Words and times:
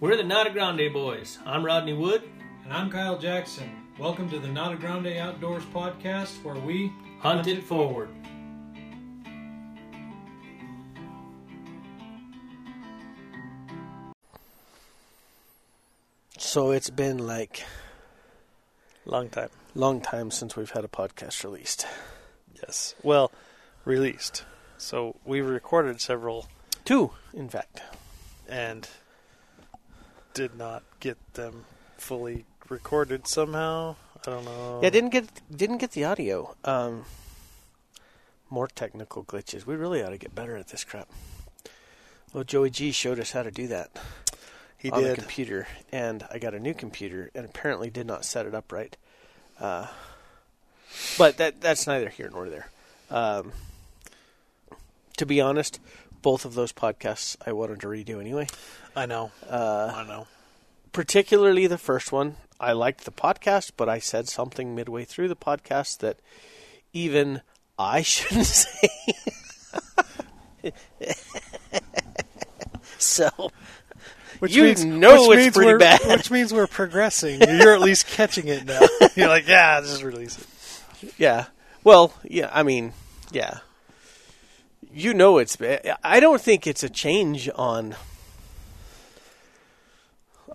We're 0.00 0.16
the 0.16 0.22
Nata 0.22 0.50
Grande 0.50 0.92
Boys. 0.92 1.38
I'm 1.44 1.64
Rodney 1.64 1.92
Wood. 1.92 2.22
And 2.64 2.72
I'm 2.72 2.90
Kyle 2.90 3.18
Jackson. 3.18 3.70
Welcome 3.98 4.30
to 4.30 4.38
the 4.38 4.48
Nata 4.48 4.76
Grande 4.76 5.18
Outdoors 5.18 5.64
podcast 5.66 6.42
where 6.44 6.54
we 6.54 6.92
Hunt 7.20 7.48
it 7.48 7.64
forward. 7.64 8.08
So 16.36 16.70
it's 16.70 16.90
been 16.90 17.18
like 17.26 17.64
Long 19.04 19.28
time. 19.30 19.48
long 19.74 20.00
time 20.00 20.30
since 20.30 20.54
we've 20.56 20.70
had 20.70 20.84
a 20.84 20.88
podcast 20.88 21.42
released. 21.44 21.86
Yes. 22.54 22.94
Well, 23.02 23.32
released. 23.84 24.44
So 24.76 25.16
we 25.24 25.40
recorded 25.40 26.00
several 26.00 26.46
Two, 26.84 27.10
in 27.34 27.48
fact. 27.48 27.82
and 28.48 28.88
did 30.34 30.56
not 30.56 30.82
get 31.00 31.34
them 31.34 31.64
fully 31.96 32.44
recorded 32.68 33.26
somehow. 33.26 33.96
I 34.26 34.30
don't 34.30 34.44
know. 34.44 34.80
Yeah, 34.82 34.90
didn't 34.90 35.10
get 35.10 35.26
didn't 35.54 35.78
get 35.78 35.92
the 35.92 36.04
audio. 36.04 36.54
Um, 36.64 37.04
more 38.50 38.68
technical 38.68 39.24
glitches. 39.24 39.66
We 39.66 39.74
really 39.76 40.02
ought 40.02 40.10
to 40.10 40.18
get 40.18 40.34
better 40.34 40.56
at 40.56 40.68
this 40.68 40.84
crap. 40.84 41.08
Well, 42.32 42.44
Joey 42.44 42.70
G 42.70 42.92
showed 42.92 43.18
us 43.18 43.32
how 43.32 43.42
to 43.42 43.50
do 43.50 43.66
that 43.68 43.90
he 44.76 44.90
on 44.90 45.02
the 45.02 45.08
did. 45.10 45.18
computer, 45.18 45.66
and 45.90 46.24
I 46.30 46.38
got 46.38 46.54
a 46.54 46.60
new 46.60 46.74
computer, 46.74 47.30
and 47.34 47.44
apparently 47.44 47.90
did 47.90 48.06
not 48.06 48.24
set 48.24 48.46
it 48.46 48.54
up 48.54 48.70
right. 48.72 48.96
Uh, 49.60 49.86
but 51.18 51.36
that 51.38 51.60
that's 51.60 51.86
neither 51.86 52.08
here 52.08 52.30
nor 52.32 52.48
there. 52.48 52.68
Um, 53.10 53.52
to 55.16 55.26
be 55.26 55.40
honest, 55.40 55.80
both 56.22 56.44
of 56.44 56.54
those 56.54 56.72
podcasts 56.72 57.36
I 57.46 57.52
wanted 57.52 57.80
to 57.80 57.86
redo 57.86 58.20
anyway. 58.20 58.48
I 58.96 59.06
know. 59.06 59.30
Uh, 59.48 59.92
I 59.94 60.06
know. 60.06 60.26
particularly 60.92 61.66
the 61.66 61.78
first 61.78 62.12
one. 62.12 62.36
I 62.60 62.72
liked 62.72 63.04
the 63.04 63.12
podcast, 63.12 63.72
but 63.76 63.88
I 63.88 63.98
said 63.98 64.28
something 64.28 64.74
midway 64.74 65.04
through 65.04 65.28
the 65.28 65.36
podcast 65.36 65.98
that 65.98 66.18
even 66.92 67.42
I 67.78 68.02
shouldn't 68.02 68.46
say. 68.46 68.88
so 72.98 73.50
which 74.38 74.54
you 74.54 74.62
know 74.86 75.32
it's 75.32 75.56
pretty 75.56 75.72
we're, 75.72 75.78
bad. 75.78 76.00
Which 76.06 76.30
means 76.30 76.52
we're 76.52 76.66
progressing. 76.66 77.40
You're 77.40 77.74
at 77.74 77.80
least 77.80 78.06
catching 78.06 78.48
it 78.48 78.64
now. 78.64 78.80
You're 79.16 79.28
like, 79.28 79.48
yeah, 79.48 79.80
just 79.80 80.02
release 80.02 80.38
it. 80.38 81.14
yeah. 81.18 81.46
Well, 81.82 82.12
yeah. 82.24 82.48
I 82.52 82.62
mean, 82.62 82.92
yeah. 83.32 83.58
You 84.92 85.14
know 85.14 85.38
it's. 85.38 85.56
I 86.02 86.20
don't 86.20 86.40
think 86.40 86.66
it's 86.66 86.82
a 86.82 86.88
change 86.88 87.48
on. 87.54 87.94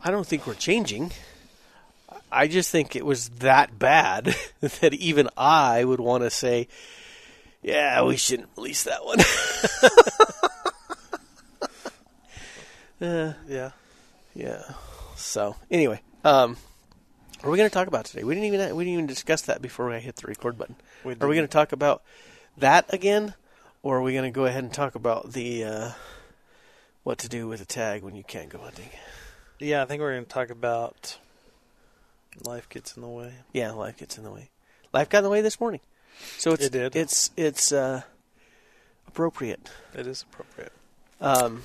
I 0.03 0.11
don't 0.11 0.27
think 0.27 0.45
we're 0.45 0.53
changing. 0.55 1.11
I 2.31 2.47
just 2.47 2.71
think 2.71 2.95
it 2.95 3.05
was 3.05 3.29
that 3.29 3.77
bad 3.77 4.35
that 4.59 4.93
even 4.93 5.29
I 5.37 5.83
would 5.83 5.99
want 5.99 6.23
to 6.23 6.29
say, 6.29 6.67
"Yeah, 7.61 8.03
we 8.03 8.17
shouldn't 8.17 8.49
release 8.57 8.83
that 8.83 9.05
one." 9.05 9.19
uh, 13.01 13.33
Yeah. 13.47 13.71
yeah. 14.33 14.63
So 15.15 15.55
anyway, 15.69 16.01
um, 16.23 16.57
what 17.41 17.49
are 17.49 17.51
we 17.51 17.57
going 17.57 17.69
to 17.69 17.73
talk 17.73 17.87
about 17.87 18.05
today? 18.05 18.23
We 18.23 18.33
didn't 18.33 18.53
even 18.53 18.75
we 18.75 18.83
didn't 18.83 18.93
even 18.93 19.07
discuss 19.07 19.41
that 19.43 19.61
before 19.61 19.91
I 19.91 19.99
hit 19.99 20.15
the 20.15 20.27
record 20.27 20.57
button. 20.57 20.75
We 21.03 21.13
Are 21.19 21.27
we 21.27 21.35
going 21.35 21.47
to 21.47 21.51
talk 21.51 21.71
about 21.71 22.01
that 22.57 22.91
again, 22.93 23.35
or 23.83 23.97
are 23.97 24.01
we 24.01 24.13
going 24.13 24.23
to 24.25 24.31
go 24.35 24.45
ahead 24.45 24.63
and 24.63 24.73
talk 24.73 24.95
about 24.95 25.33
the 25.33 25.63
uh, 25.63 25.91
what 27.03 27.19
to 27.19 27.29
do 27.29 27.47
with 27.47 27.61
a 27.61 27.65
tag 27.65 28.01
when 28.01 28.15
you 28.15 28.23
can't 28.23 28.49
go 28.49 28.57
hunting? 28.59 28.89
Yeah, 29.59 29.83
I 29.83 29.85
think 29.85 30.01
we're 30.01 30.13
going 30.13 30.25
to 30.25 30.29
talk 30.31 30.49
about 30.49 31.17
life 32.43 32.67
gets 32.69 32.95
in 32.95 33.03
the 33.03 33.07
way. 33.09 33.33
Yeah, 33.53 33.71
life 33.71 33.97
gets 33.97 34.17
in 34.17 34.23
the 34.23 34.31
way. 34.31 34.49
Life 34.93 35.09
got 35.09 35.19
in 35.19 35.23
the 35.25 35.29
way 35.29 35.41
this 35.41 35.59
morning, 35.59 35.81
so 36.37 36.51
it's 36.53 36.65
It 36.65 36.71
did. 36.71 36.95
it's 36.95 37.29
it's 37.37 37.71
uh, 37.71 38.01
appropriate. 39.07 39.69
It 39.93 40.07
is 40.07 40.23
appropriate. 40.23 40.71
Um, 41.21 41.63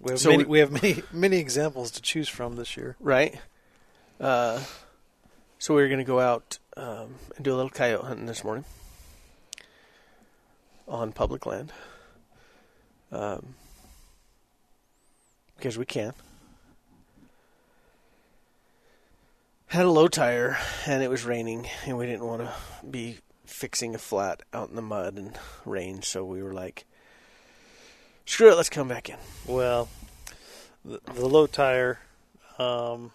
We 0.00 0.12
have 0.12 0.20
So 0.20 0.30
many, 0.30 0.44
we- 0.44 0.50
we 0.50 0.58
have 0.60 0.70
many 0.72 1.02
many 1.12 1.36
examples 1.38 1.90
to 1.92 2.02
choose 2.02 2.28
from 2.28 2.56
this 2.56 2.76
year. 2.76 2.96
right? 3.00 3.38
Uh, 4.18 4.62
so 5.58 5.74
we 5.74 5.82
were 5.82 5.88
going 5.88 5.98
to 5.98 6.04
go 6.04 6.20
out 6.20 6.58
um, 6.76 7.14
and 7.36 7.44
do 7.44 7.52
a 7.54 7.56
little 7.56 7.70
coyote 7.70 8.04
hunting 8.06 8.26
this 8.26 8.42
morning 8.44 8.64
on 10.90 11.12
public 11.12 11.46
land 11.46 11.72
um, 13.12 13.54
because 15.56 15.78
we 15.78 15.84
can. 15.84 16.12
Had 19.68 19.86
a 19.86 19.90
low 19.90 20.08
tire 20.08 20.58
and 20.86 21.02
it 21.02 21.08
was 21.08 21.24
raining, 21.24 21.66
and 21.86 21.96
we 21.96 22.06
didn't 22.06 22.26
want 22.26 22.42
to 22.42 22.52
be 22.86 23.18
fixing 23.44 23.94
a 23.94 23.98
flat 23.98 24.42
out 24.52 24.68
in 24.68 24.76
the 24.76 24.82
mud 24.82 25.16
and 25.16 25.38
rain, 25.64 26.02
so 26.02 26.24
we 26.24 26.42
were 26.42 26.52
like, 26.52 26.86
"Screw 28.26 28.50
it, 28.50 28.56
let's 28.56 28.68
come 28.68 28.88
back 28.88 29.08
in." 29.08 29.16
Well, 29.46 29.88
the, 30.84 31.00
the 31.14 31.26
low 31.26 31.46
tire, 31.46 32.00
um, 32.58 33.12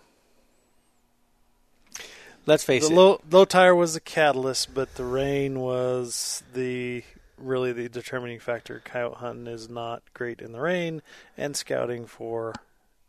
Let's 2.46 2.63
face 2.63 2.88
the 2.88 2.94
it. 2.94 2.96
low 2.96 3.22
low 3.30 3.46
tire 3.46 3.75
was 3.75 3.96
the 3.96 4.00
catalyst, 4.00 4.74
but 4.74 4.96
the 4.96 5.03
rain 5.03 5.59
was 5.59 6.44
the 6.53 7.03
really 7.38 7.72
the 7.73 7.90
determining 7.90 8.40
factor. 8.40 8.81
Coyote 8.84 9.18
hunting 9.18 9.47
is 9.53 9.69
not 9.69 10.01
great 10.13 10.41
in 10.41 10.51
the 10.51 10.59
rain, 10.62 11.01
and 11.38 11.56
scouting 11.56 12.06
for 12.06 12.53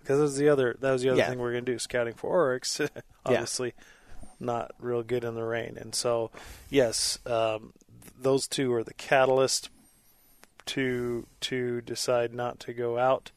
because 0.00 0.18
that 0.18 0.22
was 0.24 0.36
the 0.36 0.48
other 0.48 0.76
that 0.80 0.92
was 0.92 1.02
the 1.02 1.10
other 1.10 1.18
Yeah. 1.18 1.28
thing 1.30 1.38
we 1.38 1.52
going 1.52 1.64
to 1.64 1.72
do 1.72 1.78
scouting 1.78 2.14
for 2.14 2.30
oryx. 2.30 2.80
Obviously, 3.26 3.74
not 4.38 4.72
real 4.78 5.02
good 5.02 5.24
in 5.24 5.34
the 5.34 5.44
rain, 5.44 5.76
and 5.80 5.94
so 5.94 6.30
yes, 6.70 7.18
um, 7.26 7.72
those 8.18 8.46
two 8.46 8.72
are 8.72 8.84
the 8.84 8.94
catalyst 8.94 9.68
to 10.66 11.26
to 11.40 11.80
decide 11.82 12.34
not 12.34 12.58
to 12.60 12.72
go 12.72 12.98
out. 12.98 13.30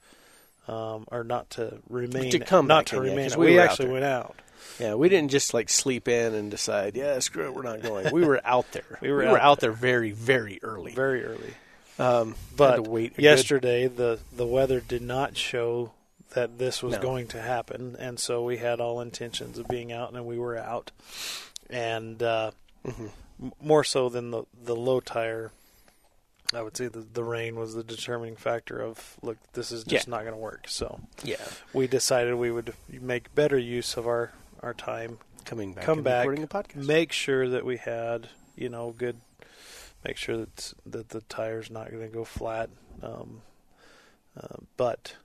Um, 0.67 1.05
or 1.11 1.23
not 1.23 1.49
to 1.51 1.79
remain, 1.89 2.29
To 2.29 2.39
come 2.39 2.67
not 2.67 2.85
to 2.87 3.01
in, 3.01 3.17
yeah, 3.17 3.35
we 3.35 3.47
we 3.47 3.55
were 3.55 3.61
actually 3.61 3.89
went 3.89 4.05
out. 4.05 4.35
Yeah, 4.79 4.95
we 4.95 5.09
didn't 5.09 5.31
just 5.31 5.53
like 5.53 5.69
sleep 5.69 6.07
in 6.07 6.33
and 6.33 6.49
decide, 6.51 6.95
yeah, 6.95 7.19
screw 7.19 7.45
it, 7.45 7.53
we're 7.53 7.63
not 7.63 7.81
going. 7.81 8.11
We 8.13 8.25
were 8.25 8.41
out 8.43 8.71
there. 8.71 8.83
We 9.01 9.11
were 9.11 9.25
out 9.25 9.41
out 9.41 9.59
there 9.59 9.71
very, 9.71 10.11
very 10.11 10.59
early. 10.63 10.93
very 10.93 11.23
early. 11.25 11.53
um, 11.97 12.35
But 12.55 12.79
a 12.79 12.81
good- 12.81 13.11
yesterday, 13.17 13.87
the 13.87 14.19
the 14.35 14.45
weather 14.45 14.79
did 14.79 15.01
not 15.01 15.35
show 15.37 15.91
that 16.35 16.57
this 16.59 16.83
was 16.83 16.93
No. 16.95 17.01
going 17.01 17.27
to 17.29 17.41
happen, 17.41 17.95
and 17.99 18.19
so 18.19 18.43
we 18.43 18.57
had 18.57 18.79
all 18.79 19.01
intentions 19.01 19.57
of 19.57 19.67
being 19.67 19.91
out, 19.91 20.13
and 20.13 20.25
we 20.25 20.37
were 20.37 20.57
out, 20.57 20.91
and 21.69 22.21
uh, 22.23 22.51
Mm-hmm. 22.85 23.07
m- 23.43 23.53
more 23.61 23.83
so 23.83 24.07
than 24.09 24.31
the 24.31 24.43
the 24.63 24.75
low 24.75 24.99
tire. 25.01 25.51
I 26.53 26.61
would 26.63 26.75
say 26.77 26.87
the 26.87 26.99
the 27.01 27.23
rain 27.23 27.55
was 27.59 27.73
the 27.75 27.83
determining 27.83 28.35
factor 28.37 28.79
of 28.81 29.17
look, 29.21 29.37
this 29.53 29.71
is 29.71 29.83
just 29.83 30.07
Yeah. 30.07 30.11
not 30.11 30.21
going 30.21 30.33
to 30.33 30.39
work. 30.39 30.67
So 30.67 30.99
yeah, 31.23 31.43
we 31.73 31.85
decided 31.87 32.35
we 32.35 32.51
would 32.51 32.73
make 32.89 33.35
better 33.35 33.57
use 33.57 33.97
of 33.97 34.07
our 34.07 34.31
our 34.61 34.73
time 34.73 35.17
coming 35.45 35.73
back, 35.73 35.83
come 35.83 36.03
back, 36.03 36.25
recording 36.27 36.43
a 36.43 36.47
podcast. 36.47 36.85
make 36.87 37.11
sure 37.11 37.49
that 37.49 37.65
we 37.65 37.77
had, 37.77 38.27
you 38.55 38.69
know, 38.69 38.93
good, 38.97 39.17
make 40.05 40.17
sure 40.17 40.37
that 40.37 40.73
that 40.85 41.09
the 41.09 41.21
tire's 41.21 41.69
not 41.69 41.89
going 41.91 42.03
to 42.07 42.13
go 42.13 42.23
flat. 42.23 42.69
Um, 43.01 43.41
uh, 44.39 44.57
but 44.77 45.15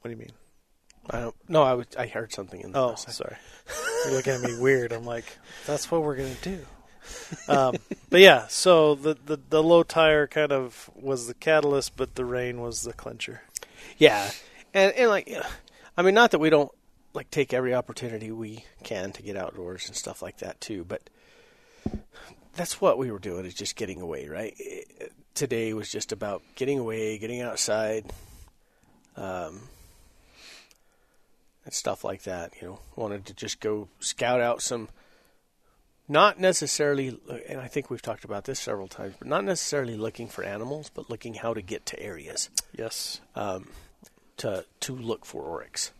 what 0.00 0.08
do 0.08 0.10
you 0.10 0.16
mean? 0.16 0.32
I 1.08 1.20
don't. 1.20 1.36
No, 1.48 1.62
I 1.62 1.74
was. 1.74 1.86
I 1.98 2.06
heard 2.06 2.32
something 2.32 2.60
in 2.60 2.72
the 2.72 2.78
Oh. 2.78 2.94
Sorry. 2.94 3.36
You're 4.04 4.14
looking 4.14 4.32
at 4.34 4.40
me 4.42 4.58
weird. 4.58 4.92
I'm 4.92 5.04
like, 5.04 5.24
that's 5.66 5.90
what 5.90 6.02
we're 6.02 6.16
going 6.16 6.34
to 6.34 6.42
do. 6.42 6.66
Um, 7.48 7.76
but 8.10 8.20
yeah, 8.20 8.46
so 8.48 8.94
the, 8.94 9.16
the 9.24 9.40
the 9.48 9.62
low 9.62 9.82
tire 9.82 10.26
kind 10.26 10.52
of 10.52 10.90
was 10.94 11.26
the 11.26 11.34
catalyst, 11.34 11.96
but 11.96 12.14
the 12.14 12.24
rain 12.26 12.60
was 12.60 12.82
the 12.82 12.92
clincher. 12.92 13.40
Yeah, 13.96 14.30
and 14.74 14.92
and 14.92 15.08
like, 15.08 15.34
I 15.96 16.02
mean, 16.02 16.14
not 16.14 16.32
that 16.32 16.38
we 16.40 16.50
don't 16.50 16.70
like 17.12 17.30
take 17.30 17.52
every 17.52 17.74
opportunity 17.74 18.30
we 18.30 18.64
can 18.84 19.12
to 19.12 19.22
get 19.22 19.36
outdoors 19.36 19.86
and 19.88 19.96
stuff 19.96 20.22
like 20.22 20.38
that 20.38 20.60
too, 20.60 20.84
but 20.84 21.10
that's 22.54 22.80
what 22.80 22.98
we 22.98 23.10
were 23.10 23.18
doing 23.18 23.44
is 23.44 23.54
just 23.54 23.76
getting 23.76 24.00
away, 24.00 24.28
right? 24.28 24.54
It- 24.58 25.12
Today 25.32 25.72
was 25.72 25.88
just 25.90 26.10
about 26.12 26.42
getting 26.56 26.78
away, 26.80 27.16
getting 27.16 27.40
outside, 27.40 28.04
um, 29.16 29.60
and 31.64 31.72
stuff 31.72 32.04
like 32.04 32.24
that. 32.24 32.52
You 32.60 32.68
know, 32.68 32.80
wanted 32.96 33.26
to 33.26 33.34
just 33.34 33.60
go 33.60 33.88
scout 34.00 34.40
out 34.40 34.60
some. 34.60 34.88
Not 36.08 36.40
necessarily, 36.40 37.18
and 37.48 37.60
I 37.60 37.68
think 37.68 37.88
we've 37.88 38.02
talked 38.02 38.24
about 38.24 38.44
this 38.44 38.58
several 38.58 38.88
times, 38.88 39.14
but 39.18 39.28
not 39.28 39.44
necessarily 39.44 39.96
looking 39.96 40.26
for 40.26 40.42
animals, 40.42 40.90
but 40.92 41.08
looking 41.08 41.34
how 41.34 41.54
to 41.54 41.62
get 41.62 41.86
to 41.86 42.00
areas 42.02 42.50
Yes, 42.76 43.20
um, 43.36 43.68
to 44.38 44.66
to 44.80 44.96
look 44.96 45.24
for 45.24 45.44
oryx. 45.44 45.92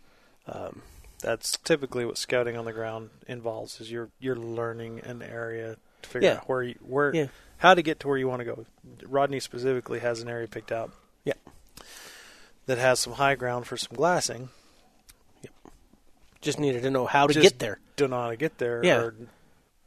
Um, 0.45 0.81
that's 1.21 1.57
typically 1.57 2.05
what 2.05 2.17
scouting 2.17 2.57
on 2.57 2.65
the 2.65 2.73
ground 2.73 3.09
involves. 3.27 3.79
Is 3.79 3.91
you're 3.91 4.09
you're 4.19 4.35
learning 4.35 4.99
an 5.01 5.21
area 5.21 5.77
to 6.01 6.09
figure 6.09 6.29
Yeah. 6.29 6.35
out 6.37 6.49
where 6.49 6.63
you, 6.63 6.75
where 6.81 7.15
Yeah. 7.15 7.27
how 7.57 7.73
to 7.73 7.81
get 7.81 7.99
to 8.01 8.07
where 8.07 8.17
you 8.17 8.27
want 8.27 8.39
to 8.41 8.45
go. 8.45 8.65
Rodney 9.05 9.39
specifically 9.39 9.99
has 9.99 10.21
an 10.21 10.27
area 10.29 10.47
picked 10.47 10.71
out. 10.71 10.91
Yeah. 11.23 11.33
that 12.67 12.77
has 12.77 12.99
some 12.99 13.13
high 13.13 13.35
ground 13.35 13.67
for 13.67 13.75
some 13.77 13.95
glassing. 13.95 14.49
Yep. 15.43 15.53
Just 16.41 16.59
needed 16.59 16.83
to 16.83 16.91
know 16.91 17.05
how 17.05 17.27
to 17.27 17.33
Just 17.33 17.43
get 17.43 17.59
there. 17.59 17.79
Don't 17.95 18.11
know 18.11 18.21
how 18.21 18.29
to 18.29 18.35
get 18.37 18.57
there, 18.59 18.83
Yeah. 18.83 18.97
or, 18.97 19.15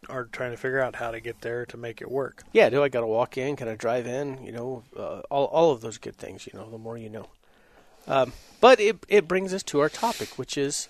or 0.08 0.24
trying 0.32 0.50
to 0.50 0.56
figure 0.56 0.80
out 0.80 0.96
how 0.96 1.10
to 1.10 1.20
get 1.20 1.40
there 1.40 1.64
to 1.66 1.76
make 1.76 2.00
it 2.02 2.10
work. 2.10 2.42
Yeah, 2.52 2.68
do 2.70 2.82
I 2.82 2.88
got 2.88 3.00
to 3.00 3.06
walk 3.06 3.38
in? 3.38 3.56
Can 3.56 3.68
I 3.68 3.74
drive 3.76 4.06
in? 4.06 4.44
You 4.44 4.52
know, 4.52 4.82
uh, 4.96 5.20
all 5.30 5.46
all 5.46 5.70
of 5.70 5.80
those 5.80 5.98
good 5.98 6.16
things. 6.16 6.46
You 6.52 6.58
know, 6.58 6.68
the 6.70 6.78
more 6.78 6.98
you 6.98 7.08
know. 7.08 7.28
Um, 8.06 8.32
but 8.60 8.80
it 8.80 8.98
it 9.08 9.26
brings 9.28 9.54
us 9.54 9.62
to 9.64 9.80
our 9.80 9.88
topic, 9.88 10.36
which 10.36 10.58
is, 10.58 10.88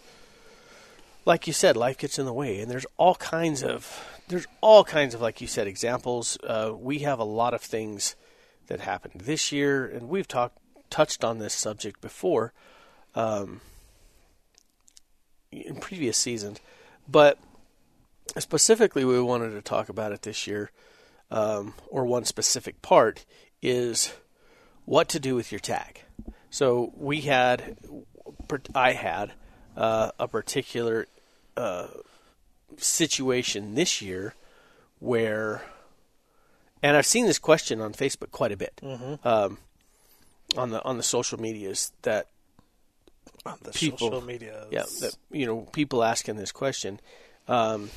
like 1.25 1.47
you 1.47 1.53
said, 1.53 1.77
life 1.77 1.99
gets 1.99 2.19
in 2.19 2.27
the 2.27 2.33
way, 2.33 2.61
and 2.61 2.71
there's 2.71 2.87
all 2.97 3.15
kinds 3.15 3.63
of 3.63 4.21
there's 4.29 4.47
all 4.61 4.85
kinds 4.85 5.15
of 5.15 5.21
like 5.21 5.41
you 5.41 5.47
said 5.47 5.67
examples. 5.67 6.39
Uh, 6.45 6.73
we 6.77 7.01
have 7.01 7.19
a 7.19 7.25
lot 7.25 7.55
of 7.55 7.61
things 7.61 8.17
that 8.67 8.81
happened 8.81 9.21
this 9.23 9.53
year, 9.53 9.87
and 9.87 10.09
we've 10.09 10.29
talked 10.29 10.59
touched 10.91 11.25
on 11.25 11.39
this 11.39 11.55
subject 11.55 12.01
before. 12.01 12.53
Um, 13.15 13.61
in 15.53 15.77
previous 15.77 16.19
seasons, 16.19 16.59
but 17.09 17.39
specifically 18.39 19.05
we 19.05 19.21
wanted 19.21 19.51
to 19.51 19.63
talk 19.63 19.89
about 19.89 20.11
it 20.11 20.23
this 20.23 20.47
year, 20.49 20.71
um, 21.31 21.75
or 21.89 22.05
one 22.05 22.25
specific 22.25 22.83
part 22.83 23.25
is 23.63 24.13
what 24.85 25.09
to 25.11 25.21
do 25.21 25.35
with 25.35 25.53
your 25.53 25.61
tag. 25.61 26.03
So 26.51 26.93
we 26.97 27.23
had, 27.23 27.79
I 28.75 28.93
had 28.93 29.33
uh, 29.77 30.11
a 30.19 30.29
particular 30.29 31.07
uh, 31.57 31.89
situation 32.77 33.75
this 33.75 34.01
year 34.03 34.35
where, 34.99 35.63
and 36.83 36.97
I've 36.97 37.07
seen 37.07 37.27
this 37.27 37.39
question 37.39 37.81
on 37.81 37.93
Facebook 37.93 38.31
quite 38.31 38.53
a 38.53 38.57
bit, 38.57 38.81
um, 39.25 39.59
on 40.57 40.71
the 40.71 40.83
on 40.85 40.97
the 40.97 41.03
social 41.03 41.41
medias 41.41 41.93
that 42.03 42.29
On 43.47 43.59
the 43.63 43.73
People- 43.73 43.99
social 43.99 44.21
media, 44.23 44.67
yeah, 44.71 44.85
that, 45.01 45.17
you 45.31 45.47
know, 45.47 45.63
people 45.73 46.03
asking 46.03 46.37
this 46.37 46.53
question 46.53 47.01
um, 47.49 47.91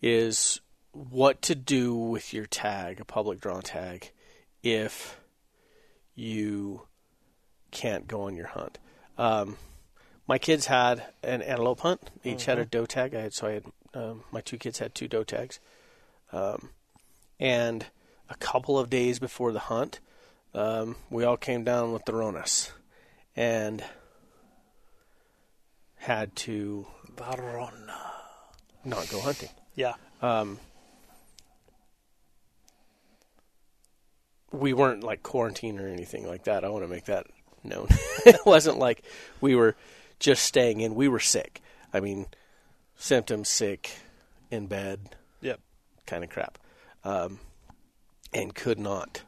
is 0.00 0.60
what 0.92 1.42
to 1.42 1.54
do 1.54 1.94
with 1.94 2.32
your 2.32 2.46
tag, 2.46 3.00
a 3.00 3.04
public 3.04 3.40
draw 3.40 3.60
tag, 3.60 4.12
if 4.62 5.18
you 6.14 6.82
can't 7.70 8.06
go 8.08 8.22
on 8.22 8.36
your 8.36 8.46
hunt. 8.46 8.78
Um, 9.18 9.56
my 10.26 10.38
kids 10.38 10.66
had 10.66 11.04
an 11.22 11.42
antelope 11.42 11.80
hunt. 11.80 12.10
Each 12.24 12.46
had 12.46 12.58
a 12.58 12.64
doe 12.64 12.86
tag. 12.86 13.14
I 13.14 13.20
had 13.20 13.34
so 13.34 13.46
I 13.46 13.52
had 13.52 13.64
um, 13.94 14.24
my 14.30 14.40
two 14.40 14.58
kids 14.58 14.78
had 14.78 14.94
two 14.94 15.08
doe 15.08 15.24
tags, 15.24 15.60
um, 16.32 16.70
and 17.40 17.86
a 18.28 18.34
couple 18.36 18.78
of 18.78 18.90
days 18.90 19.18
before 19.18 19.52
the 19.52 19.60
hunt, 19.60 20.00
um, 20.54 20.96
we 21.10 21.24
all 21.24 21.36
came 21.36 21.64
down 21.64 21.92
with 21.92 22.04
the 22.04 22.12
Ronas, 22.12 22.72
and 23.34 23.84
had 25.96 26.34
to 26.36 26.86
Varona. 27.16 27.96
not 28.84 29.08
go 29.08 29.20
hunting. 29.20 29.48
Yeah, 29.74 29.94
Um, 30.22 30.58
we 34.52 34.72
weren't 34.72 35.02
like 35.04 35.22
quarantined 35.22 35.80
or 35.80 35.88
anything 35.88 36.26
like 36.26 36.44
that. 36.44 36.64
I 36.64 36.68
want 36.68 36.84
to 36.84 36.88
make 36.88 37.04
that 37.06 37.26
known. 37.62 37.88
it 38.26 38.40
wasn't 38.46 38.78
like 38.78 39.02
we 39.40 39.54
were 39.54 39.76
just 40.18 40.44
staying 40.44 40.80
in. 40.80 40.94
We 40.94 41.08
were 41.08 41.20
sick. 41.20 41.60
I 41.92 42.00
mean, 42.00 42.26
symptoms, 42.96 43.48
sick, 43.48 43.96
in 44.50 44.66
bed, 44.66 45.16
yep. 45.40 45.60
kind 46.06 46.24
of 46.24 46.30
crap, 46.30 46.58
um, 47.04 47.40
and 48.32 48.54
could 48.54 48.78
not 48.78 49.22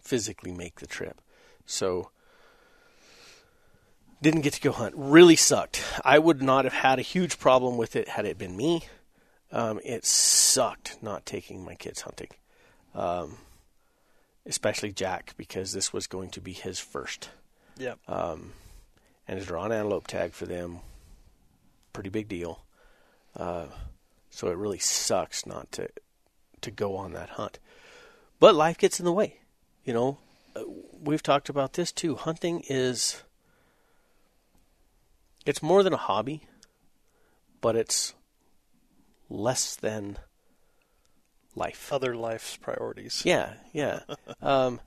physically 0.00 0.52
make 0.52 0.80
the 0.80 0.86
trip. 0.86 1.20
So 1.66 2.10
didn't 4.22 4.42
get 4.42 4.54
to 4.54 4.60
go 4.60 4.72
hunt. 4.72 4.94
Really 4.96 5.36
sucked. 5.36 5.82
I 6.04 6.18
would 6.18 6.42
not 6.42 6.64
have 6.64 6.72
had 6.72 6.98
a 6.98 7.02
huge 7.02 7.38
problem 7.38 7.76
with 7.76 7.96
it 7.96 8.08
had 8.08 8.24
it 8.24 8.38
been 8.38 8.56
me. 8.56 8.84
Um, 9.52 9.80
it 9.84 10.04
sucked 10.04 11.02
not 11.02 11.26
taking 11.26 11.64
my 11.64 11.74
kids 11.74 12.00
hunting, 12.02 12.30
um, 12.94 13.38
especially 14.46 14.92
Jack 14.92 15.34
because 15.36 15.72
this 15.72 15.92
was 15.92 16.06
going 16.06 16.30
to 16.30 16.40
be 16.40 16.52
his 16.52 16.80
first 16.80 17.30
Yep. 17.76 17.98
um, 18.08 18.52
and 19.26 19.40
to 19.40 19.46
draw 19.46 19.64
an 19.64 19.72
antelope 19.72 20.06
tag 20.06 20.32
for 20.32 20.46
them, 20.46 20.80
pretty 21.92 22.10
big 22.10 22.28
deal. 22.28 22.64
Uh, 23.36 23.66
so 24.30 24.48
it 24.48 24.56
really 24.56 24.78
sucks 24.78 25.46
not 25.46 25.70
to 25.72 25.88
to 26.60 26.70
go 26.70 26.96
on 26.96 27.12
that 27.12 27.30
hunt. 27.30 27.58
But 28.40 28.54
life 28.54 28.78
gets 28.78 28.98
in 28.98 29.04
the 29.04 29.12
way, 29.12 29.38
you 29.84 29.92
know. 29.92 30.18
Uh, 30.56 30.62
We've 31.00 31.22
talked 31.22 31.50
about 31.50 31.74
this 31.74 31.92
too. 31.92 32.14
Hunting 32.16 32.64
is 32.68 33.22
it's 35.44 35.62
more 35.62 35.82
than 35.82 35.92
a 35.92 35.98
hobby, 35.98 36.42
but 37.60 37.76
it's 37.76 38.14
less 39.28 39.76
than 39.76 40.18
life. 41.54 41.92
Other 41.92 42.16
life's 42.16 42.56
priorities. 42.56 43.22
Yeah, 43.24 43.52
yeah. 43.72 44.00
um, 44.42 44.80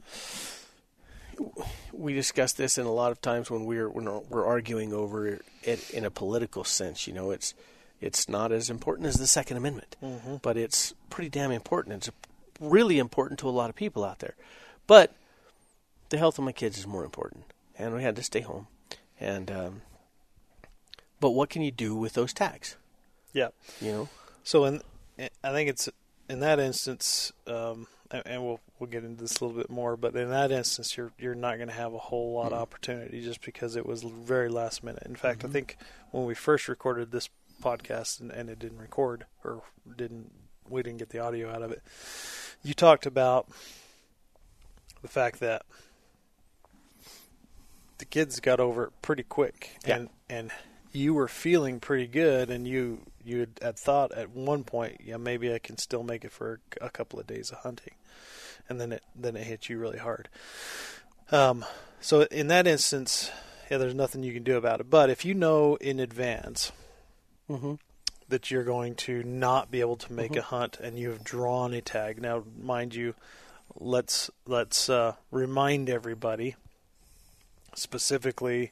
we 1.91 2.13
discuss 2.13 2.53
this 2.53 2.77
in 2.77 2.85
a 2.85 2.91
lot 2.91 3.11
of 3.11 3.21
times 3.21 3.49
when 3.49 3.65
we're 3.65 3.89
when 3.89 4.05
we're 4.29 4.45
arguing 4.45 4.93
over 4.93 5.39
it 5.63 5.89
in 5.91 6.05
a 6.05 6.11
political 6.11 6.63
sense. 6.63 7.07
You 7.07 7.13
know, 7.13 7.31
it's 7.31 7.53
it's 8.01 8.29
not 8.29 8.51
as 8.51 8.69
important 8.69 9.07
as 9.07 9.15
the 9.15 9.27
Second 9.27 9.57
Amendment, 9.57 9.95
but 10.41 10.57
it's 10.57 10.93
pretty 11.09 11.29
damn 11.29 11.51
important. 11.51 11.95
It's 11.95 12.11
really 12.59 12.99
important 12.99 13.39
to 13.39 13.49
a 13.49 13.51
lot 13.51 13.69
of 13.69 13.75
people 13.75 14.03
out 14.03 14.19
there. 14.19 14.35
But 14.85 15.13
the 16.09 16.17
health 16.17 16.37
of 16.37 16.45
my 16.45 16.51
kids 16.51 16.77
is 16.77 16.87
more 16.87 17.03
important, 17.03 17.45
and 17.77 17.93
we 17.93 18.03
had 18.03 18.15
to 18.15 18.23
stay 18.23 18.41
home. 18.41 18.67
And 19.19 19.49
um, 19.51 19.81
but 21.19 21.31
what 21.31 21.49
can 21.49 21.61
you 21.61 21.71
do 21.71 21.95
with 21.95 22.13
those 22.13 22.33
tags? 22.33 22.77
Yep. 23.33 23.53
You 23.81 23.91
know, 23.91 24.09
So 24.43 24.65
in, 24.65 24.81
I 25.43 25.51
think 25.51 25.69
it's 25.69 25.89
in 26.29 26.39
that 26.39 26.59
instance, 26.59 27.33
um, 27.47 27.87
and, 28.09 28.23
and 28.25 28.43
we'll 28.43 28.61
we'll 28.79 28.89
get 28.89 29.03
into 29.03 29.21
this 29.21 29.39
a 29.39 29.45
little 29.45 29.57
bit 29.57 29.69
more. 29.69 29.97
But 29.97 30.15
in 30.15 30.29
that 30.29 30.51
instance, 30.51 30.97
you're 30.97 31.11
you're 31.17 31.35
not 31.35 31.57
going 31.57 31.69
to 31.69 31.73
have 31.73 31.93
a 31.93 31.99
whole 31.99 32.33
lot 32.33 32.47
of 32.47 32.53
mm-hmm. 32.53 32.61
opportunity 32.61 33.21
just 33.21 33.41
because 33.41 33.75
it 33.75 33.85
was 33.85 34.03
very 34.03 34.49
last 34.49 34.83
minute. 34.83 35.03
In 35.05 35.15
fact, 35.15 35.43
I 35.43 35.47
mm-hmm. 35.47 35.53
think 35.53 35.77
when 36.11 36.25
we 36.25 36.33
first 36.33 36.67
recorded 36.67 37.11
this 37.11 37.29
podcast 37.61 38.19
and, 38.19 38.31
and 38.31 38.49
it 38.49 38.59
didn't 38.59 38.79
record 38.79 39.25
or 39.43 39.63
didn't 39.95 40.31
we 40.69 40.83
didn't 40.83 40.99
get 40.99 41.09
the 41.09 41.19
audio 41.19 41.49
out 41.49 41.61
of 41.61 41.71
it, 41.71 41.81
you 42.63 42.73
talked 42.73 43.05
about 43.05 43.47
the 45.01 45.07
fact 45.07 45.39
that 45.39 45.63
the 47.97 48.05
kids 48.05 48.39
got 48.39 48.59
over 48.59 48.85
it 48.85 48.93
pretty 49.01 49.23
quick, 49.23 49.77
Yeah. 49.85 49.95
and 49.95 50.09
and 50.29 50.51
you 50.91 51.13
were 51.13 51.27
feeling 51.27 51.79
pretty 51.79 52.07
good, 52.07 52.49
and 52.49 52.67
you 52.67 53.05
you 53.23 53.39
had, 53.41 53.59
had 53.61 53.77
thought 53.77 54.11
at 54.13 54.29
one 54.29 54.63
point, 54.63 55.01
yeah, 55.03 55.17
maybe 55.17 55.53
I 55.53 55.59
can 55.59 55.77
still 55.77 56.03
make 56.03 56.23
it 56.23 56.31
for 56.31 56.59
a 56.79 56.89
couple 56.89 57.19
of 57.19 57.27
days 57.27 57.51
of 57.51 57.59
hunting, 57.59 57.95
and 58.69 58.79
then 58.79 58.91
it 58.91 59.03
then 59.15 59.35
it 59.35 59.43
hit 59.43 59.69
you 59.69 59.77
really 59.77 59.99
hard. 59.99 60.29
Um, 61.31 61.65
so 61.99 62.21
in 62.23 62.47
that 62.47 62.67
instance, 62.67 63.31
yeah, 63.69 63.77
there's 63.77 63.95
nothing 63.95 64.23
you 64.23 64.33
can 64.33 64.43
do 64.43 64.57
about 64.57 64.79
it. 64.79 64.89
But 64.89 65.09
if 65.09 65.25
you 65.25 65.33
know 65.33 65.75
in 65.75 65.99
advance 65.99 66.71
mm-hmm. 67.49 67.75
that 68.29 68.51
you're 68.51 68.63
going 68.63 68.95
to 68.95 69.23
not 69.23 69.71
be 69.71 69.81
able 69.81 69.97
to 69.97 70.13
make 70.13 70.35
a 70.35 70.41
hunt 70.41 70.79
and 70.79 70.97
you 70.97 71.09
have 71.09 71.23
drawn 71.23 71.73
a 71.73 71.81
tag. 71.81 72.21
Now, 72.21 72.43
mind 72.61 72.95
you, 72.95 73.15
let's 73.75 74.29
let's 74.45 74.89
uh, 74.89 75.15
remind 75.31 75.89
everybody 75.89 76.55
specifically. 77.75 78.71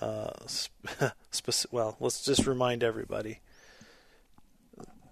Uh, 0.00 0.32
sp- 0.46 1.64
well, 1.70 1.96
let's 2.00 2.24
just 2.24 2.46
remind 2.46 2.82
everybody 2.84 3.40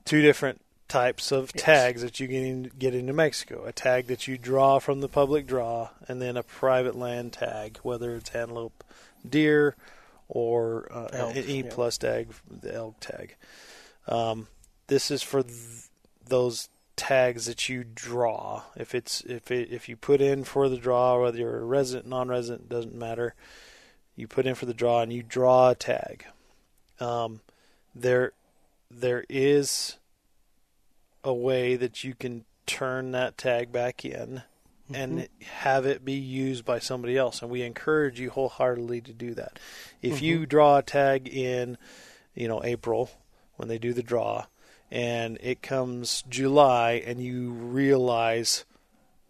two 0.05 0.23
different 0.23 0.61
types 0.89 1.33
of 1.33 1.51
Yes. 1.55 1.65
tags 1.65 2.03
that 2.03 2.21
you 2.21 2.27
get, 2.27 2.43
in, 2.43 2.63
get 2.79 2.95
into 2.95 3.13
Mexico. 3.13 3.65
A 3.65 3.73
tag 3.73 4.07
that 4.07 4.27
you 4.29 4.39
draw 4.39 4.79
from 4.79 5.01
the 5.01 5.09
public 5.09 5.47
draw, 5.47 5.91
and 6.09 6.21
then 6.23 6.37
a 6.37 6.43
private 6.43 6.97
land 6.97 7.33
tag, 7.33 7.79
whether 7.83 8.15
it's 8.15 8.31
antelope, 8.35 8.85
deer, 9.29 9.77
or 10.29 10.89
uh, 10.93 11.09
Elk, 11.13 11.37
an 11.37 11.45
E 11.47 11.63
yeah. 11.63 11.71
plus 11.71 11.99
tag, 11.99 12.29
the 12.51 12.75
elk 12.75 12.97
tag. 13.01 13.37
Um, 14.09 14.49
this 14.89 15.11
is 15.11 15.23
for 15.23 15.43
th- 15.43 15.55
those 16.27 16.69
tags 16.97 17.47
that 17.47 17.69
you 17.69 17.85
draw. 17.85 18.63
If 18.77 18.95
it's 18.95 19.21
if 19.23 19.51
it, 19.51 19.71
if 19.71 19.89
you 19.89 19.97
put 19.97 20.21
in 20.21 20.45
for 20.45 20.69
the 20.69 20.77
draw, 20.79 21.21
whether 21.21 21.39
you're 21.39 21.59
a 21.59 21.65
resident, 21.65 22.09
non-resident, 22.09 22.69
doesn't 22.69 22.95
matter. 22.95 23.35
You 24.17 24.27
put 24.27 24.47
in 24.47 24.55
for 24.55 24.67
the 24.67 24.75
draw 24.75 25.03
and 25.03 25.13
you 25.13 25.23
draw 25.23 25.71
a 25.71 25.75
tag. 25.75 26.25
Um, 26.99 27.41
there, 27.95 28.33
there 28.91 29.25
is 29.29 29.97
a 31.27 31.35
way 31.35 31.77
that 31.77 32.05
you 32.05 32.15
can 32.15 32.45
turn 32.67 33.13
that 33.13 33.37
tag 33.37 33.73
back 33.73 34.05
in 34.05 34.43
and 34.93 35.19
mm-hmm. 35.19 35.45
have 35.45 35.87
it 35.87 36.05
be 36.05 36.15
used 36.15 36.65
by 36.65 36.79
somebody 36.79 37.17
else. 37.17 37.43
And 37.43 37.51
we 37.51 37.63
encourage 37.63 38.21
you 38.21 38.31
wholeheartedly 38.31 39.01
to 39.03 39.13
do 39.13 39.35
that. 39.35 39.59
If 40.03 40.23
you 40.23 40.37
mm-hmm. 40.37 40.45
draw 40.45 40.79
a 40.79 40.83
tag 40.83 41.29
in, 41.29 41.79
you 42.35 42.49
know, 42.49 42.63
April 42.63 43.11
when 43.57 43.69
they 43.69 43.79
do 43.79 43.93
the 43.93 44.03
draw, 44.03 44.47
and 44.91 45.39
it 45.43 45.63
comes 45.63 46.23
July, 46.29 47.03
and 47.05 47.21
you 47.21 47.51
realize 47.51 48.65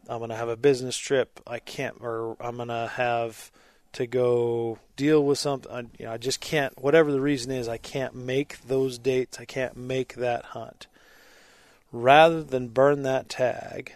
I'm 0.09 0.19
going 0.19 0.31
to 0.31 0.37
have 0.37 0.51
a 0.51 0.57
business 0.57 0.97
trip, 0.97 1.41
I 1.47 1.59
can't, 1.59 1.97
or 2.01 2.37
I'm 2.41 2.57
going 2.57 2.69
to 2.69 2.91
have 2.95 3.51
to 3.93 4.07
go 4.07 4.79
deal 4.97 5.25
with 5.25 5.39
something. 5.39 5.73
I, 5.73 5.81
you 5.99 6.05
know, 6.05 6.13
I 6.13 6.19
just 6.19 6.41
can't. 6.41 6.79
Whatever 6.79 7.11
the 7.11 7.21
reason 7.21 7.51
is, 7.51 7.67
I 7.69 7.79
can't 7.79 8.15
make 8.15 8.61
those 8.67 8.99
dates. 8.99 9.41
I 9.41 9.47
can't 9.47 9.77
make 9.77 10.17
that 10.17 10.45
hunt. 10.47 10.87
Rather 11.93 12.43
than 12.43 12.69
burn 12.69 13.03
that 13.03 13.29
tag, 13.29 13.95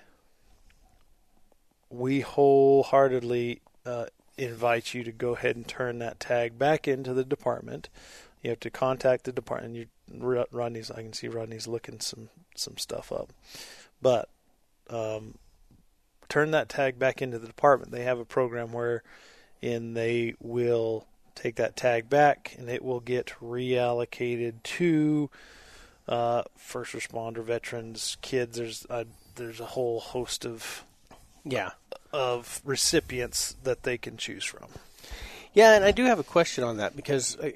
we 1.90 2.20
wholeheartedly 2.20 3.61
uh, 3.85 4.06
invite 4.38 4.94
you 4.94 5.04
to 5.04 5.12
go 5.12 5.35
ahead 5.35 5.56
and 5.56 5.66
turn 5.66 5.99
that 5.99 6.20
tag 6.20 6.59
back 6.59 6.87
into 6.87 7.12
the 7.12 7.25
department. 7.25 7.88
You 8.42 8.50
have 8.50 8.61
to 8.61 8.70
contact 8.70 9.25
the 9.25 9.32
department. 9.32 9.75
You, 9.76 9.87
Rodney's. 10.50 10.90
I 10.90 11.02
can 11.02 11.12
see 11.12 11.28
Rodney's 11.28 11.68
looking 11.68 12.00
some 12.00 12.30
some 12.56 12.78
stuff 12.78 13.12
up, 13.12 13.32
but 14.00 14.28
um, 14.88 15.35
turn 16.28 16.52
that 16.52 16.68
tag 16.68 16.99
back 16.99 17.20
into 17.20 17.38
the 17.38 17.47
department. 17.47 17.92
They 17.92 18.04
have 18.04 18.18
a 18.18 18.25
program 18.25 18.73
where, 18.73 19.02
in 19.61 19.94
they 19.94 20.35
will 20.40 21.06
take 21.35 21.56
that 21.56 21.76
tag 21.76 22.09
back 22.09 22.54
and 22.59 22.68
it 22.68 22.82
will 22.82 23.00
get 23.00 23.35
reallocated 23.42 24.62
to 24.62 25.30
uh, 26.11 26.43
first 26.59 26.93
responder, 26.93 27.43
veterans, 27.43 28.19
kids. 28.21 28.59
There's 28.59 28.87
a, 28.90 29.07
there's 29.37 29.61
a 29.61 29.64
whole 29.64 30.00
host 30.00 30.45
of 30.45 30.85
Yeah. 31.45 31.71
of 32.12 32.61
recipients 32.64 33.57
that 33.62 33.85
they 33.85 33.97
can 33.97 34.17
choose 34.19 34.45
from. 34.45 34.69
Yeah, 35.55 35.75
and 35.76 35.85
I 35.85 35.93
do 35.93 36.05
have 36.05 36.19
a 36.19 36.25
question 36.25 36.64
on 36.64 36.76
that 36.76 36.95
because, 36.95 37.37
uh, 37.38 37.50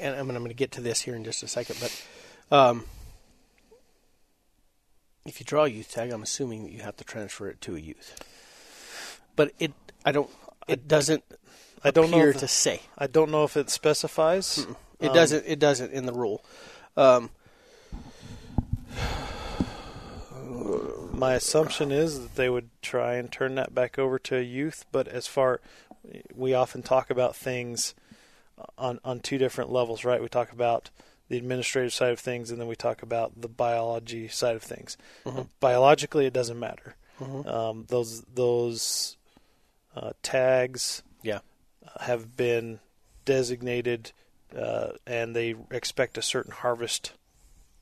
and 0.00 0.14
I'm 0.16 0.28
going 0.28 0.46
to 0.48 0.54
get 0.54 0.72
to 0.72 0.80
this 0.80 1.00
here 1.02 1.14
in 1.16 1.24
just 1.24 1.42
a 1.42 1.48
second, 1.48 1.78
but 1.80 2.04
um, 2.56 2.84
if 5.26 5.38
you 5.40 5.44
draw 5.44 5.64
a 5.64 5.68
youth 5.68 5.90
tag, 5.92 6.10
I'm 6.10 6.22
assuming 6.22 6.64
that 6.64 6.72
you 6.72 6.80
have 6.82 6.96
to 6.96 7.04
transfer 7.04 7.48
it 7.48 7.60
to 7.62 7.76
a 7.76 7.78
youth. 7.78 8.18
But 9.36 9.52
it, 9.58 9.72
I 10.04 10.12
don't, 10.12 10.30
it 10.68 10.88
doesn't 10.88 11.24
I 11.84 11.90
don't 11.90 12.10
know 12.10 12.18
appear 12.18 12.30
if 12.30 12.38
to 12.38 12.48
say. 12.48 12.82
I 12.98 13.06
don't 13.06 13.30
know 13.30 13.44
if 13.44 13.56
it 13.56 13.70
specifies. 13.70 14.66
It 14.98 15.08
Um, 15.08 15.14
doesn't. 15.14 15.44
It 15.46 15.58
doesn't 15.58 15.92
in 15.92 16.06
the 16.06 16.12
rule. 16.12 16.44
Um, 16.96 17.30
My 21.12 21.34
assumption 21.34 21.92
is 21.92 22.20
that 22.20 22.34
they 22.36 22.48
would 22.48 22.70
try 22.80 23.14
and 23.14 23.30
turn 23.30 23.54
that 23.56 23.74
back 23.74 23.98
over 23.98 24.18
to 24.20 24.38
a 24.38 24.42
youth, 24.42 24.86
but 24.90 25.06
as 25.06 25.26
far 25.26 25.60
we 26.34 26.54
often 26.54 26.82
talk 26.82 27.10
about 27.10 27.36
things 27.36 27.94
on 28.78 29.00
on 29.04 29.20
two 29.20 29.38
different 29.38 29.70
levels, 29.70 30.04
right? 30.04 30.22
We 30.22 30.28
talk 30.28 30.52
about 30.52 30.90
the 31.28 31.36
administrative 31.36 31.92
side 31.92 32.12
of 32.12 32.18
things, 32.18 32.50
and 32.50 32.60
then 32.60 32.68
we 32.68 32.76
talk 32.76 33.02
about 33.02 33.40
the 33.40 33.48
biology 33.48 34.28
side 34.28 34.56
of 34.56 34.62
things. 34.62 34.96
Biologically, 35.60 36.26
it 36.26 36.32
doesn't 36.32 36.58
matter. 36.58 36.96
Um, 37.46 37.84
those 37.88 38.22
those 38.22 39.16
uh, 39.94 40.12
tags 40.22 41.02
yeah. 41.22 41.40
have 42.00 42.36
been 42.36 42.80
designated, 43.24 44.12
uh, 44.56 44.92
and 45.06 45.36
they 45.36 45.54
expect 45.70 46.16
a 46.16 46.22
certain 46.22 46.52
harvest 46.52 47.12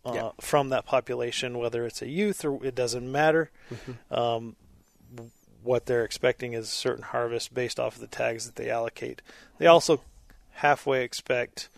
uh, 0.04 0.12
Yeah. 0.14 0.30
from 0.40 0.68
that 0.70 0.84
population, 0.86 1.58
whether 1.58 1.84
it's 1.86 2.02
a 2.02 2.08
youth 2.08 2.44
or 2.44 2.64
it 2.64 2.74
doesn't 2.74 3.10
matter. 3.10 3.50
Um, 4.10 4.56
what 5.62 5.86
they're 5.86 6.04
expecting 6.04 6.52
is 6.54 6.66
a 6.66 6.70
certain 6.70 7.02
harvest 7.02 7.52
based 7.52 7.78
off 7.80 7.96
of 7.96 8.00
the 8.00 8.06
tags 8.06 8.46
that 8.46 8.56
they 8.56 8.70
allocate. 8.70 9.20
They 9.58 9.66
also 9.66 10.00
halfway 10.52 11.04
expect, 11.04 11.68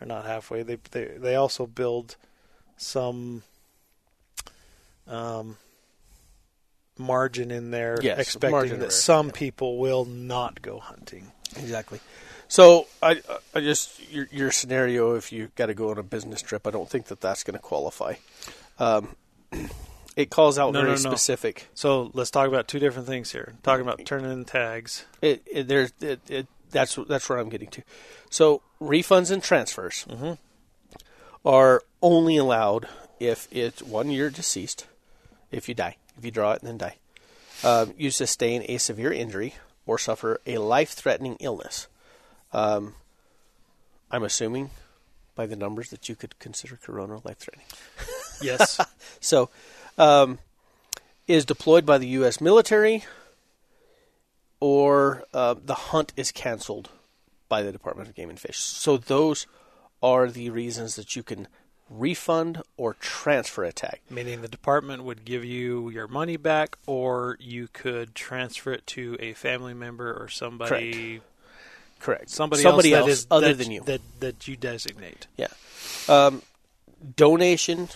or 0.00 0.06
not 0.06 0.24
halfway, 0.26 0.62
they 0.62 0.78
they, 0.90 1.04
they 1.18 1.34
also 1.34 1.66
build 1.66 2.16
some 2.76 3.42
um, 5.06 5.56
margin 6.96 7.50
in 7.50 7.70
there, 7.70 7.98
Yes, 8.02 8.18
expecting 8.18 8.78
that 8.78 8.92
some 8.92 9.30
people 9.30 9.78
will 9.78 10.04
not 10.04 10.62
go 10.62 10.78
hunting. 10.78 11.32
Exactly. 11.56 12.00
So 12.50 12.88
I, 13.00 13.22
I 13.54 13.60
just 13.60 14.10
your, 14.12 14.28
your 14.32 14.50
scenario. 14.50 15.14
If 15.14 15.30
you 15.30 15.52
got 15.54 15.66
to 15.66 15.74
go 15.74 15.90
on 15.90 15.98
a 15.98 16.02
business 16.02 16.42
trip, 16.42 16.66
I 16.66 16.72
don't 16.72 16.90
think 16.90 17.06
that 17.06 17.20
that's 17.20 17.44
going 17.44 17.54
to 17.54 17.60
qualify. 17.60 18.14
Um, 18.80 19.14
it 20.16 20.30
calls 20.30 20.58
out 20.58 20.72
No, 20.72 20.80
very 20.80 20.96
no, 20.96 21.02
no. 21.02 21.10
specific. 21.10 21.68
So 21.74 22.10
let's 22.12 22.32
talk 22.32 22.48
about 22.48 22.66
two 22.66 22.80
different 22.80 23.06
things 23.06 23.30
here. 23.30 23.54
Talking 23.62 23.82
about 23.86 24.04
turning 24.04 24.32
in 24.32 24.44
tags. 24.44 25.04
It, 25.22 25.46
it 25.46 25.68
there's 25.68 25.92
it, 26.00 26.20
it 26.28 26.48
that's 26.72 26.98
that's 27.08 27.28
where 27.28 27.38
I'm 27.38 27.50
getting 27.50 27.68
to. 27.68 27.82
So 28.30 28.62
refunds 28.82 29.30
and 29.30 29.40
transfers 29.44 30.04
are 31.44 31.82
only 32.02 32.36
allowed 32.36 32.88
if 33.20 33.46
it's 33.52 33.80
one 33.80 34.10
year 34.10 34.28
deceased, 34.28 34.88
if 35.52 35.68
you 35.68 35.74
die, 35.76 35.96
if 36.18 36.24
you 36.24 36.32
draw 36.32 36.50
it 36.52 36.62
and 36.62 36.68
then 36.68 36.78
die, 36.78 36.96
um, 37.62 37.94
you 37.96 38.10
sustain 38.10 38.64
a 38.68 38.78
severe 38.78 39.12
injury 39.12 39.54
or 39.86 39.98
suffer 39.98 40.40
a 40.46 40.58
life-threatening 40.58 41.36
illness. 41.38 41.86
Um, 42.52 42.94
I'm 44.10 44.22
assuming 44.24 44.70
by 45.34 45.46
the 45.46 45.56
numbers 45.56 45.90
that 45.90 46.08
you 46.08 46.16
could 46.16 46.38
consider 46.38 46.76
corona 46.76 47.20
life-threatening. 47.24 47.66
Yes. 48.42 48.80
So, 49.20 49.50
um, 49.98 50.38
is 51.26 51.44
deployed 51.44 51.84
by 51.84 51.98
the 51.98 52.06
U.S. 52.08 52.40
military, 52.40 53.04
or 54.60 55.24
uh, 55.34 55.56
the 55.62 55.74
hunt 55.74 56.14
is 56.16 56.32
canceled 56.32 56.88
by 57.50 57.62
the 57.62 57.70
Department 57.70 58.08
of 58.08 58.14
Game 58.14 58.30
and 58.30 58.40
Fish. 58.40 58.56
So 58.56 58.96
those 58.96 59.46
are 60.02 60.30
the 60.30 60.48
reasons 60.48 60.96
that 60.96 61.16
you 61.16 61.22
can 61.22 61.48
refund 61.90 62.62
or 62.76 62.94
transfer 62.94 63.64
a 63.64 63.72
tag. 63.72 64.00
Meaning 64.08 64.40
the 64.42 64.48
department 64.48 65.04
would 65.04 65.24
give 65.24 65.44
you 65.44 65.90
your 65.90 66.08
money 66.08 66.36
back, 66.36 66.78
or 66.86 67.36
you 67.40 67.68
could 67.72 68.14
transfer 68.14 68.72
it 68.72 68.86
to 68.88 69.16
a 69.20 69.34
family 69.34 69.74
member 69.74 70.12
or 70.14 70.28
somebody, 70.28 70.92
Correct. 71.18 71.24
Somebody, 72.26 72.62
Somebody 72.62 72.94
else, 72.94 73.00
else, 73.00 73.06
that 73.06 73.12
is, 73.12 73.26
other 73.30 73.54
that, 73.54 73.62
than 73.62 73.70
you. 73.72 73.82
that 73.82 74.00
that 74.20 74.48
you 74.48 74.56
designate. 74.56 75.26
Yeah. 75.36 75.48
Um, 76.08 76.42
donation 77.16 77.88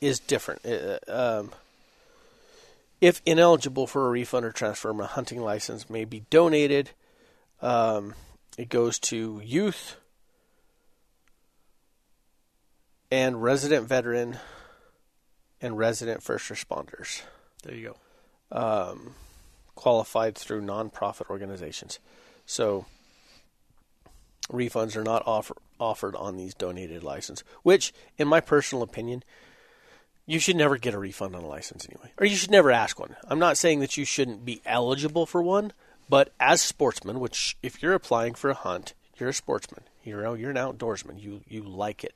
is 0.00 0.18
different. 0.18 0.64
Uh, 0.66 0.98
um, 1.08 1.52
if 3.00 3.20
ineligible 3.26 3.86
for 3.86 4.06
a 4.06 4.10
refund 4.10 4.46
or 4.46 4.52
transfer, 4.52 4.90
a 4.90 5.06
hunting 5.06 5.40
license 5.40 5.88
may 5.90 6.04
be 6.04 6.24
donated. 6.30 6.90
Um, 7.62 8.14
it 8.58 8.68
goes 8.68 8.98
to 9.00 9.40
youth 9.44 9.96
and 13.10 13.42
resident 13.42 13.86
veteran 13.88 14.38
and 15.60 15.78
resident 15.78 16.22
first 16.22 16.50
responders 16.50 17.22
There 17.62 17.74
you 17.74 17.94
go. 18.52 18.56
um, 18.90 19.14
qualified 19.74 20.34
through 20.36 20.62
nonprofit 20.62 21.30
organizations. 21.30 21.98
So 22.46 22.86
refunds 24.48 24.96
are 24.96 25.04
not 25.04 25.22
offer, 25.26 25.56
offered 25.78 26.14
on 26.16 26.36
these 26.36 26.54
donated 26.54 27.02
licenses, 27.02 27.44
which, 27.62 27.92
in 28.18 28.28
my 28.28 28.40
personal 28.40 28.82
opinion, 28.82 29.22
you 30.26 30.38
should 30.38 30.56
never 30.56 30.76
get 30.76 30.94
a 30.94 30.98
refund 30.98 31.36
on 31.36 31.42
a 31.42 31.48
license 31.48 31.86
anyway, 31.86 32.12
or 32.18 32.26
you 32.26 32.36
should 32.36 32.50
never 32.50 32.70
ask 32.70 32.98
one. 32.98 33.16
I'm 33.28 33.38
not 33.38 33.58
saying 33.58 33.80
that 33.80 33.96
you 33.96 34.04
shouldn't 34.04 34.44
be 34.44 34.62
eligible 34.64 35.26
for 35.26 35.42
one, 35.42 35.72
but 36.08 36.32
as 36.40 36.62
sportsmen, 36.62 37.20
which 37.20 37.56
if 37.62 37.82
you're 37.82 37.94
applying 37.94 38.34
for 38.34 38.50
a 38.50 38.54
hunt, 38.54 38.94
you're 39.18 39.30
a 39.30 39.34
sportsman. 39.34 39.84
you 40.02 40.20
know, 40.20 40.34
you're 40.34 40.50
an 40.50 40.56
outdoorsman. 40.56 41.22
You 41.22 41.42
you 41.48 41.62
like 41.62 42.04
it. 42.04 42.14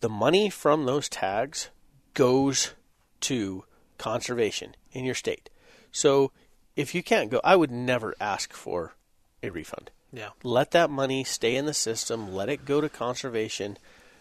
The 0.00 0.08
money 0.08 0.50
from 0.50 0.84
those 0.84 1.08
tags 1.08 1.70
goes 2.14 2.74
to 3.20 3.64
conservation 3.98 4.76
in 4.92 5.04
your 5.04 5.14
state. 5.14 5.50
So 5.92 6.32
if 6.76 6.94
you 6.94 7.02
can't 7.02 7.30
go, 7.30 7.40
I 7.44 7.56
would 7.56 7.70
never 7.70 8.14
ask 8.20 8.52
for 8.52 8.94
a 9.42 9.50
refund. 9.50 9.90
Yeah. 10.14 10.30
Let 10.42 10.70
that 10.70 10.90
money 10.90 11.24
stay 11.24 11.56
in 11.56 11.66
the 11.66 11.74
system. 11.74 12.32
Let 12.32 12.48
it 12.48 12.64
go 12.64 12.80
to 12.80 12.88
conservation. 12.88 13.78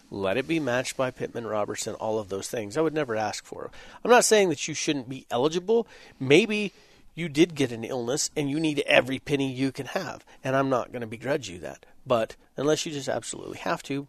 Let 0.09 0.37
it 0.37 0.47
be 0.47 0.59
matched 0.59 0.97
by 0.97 1.11
Pittman 1.11 1.47
Robertson. 1.47 1.93
All 1.95 2.19
of 2.19 2.29
those 2.29 2.47
things. 2.47 2.77
I 2.77 2.81
would 2.81 2.93
never 2.93 3.15
ask 3.15 3.45
for. 3.45 3.69
I'm 4.03 4.11
not 4.11 4.25
saying 4.25 4.49
that 4.49 4.67
you 4.67 4.73
shouldn't 4.73 5.09
be 5.09 5.27
eligible. 5.29 5.87
Maybe 6.19 6.73
you 7.15 7.29
did 7.29 7.55
get 7.55 7.71
an 7.71 7.83
illness 7.83 8.31
and 8.35 8.49
you 8.49 8.59
need 8.59 8.79
every 8.87 9.19
penny 9.19 9.51
you 9.51 9.71
can 9.71 9.85
have, 9.87 10.25
and 10.43 10.55
I'm 10.55 10.69
not 10.69 10.91
going 10.91 11.01
to 11.01 11.07
begrudge 11.07 11.47
you 11.49 11.59
that. 11.59 11.85
But 12.05 12.35
unless 12.57 12.85
you 12.85 12.91
just 12.91 13.09
absolutely 13.09 13.59
have 13.59 13.83
to, 13.83 14.07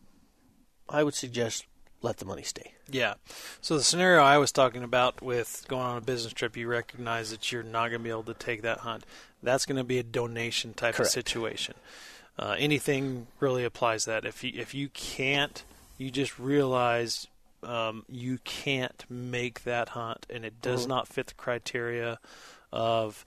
I 0.89 1.03
would 1.03 1.15
suggest 1.15 1.67
let 2.05 2.19
the 2.19 2.25
money 2.27 2.43
stay. 2.43 2.73
Yeah. 2.91 3.15
So 3.63 3.77
the 3.79 3.83
scenario 3.83 4.23
I 4.23 4.37
was 4.39 4.53
talking 4.53 4.83
about 4.83 5.23
with 5.23 5.65
going 5.69 5.87
on 5.87 5.97
a 5.99 6.01
business 6.03 6.33
trip, 6.35 6.57
you 6.57 6.69
recognize 6.69 7.31
that 7.31 7.51
you're 7.51 7.63
not 7.63 7.89
going 7.89 8.01
to 8.01 8.05
be 8.05 8.11
able 8.11 8.25
to 8.25 8.35
take 8.35 8.61
that 8.63 8.79
hunt. 8.81 9.05
That's 9.43 9.65
going 9.67 9.79
to 9.79 9.85
be 9.85 9.99
a 9.99 10.03
donation 10.03 10.75
type 10.75 10.95
Correct. 10.97 11.09
of 11.09 11.13
situation. 11.13 11.75
Uh, 12.39 12.57
anything 12.59 13.27
really 13.41 13.65
applies 13.65 14.05
that. 14.05 14.25
If 14.25 14.45
you 14.45 14.53
if 14.55 14.75
you 14.75 14.89
can't, 14.91 15.65
you 15.99 16.11
just 16.11 16.39
realize 16.39 17.27
um, 17.63 18.05
you 18.09 18.39
can't 18.45 19.05
make 19.09 19.65
that 19.65 19.91
hunt, 19.91 20.27
and 20.29 20.45
it 20.45 20.61
does 20.61 20.85
Mhm. 20.85 20.89
not 20.89 21.09
fit 21.09 21.29
the 21.29 21.35
criteria 21.35 22.19
of 22.73 23.25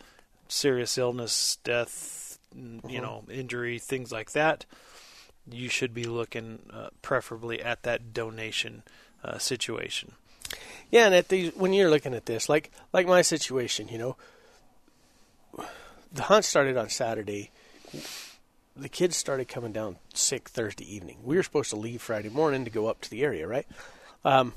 serious 0.47 0.97
illness, 0.97 1.57
death, 1.63 2.37
n- 2.55 2.81
you 2.87 3.01
know, 3.01 3.23
injury, 3.31 3.79
things 3.79 4.11
like 4.11 4.31
that. 4.33 4.65
You 5.49 5.69
should 5.69 5.93
be 5.93 6.03
looking 6.03 6.59
uh, 6.71 6.89
preferably 7.01 7.61
at 7.61 7.83
that 7.83 8.13
donation 8.13 8.83
uh, 9.23 9.37
situation. 9.37 10.13
Yeah, 10.91 11.05
and 11.05 11.15
at 11.15 11.29
these 11.29 11.53
when 11.55 11.73
you're 11.73 11.89
looking 11.89 12.13
at 12.13 12.25
this, 12.25 12.47
like 12.49 12.71
like 12.93 13.07
my 13.07 13.21
situation, 13.21 13.89
you 13.89 13.97
know, 13.97 14.15
the 16.11 16.23
hunt 16.23 16.45
started 16.45 16.77
on 16.77 16.89
Saturday. 16.89 17.51
the 18.75 18.89
kids 18.89 19.17
started 19.17 19.47
coming 19.47 19.71
down 19.71 19.97
sick 20.13 20.49
Thursday 20.49 20.85
evening. 20.93 21.17
We 21.23 21.35
were 21.35 21.43
supposed 21.43 21.71
to 21.71 21.75
leave 21.75 22.01
Friday 22.01 22.29
morning 22.29 22.63
to 22.65 22.71
go 22.71 22.87
up 22.87 23.01
to 23.01 23.09
the 23.09 23.23
area, 23.23 23.47
right? 23.47 23.65
Um, 24.23 24.53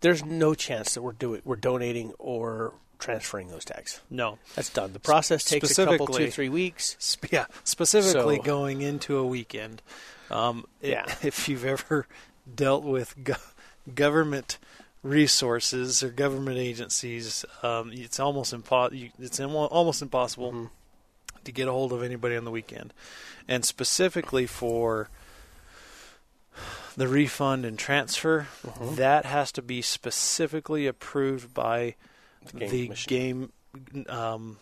there's 0.00 0.24
no 0.24 0.54
chance 0.54 0.94
that 0.94 1.02
we're 1.02 1.12
doing 1.12 1.40
we're 1.44 1.56
donating 1.56 2.12
or 2.18 2.74
transferring 3.04 3.48
those 3.48 3.64
tags. 3.64 4.00
No, 4.10 4.38
That's 4.56 4.70
done. 4.70 4.92
The 4.94 4.98
process 5.00 5.44
takes 5.44 5.78
a 5.78 5.84
couple 5.84 6.06
two 6.06 6.30
three 6.30 6.48
weeks. 6.48 6.96
Sp- 6.98 7.30
yeah, 7.30 7.46
specifically 7.62 8.36
So- 8.38 8.42
going 8.42 8.80
into 8.82 9.16
a 9.18 9.26
weekend. 9.26 9.82
Um, 10.30 10.66
Yeah. 10.80 11.04
if 11.22 11.48
you've 11.48 11.64
ever 11.66 12.06
dealt 12.52 12.82
with 12.82 13.14
go- 13.22 13.34
government 13.94 14.58
resources 15.02 16.02
or 16.02 16.08
government 16.08 16.56
agencies, 16.58 17.44
um, 17.62 17.90
it's 17.92 18.18
almost 18.18 18.54
impo- 18.54 19.12
It's 19.18 19.38
almost 19.40 20.00
impossible 20.02 20.50
Mm-hmm. 20.52 20.66
to 21.44 21.52
get 21.52 21.68
a 21.68 21.72
hold 21.72 21.92
of 21.92 22.02
anybody 22.02 22.36
on 22.36 22.44
the 22.44 22.50
weekend, 22.50 22.94
and 23.46 23.64
specifically 23.66 24.46
for 24.46 25.10
the 26.96 27.06
refund 27.08 27.64
and 27.66 27.78
transfer, 27.78 28.46
Mm-hmm. 28.64 28.94
that 28.94 29.26
has 29.26 29.52
to 29.52 29.62
be 29.62 29.82
specifically 29.82 30.86
approved 30.86 31.52
by 31.52 31.96
The 32.52 32.58
game 32.58 32.88
the 32.88 33.04
game, 33.06 33.52
um, 34.08 34.58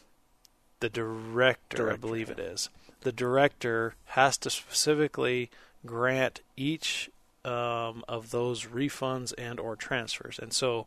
the 0.81 0.89
director, 0.89 1.91
I 1.91 1.97
believe 1.97 2.29
yeah. 2.29 2.35
it 2.35 2.41
is. 2.41 2.71
The 3.03 3.13
director 3.13 3.95
has 4.07 4.39
to 4.39 4.51
specifically 4.51 5.51
grant 5.85 6.41
each 6.57 7.11
um, 7.45 8.05
of 8.09 8.31
those 8.31 8.67
refunds 8.67 9.33
and 9.37 9.59
or 9.59 9.77
transfers, 9.77 10.39
and 10.39 10.53
so 10.53 10.87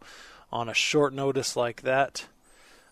on 0.52 0.70
a 0.70 0.74
short 0.74 1.14
notice 1.14 1.56
like 1.56 1.82
that, 1.82 2.28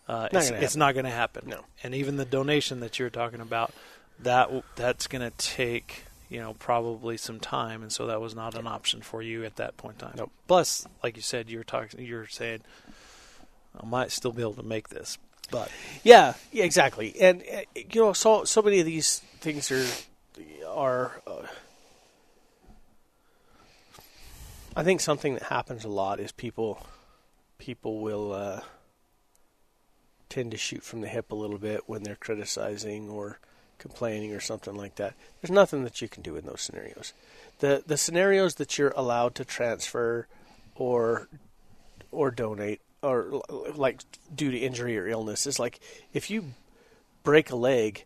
uh, 0.08 0.28
Not 0.32 0.42
it's, 0.42 0.50
it's 0.50 0.76
not 0.76 0.94
going 0.94 1.06
to 1.06 1.10
happen. 1.10 1.48
No. 1.48 1.60
And 1.82 1.94
even 1.94 2.16
the 2.16 2.24
donation 2.24 2.80
that 2.80 2.98
you're 2.98 3.10
talking 3.10 3.40
about, 3.40 3.72
that 4.20 4.50
that's 4.76 5.06
going 5.06 5.22
to 5.22 5.36
take 5.38 6.04
you 6.28 6.40
know 6.40 6.54
probably 6.54 7.16
some 7.16 7.40
time, 7.40 7.82
and 7.82 7.92
so 7.92 8.06
that 8.06 8.20
was 8.20 8.34
not 8.34 8.54
an 8.54 8.66
option 8.66 9.00
for 9.00 9.22
you 9.22 9.44
at 9.44 9.56
that 9.56 9.76
point 9.76 10.00
in 10.00 10.08
time. 10.08 10.14
Nope. 10.16 10.32
Plus, 10.46 10.86
like 11.02 11.16
you 11.16 11.22
said, 11.22 11.48
you're 11.48 11.64
talking, 11.64 12.04
you 12.04 12.16
were 12.16 12.26
saying, 12.26 12.60
I 13.80 13.86
might 13.86 14.10
still 14.10 14.32
be 14.32 14.42
able 14.42 14.54
to 14.54 14.62
make 14.62 14.88
this, 14.88 15.18
but 15.50 15.70
Yeah, 16.02 16.34
yeah, 16.52 16.64
exactly. 16.64 17.14
And 17.20 17.42
uh, 17.42 17.60
you 17.74 18.00
know, 18.00 18.12
so 18.12 18.44
so 18.44 18.62
many 18.62 18.80
of 18.80 18.86
these 18.86 19.20
things 19.40 19.70
are 19.70 19.86
are. 20.66 21.22
Uh, 21.26 21.46
I 24.76 24.82
think 24.82 25.00
something 25.00 25.34
that 25.34 25.44
happens 25.44 25.84
a 25.84 25.88
lot 25.88 26.18
is 26.18 26.32
people 26.32 26.84
people 27.58 28.00
will 28.00 28.32
uh, 28.32 28.60
tend 30.28 30.50
to 30.50 30.56
shoot 30.56 30.82
from 30.82 31.00
the 31.00 31.08
hip 31.08 31.30
a 31.30 31.34
little 31.34 31.58
bit 31.58 31.82
when 31.86 32.02
they're 32.02 32.16
criticizing 32.16 33.08
or 33.08 33.38
complaining 33.78 34.34
or 34.34 34.40
something 34.40 34.74
like 34.74 34.96
that. 34.96 35.14
There's 35.40 35.50
nothing 35.50 35.84
that 35.84 36.02
you 36.02 36.08
can 36.08 36.22
do 36.22 36.36
in 36.36 36.46
those 36.46 36.62
scenarios. 36.62 37.12
The 37.60 37.84
the 37.86 37.96
scenarios 37.96 38.56
that 38.56 38.78
you're 38.78 38.94
allowed 38.96 39.34
to 39.36 39.44
transfer 39.44 40.26
or 40.74 41.28
or 42.10 42.30
donate 42.30 42.80
or 43.04 43.42
like 43.74 44.02
due 44.34 44.50
to 44.50 44.58
injury 44.58 44.98
or 44.98 45.06
illness 45.06 45.46
is 45.46 45.58
like 45.58 45.80
if 46.12 46.30
you 46.30 46.44
break 47.22 47.50
a 47.50 47.56
leg, 47.56 48.04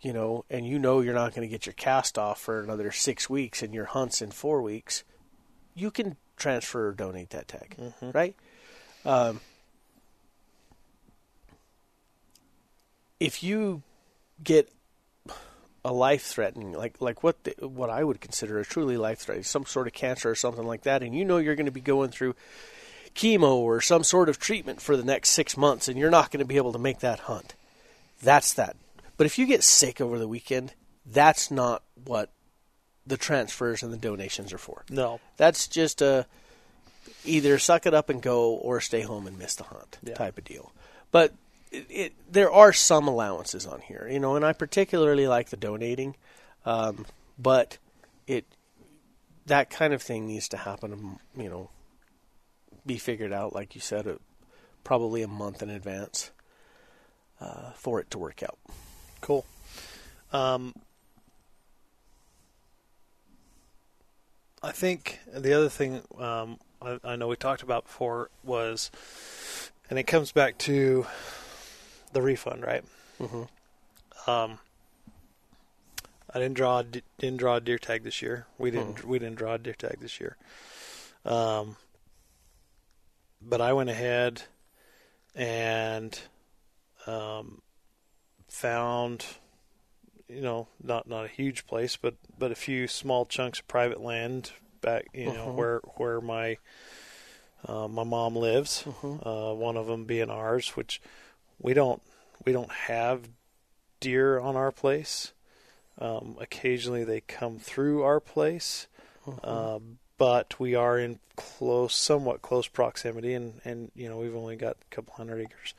you 0.00 0.12
know, 0.12 0.44
and 0.50 0.66
you 0.66 0.78
know 0.78 1.00
you're 1.00 1.14
not 1.14 1.34
going 1.34 1.46
to 1.46 1.50
get 1.50 1.66
your 1.66 1.72
cast 1.74 2.18
off 2.18 2.40
for 2.40 2.62
another 2.62 2.90
six 2.90 3.30
weeks 3.30 3.62
and 3.62 3.72
your 3.72 3.86
hunts 3.86 4.20
in 4.20 4.30
four 4.30 4.62
weeks, 4.62 5.04
you 5.74 5.90
can 5.90 6.16
transfer 6.36 6.88
or 6.88 6.92
donate 6.92 7.30
that 7.30 7.48
tag, 7.48 7.76
right? 8.14 8.34
Um, 9.04 9.40
if 13.18 13.42
you 13.42 13.82
get 14.42 14.72
a 15.84 15.92
life 15.92 16.22
threatening, 16.22 16.72
like 16.72 17.00
like 17.00 17.22
what 17.22 17.44
the, 17.44 17.54
what 17.66 17.90
I 17.90 18.04
would 18.04 18.20
consider 18.20 18.58
a 18.58 18.64
truly 18.64 18.96
life 18.96 19.20
threatening, 19.20 19.44
some 19.44 19.66
sort 19.66 19.86
of 19.86 19.92
cancer 19.92 20.30
or 20.30 20.34
something 20.34 20.66
like 20.66 20.82
that, 20.82 21.02
and 21.02 21.14
you 21.14 21.24
know 21.24 21.38
you're 21.38 21.54
going 21.54 21.66
to 21.66 21.72
be 21.72 21.80
going 21.80 22.10
through 22.10 22.34
chemo 23.14 23.54
or 23.56 23.80
some 23.80 24.04
sort 24.04 24.28
of 24.28 24.38
treatment 24.38 24.80
for 24.80 24.96
the 24.96 25.04
next 25.04 25.30
six 25.30 25.56
months, 25.56 25.88
and 25.88 25.98
you're 25.98 26.10
not 26.10 26.30
going 26.30 26.38
to 26.40 26.44
be 26.46 26.56
able 26.56 26.72
to 26.72 26.78
make 26.78 27.00
that 27.00 27.20
hunt. 27.20 27.54
That's 28.22 28.52
that. 28.54 28.76
But 29.16 29.26
if 29.26 29.38
you 29.38 29.46
get 29.46 29.62
sick 29.62 30.00
over 30.00 30.18
the 30.18 30.28
weekend, 30.28 30.72
that's 31.04 31.50
not 31.50 31.82
what 32.04 32.30
the 33.06 33.16
transfers 33.16 33.82
and 33.82 33.92
the 33.92 33.96
donations 33.96 34.52
are 34.52 34.58
for. 34.58 34.84
no, 34.90 35.20
That's 35.36 35.66
just 35.66 36.00
a 36.02 36.26
either 37.24 37.58
suck 37.58 37.86
it 37.86 37.94
up 37.94 38.08
and 38.08 38.22
go 38.22 38.50
or 38.52 38.80
stay 38.80 39.00
home 39.02 39.26
and 39.26 39.38
miss 39.38 39.54
the 39.54 39.64
hunt 39.64 39.98
Yeah. 40.02 40.14
type 40.14 40.38
of 40.38 40.44
deal. 40.44 40.72
But 41.10 41.32
it, 41.72 41.86
it, 41.88 42.12
there 42.30 42.50
are 42.52 42.72
some 42.72 43.08
allowances 43.08 43.66
on 43.66 43.80
here, 43.80 44.08
you 44.10 44.20
know, 44.20 44.36
and 44.36 44.44
I 44.44 44.52
particularly 44.52 45.26
like 45.26 45.50
the 45.50 45.56
donating, 45.56 46.14
um, 46.64 47.06
but 47.38 47.78
it 48.26 48.44
that 49.46 49.70
kind 49.70 49.92
of 49.92 50.02
thing 50.02 50.26
needs 50.26 50.48
to 50.50 50.56
happen, 50.58 51.18
you 51.36 51.48
know, 51.48 51.70
be 52.90 52.98
figured 52.98 53.32
out, 53.32 53.54
like 53.54 53.76
you 53.76 53.80
said, 53.80 54.08
uh, 54.08 54.16
probably 54.82 55.22
a 55.22 55.28
month 55.28 55.62
in 55.62 55.70
advance 55.70 56.32
uh, 57.40 57.70
for 57.76 58.00
it 58.00 58.10
to 58.10 58.18
work 58.18 58.42
out. 58.42 58.58
Cool. 59.20 59.46
Um, 60.32 60.74
I 64.60 64.72
think 64.72 65.20
the 65.32 65.52
other 65.52 65.68
thing 65.68 66.02
um, 66.18 66.58
I, 66.82 66.98
I 67.04 67.14
know 67.14 67.28
we 67.28 67.36
talked 67.36 67.62
about 67.62 67.84
before 67.84 68.28
was, 68.42 68.90
and 69.88 69.96
it 69.96 70.08
comes 70.08 70.32
back 70.32 70.58
to 70.58 71.06
the 72.12 72.20
refund, 72.20 72.64
right? 72.64 72.82
Mm-hmm. 73.20 74.28
Um, 74.28 74.58
I 76.34 76.40
didn't 76.40 76.54
draw 76.54 76.82
didn't 76.82 77.36
draw 77.36 77.54
a 77.54 77.60
deer 77.60 77.78
tag 77.78 78.02
this 78.02 78.20
year. 78.20 78.46
We 78.58 78.72
didn't 78.72 79.04
we 79.04 79.20
didn't 79.20 79.36
draw 79.36 79.54
a 79.54 79.58
deer 79.58 79.74
tag 79.74 79.98
this 80.00 80.18
year. 80.20 80.36
Um, 81.24 81.76
but 83.42 83.60
I 83.60 83.72
went 83.72 83.90
ahead 83.90 84.42
and 85.34 86.18
um, 87.06 87.62
found 88.48 89.24
you 90.28 90.40
know 90.40 90.68
not 90.82 91.08
not 91.08 91.24
a 91.24 91.28
huge 91.28 91.66
place 91.66 91.96
but 91.96 92.14
but 92.38 92.52
a 92.52 92.56
few 92.56 92.86
small 92.86 93.24
chunks 93.26 93.60
of 93.60 93.68
private 93.68 94.00
land 94.00 94.52
back 94.80 95.06
you 95.12 95.32
know 95.32 95.46
Mhm. 95.48 95.56
where 95.56 95.78
where 95.96 96.20
my 96.20 96.56
uh, 97.66 97.88
my 97.88 98.04
mom 98.04 98.36
lives 98.36 98.84
Mhm. 98.86 99.20
uh, 99.24 99.54
one 99.54 99.76
of 99.76 99.86
them 99.86 100.04
being 100.04 100.30
ours 100.30 100.76
which 100.76 101.00
we 101.58 101.74
don't 101.74 102.02
we 102.44 102.52
don't 102.52 102.70
have 102.72 103.28
deer 104.00 104.38
on 104.38 104.56
our 104.56 104.72
place 104.72 105.32
um, 105.98 106.36
occasionally 106.40 107.04
they 107.04 107.20
come 107.20 107.58
through 107.58 108.02
our 108.02 108.20
place 108.20 108.86
uh, 109.44 109.78
but 110.20 110.60
we 110.60 110.74
are 110.74 110.98
in 110.98 111.18
close, 111.34 111.96
somewhat 111.96 112.42
close 112.42 112.68
proximity, 112.68 113.32
and, 113.32 113.58
and 113.64 113.90
you 113.94 114.06
know 114.06 114.18
we've 114.18 114.36
only 114.36 114.54
got 114.54 114.76
a 114.76 114.94
couple 114.94 115.14
hundred 115.14 115.40
acres, 115.40 115.72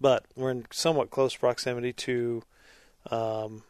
but 0.00 0.24
we're 0.36 0.52
in 0.52 0.64
somewhat 0.70 1.10
close 1.10 1.34
proximity 1.34 1.92
to 1.92 2.44
um, 3.10 3.64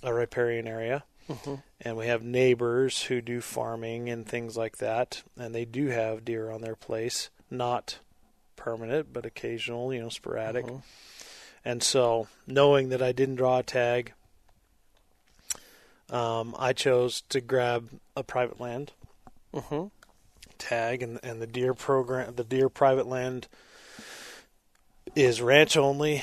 a 0.00 0.14
riparian 0.14 0.68
area, 0.68 1.02
Mhm. 1.28 1.60
and 1.80 1.96
we 1.96 2.06
have 2.06 2.22
neighbors 2.22 3.02
who 3.02 3.20
do 3.20 3.40
farming 3.40 4.08
and 4.08 4.28
things 4.28 4.56
like 4.56 4.76
that, 4.76 5.24
and 5.36 5.52
they 5.52 5.64
do 5.64 5.88
have 5.88 6.24
deer 6.24 6.48
on 6.48 6.60
their 6.60 6.76
place, 6.76 7.28
not 7.50 7.98
permanent, 8.54 9.12
but 9.12 9.26
occasional, 9.26 9.92
you 9.92 10.02
know, 10.02 10.08
sporadic. 10.08 10.66
Mhm. 10.66 10.82
And 11.64 11.82
so, 11.82 12.28
knowing 12.46 12.90
that 12.90 13.02
I 13.02 13.10
didn't 13.10 13.36
draw 13.36 13.58
a 13.58 13.62
tag, 13.64 14.12
um, 16.10 16.54
I 16.56 16.72
chose 16.72 17.22
to 17.30 17.40
grab 17.40 17.88
a 18.16 18.22
private 18.22 18.60
land 18.60 18.92
Mhm. 19.54 19.90
tag, 20.58 21.02
and 21.02 21.18
and 21.22 21.40
the 21.42 21.46
deer 21.46 21.74
program, 21.74 22.34
the 22.36 22.44
deer 22.44 22.68
private 22.68 23.06
land 23.06 23.48
is 25.14 25.40
ranch 25.42 25.76
only, 25.76 26.22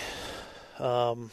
um, 0.80 1.32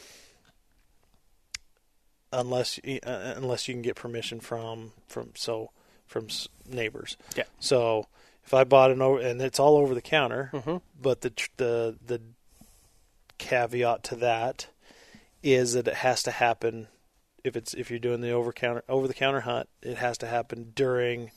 unless 2.31 2.79
uh, 2.79 3.33
unless 3.35 3.67
you 3.67 3.73
can 3.73 3.81
get 3.81 3.95
permission 3.95 4.39
from 4.39 4.91
from 5.07 5.31
so 5.35 5.71
from 6.05 6.27
neighbors. 6.67 7.17
Yeah. 7.35 7.43
So 7.59 8.07
if 8.45 8.53
I 8.53 8.63
bought 8.63 8.91
an 8.91 9.01
over, 9.01 9.19
and 9.19 9.41
it's 9.41 9.59
all 9.59 9.77
over 9.77 9.93
the 9.93 10.01
counter, 10.01 10.49
Mhm. 10.53 10.81
but 10.99 11.21
the 11.21 11.31
the 11.57 11.97
the 12.05 12.21
caveat 13.37 14.03
to 14.03 14.15
that 14.15 14.67
is 15.43 15.73
that 15.73 15.87
it 15.87 15.93
has 15.95 16.23
to 16.23 16.31
happen 16.31 16.87
if 17.43 17.55
it's 17.55 17.73
if 17.73 17.89
you're 17.89 17.99
doing 17.99 18.21
the 18.21 18.31
over 18.31 18.51
counter 18.51 18.83
over 18.89 19.07
the 19.07 19.13
counter 19.13 19.41
hunt, 19.41 19.69
it 19.81 19.97
has 19.97 20.17
to 20.19 20.27
happen 20.27 20.71
during 20.75 21.31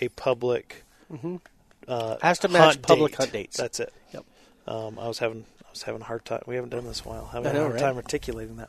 a 0.00 0.08
public 0.08 0.84
Mhm. 1.12 1.40
uh, 1.88 2.16
Has 2.22 2.38
to 2.40 2.48
match 2.48 2.80
public 2.82 3.12
date. 3.12 3.18
hunt 3.18 3.32
dates. 3.32 3.56
That's 3.56 3.80
it. 3.80 3.92
Yep. 4.12 4.24
Um, 4.66 4.98
I 4.98 5.08
was 5.08 5.18
having 5.18 5.46
I 5.66 5.70
was 5.72 5.82
having 5.84 6.02
a 6.02 6.04
hard 6.04 6.24
time. 6.26 6.42
We 6.46 6.54
haven't 6.56 6.70
done 6.70 6.84
this 6.84 7.00
in 7.00 7.06
a 7.06 7.08
while. 7.08 7.26
Having 7.32 7.48
I 7.48 7.52
know, 7.54 7.58
a 7.60 7.62
hard 7.62 7.74
right? 7.74 7.80
time 7.80 7.96
articulating 7.96 8.56
that. 8.56 8.68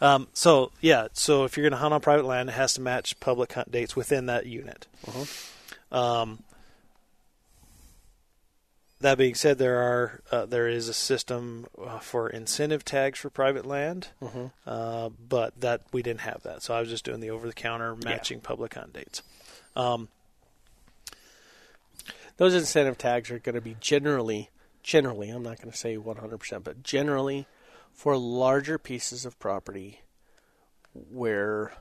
Um, 0.00 0.28
so 0.34 0.70
yeah, 0.80 1.08
so 1.14 1.44
if 1.44 1.56
you're 1.56 1.62
going 1.64 1.72
to 1.72 1.78
hunt 1.78 1.94
on 1.94 2.00
private 2.02 2.26
land, 2.26 2.50
it 2.50 2.52
has 2.52 2.74
to 2.74 2.80
match 2.82 3.18
public 3.20 3.52
hunt 3.54 3.70
dates 3.72 3.96
within 3.96 4.26
that 4.26 4.44
unit. 4.46 4.86
Mhm. 5.06 5.96
Um, 5.96 6.42
that 9.00 9.18
being 9.18 9.34
said, 9.34 9.58
there 9.58 9.78
are 9.78 10.20
uh, 10.30 10.46
there 10.46 10.68
is 10.68 10.88
a 10.88 10.94
system 10.94 11.66
uh, 11.82 11.98
for 11.98 12.28
incentive 12.30 12.84
tags 12.84 13.18
for 13.18 13.30
private 13.30 13.66
land, 13.66 14.08
Mm-hmm. 14.22 14.46
uh, 14.66 15.08
but 15.08 15.60
that 15.60 15.80
we 15.92 16.02
didn't 16.02 16.20
have 16.20 16.42
that. 16.44 16.62
So 16.62 16.74
I 16.74 16.80
was 16.80 16.88
just 16.88 17.04
doing 17.04 17.20
the 17.20 17.30
over 17.30 17.46
the 17.46 17.52
counter 17.54 17.96
matching 17.96 18.40
public 18.40 18.74
hunt 18.74 18.92
dates. 18.92 19.22
Um, 19.74 20.08
Those 22.42 22.54
incentive 22.56 22.98
tags 22.98 23.30
are 23.30 23.38
going 23.38 23.54
to 23.54 23.60
be 23.60 23.76
generally, 23.78 24.50
generally, 24.82 25.30
I'm 25.30 25.44
not 25.44 25.58
going 25.58 25.70
to 25.70 25.78
say 25.78 25.96
100%, 25.96 26.64
but 26.64 26.82
generally 26.82 27.46
for 27.92 28.16
larger 28.16 28.78
pieces 28.78 29.24
of 29.24 29.38
property 29.38 30.00
where 30.92 31.74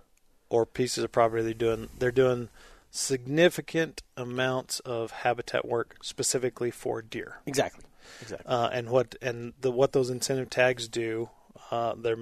or 0.50 0.68
pieces 0.68 1.04
of 1.04 1.12
property 1.12 1.42
they're 1.42 1.56
doing 1.56 1.90
they're 1.98 2.12
doing 2.12 2.50
significant 2.92 4.04
amounts 4.16 4.80
of 4.82 5.10
habitat 5.10 5.68
work 5.68 5.96
specifically 6.04 6.70
for 6.70 7.02
deer. 7.02 7.40
exactly, 7.48 7.86
exactly. 8.22 8.46
Uh, 8.46 8.70
and 8.72 8.92
what 8.92 9.16
and 9.20 9.54
the 9.62 9.72
what 9.72 9.94
those 9.94 10.12
incentive 10.12 10.52
tags 10.52 10.88
do, 10.88 11.32
uh, 11.72 11.96
they 11.98 12.14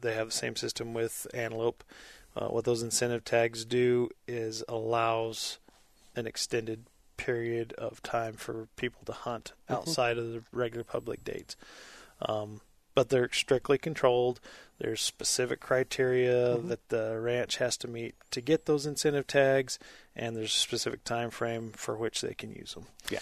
they 0.00 0.14
have 0.14 0.28
the 0.28 0.32
same 0.32 0.56
system 0.56 0.94
with 0.94 1.26
antelope. 1.34 1.84
Uh, 2.34 2.46
what 2.46 2.64
those 2.64 2.82
incentive 2.82 3.22
tags 3.22 3.66
do 3.66 4.08
is 4.26 4.64
allows 4.66 5.58
an 6.16 6.26
extended 6.26 6.86
period 7.24 7.72
of 7.74 8.02
time 8.02 8.34
for 8.34 8.66
people 8.76 9.02
to 9.04 9.12
hunt 9.12 9.52
Mhm. 9.68 9.76
outside 9.76 10.18
of 10.18 10.32
the 10.32 10.42
regular 10.50 10.84
public 10.84 11.22
dates. 11.24 11.56
Um, 12.20 12.60
but 12.94 13.08
they're 13.08 13.32
strictly 13.32 13.78
controlled. 13.78 14.40
There's 14.78 15.00
specific 15.00 15.60
criteria 15.60 16.56
Mhm. 16.56 16.68
that 16.68 16.88
the 16.88 17.18
ranch 17.20 17.56
has 17.56 17.76
to 17.78 17.88
meet 17.88 18.14
to 18.32 18.40
get 18.40 18.66
those 18.66 18.86
incentive 18.86 19.26
tags, 19.26 19.78
and 20.16 20.36
there's 20.36 20.54
a 20.54 20.58
specific 20.58 21.04
time 21.04 21.30
frame 21.30 21.72
for 21.72 21.96
which 21.96 22.20
they 22.20 22.34
can 22.34 22.52
use 22.52 22.74
them. 22.74 22.86
Yeah. 23.08 23.20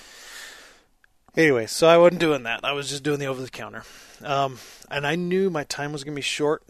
Anyway, 1.36 1.66
so 1.66 1.86
I 1.86 1.96
wasn't 1.96 2.20
doing 2.20 2.42
that. 2.42 2.60
I 2.64 2.72
was 2.72 2.88
just 2.88 3.02
doing 3.04 3.18
the 3.20 3.26
over 3.26 3.40
the 3.40 3.50
counter, 3.50 3.84
um, 4.24 4.58
and 4.90 5.06
I 5.06 5.14
knew 5.14 5.48
my 5.48 5.62
time 5.64 5.92
was 5.92 6.02
going 6.02 6.14
to 6.14 6.18
be 6.18 6.22
short 6.22 6.62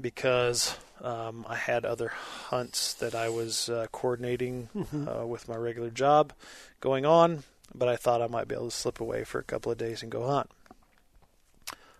because 0.00 0.76
um, 1.00 1.46
I 1.48 1.54
had 1.54 1.84
other 1.84 2.08
hunts 2.08 2.94
that 2.94 3.14
I 3.14 3.28
was 3.28 3.68
uh, 3.68 3.86
coordinating 3.92 4.68
Mhm. 4.74 5.22
uh, 5.22 5.26
with 5.26 5.48
my 5.48 5.54
regular 5.56 5.90
job 5.90 6.32
going 6.80 7.06
on. 7.06 7.44
But 7.74 7.88
I 7.88 7.96
thought 7.96 8.22
I 8.22 8.26
might 8.28 8.48
be 8.48 8.54
able 8.54 8.70
to 8.70 8.76
slip 8.76 8.98
away 8.98 9.24
for 9.24 9.38
a 9.38 9.44
couple 9.44 9.70
of 9.70 9.76
days 9.76 10.02
and 10.02 10.10
go 10.10 10.26
hunt. 10.26 10.50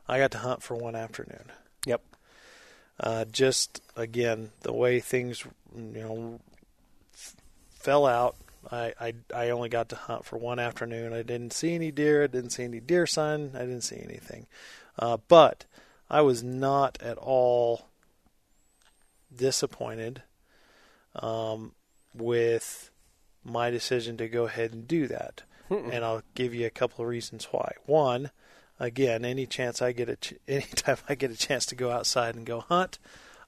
I 0.09 0.18
got 0.18 0.31
to 0.31 0.38
hunt 0.38 0.62
for 0.62 0.74
one 0.74 0.96
afternoon. 0.96 1.52
Yep. 1.85 2.00
Uh, 2.98 3.24
just 3.26 3.81
again, 3.94 4.50
the 4.62 4.72
way 4.72 4.98
things 4.98 5.44
you 5.76 6.02
know 6.02 6.40
f- 7.14 7.37
fell 7.70 8.07
out. 8.07 8.35
I, 8.70 8.92
I 9.00 9.14
I 9.35 9.50
only 9.50 9.68
got 9.68 9.88
to 9.90 9.96
hunt 9.96 10.24
for 10.24 10.37
one 10.37 10.59
afternoon. 10.59 11.12
I 11.12 11.22
didn't 11.22 11.52
see 11.52 11.74
any 11.74 11.90
deer. 11.90 12.24
I 12.24 12.26
didn't 12.26 12.50
see 12.50 12.64
any 12.64 12.81
deer 12.81 13.07
sign. 13.07 13.52
I 13.54 13.61
didn't 13.61 13.83
see 13.83 14.00
anything. 14.02 14.46
Uh, 14.98 15.18
but 15.28 15.64
I 16.11 16.20
was 16.22 16.42
not 16.42 16.98
at 17.00 17.18
all 17.18 17.87
disappointed 19.35 20.22
um, 21.14 21.72
with 22.14 22.90
my 23.44 23.70
decision 23.70 24.16
to 24.16 24.28
go 24.28 24.46
ahead 24.46 24.72
and 24.72 24.87
do 24.87 25.07
that. 25.09 25.42
Mm-mm. 25.70 25.92
And 25.92 26.04
I'll 26.04 26.22
give 26.35 26.54
you 26.54 26.66
a 26.66 26.70
couple 26.70 27.04
of 27.04 27.11
reasons 27.11 27.48
why. 27.50 27.72
One, 27.87 28.31
again, 28.81 29.24
any 29.24 29.46
chance 29.46 29.83
I 29.83 29.92
get 29.92 30.09
a 30.09 30.16
ch- 30.16 30.35
anytime 30.48 30.98
I 31.09 31.14
get 31.14 31.31
a 31.31 31.37
chance 31.37 31.66
to 31.66 31.74
go 31.74 31.90
outside 31.90 32.35
and 32.35 32.46
go 32.46 32.61
hunt, 32.61 32.98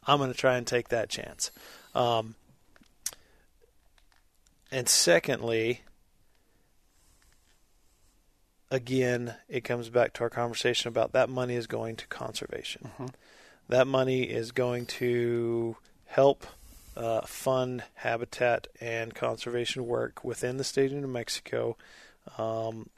I'm 0.07 0.19
going 0.19 0.33
to 0.33 0.39
try 0.39 0.57
and 0.57 0.67
take 0.67 0.89
that 0.89 1.09
chance. 1.09 1.51
Um, 1.95 2.35
and 4.73 4.89
secondly, 4.89 5.81
again, 8.71 9.35
it 9.49 9.63
comes 9.65 9.89
back 9.89 10.13
to 10.15 10.23
our 10.23 10.31
conversation 10.31 10.89
about 10.89 11.13
that 11.13 11.29
money 11.29 11.55
is 11.55 11.67
going 11.67 11.97
to 11.97 12.07
conservation. 12.07 12.91
Mhm. 12.99 13.13
That 13.69 13.87
money 13.87 14.23
is 14.25 14.53
going 14.53 14.87
to 14.87 15.77
help 16.07 16.47
uh, 16.97 17.23
fund 17.23 17.85
habitat 17.95 18.67
and 18.81 19.15
conservation 19.15 19.87
work 19.87 20.25
within 20.25 20.57
the 20.57 20.65
state 20.65 20.91
of 20.93 20.99
New 20.99 21.07
Mexico, 21.07 21.77
um, 22.37 22.91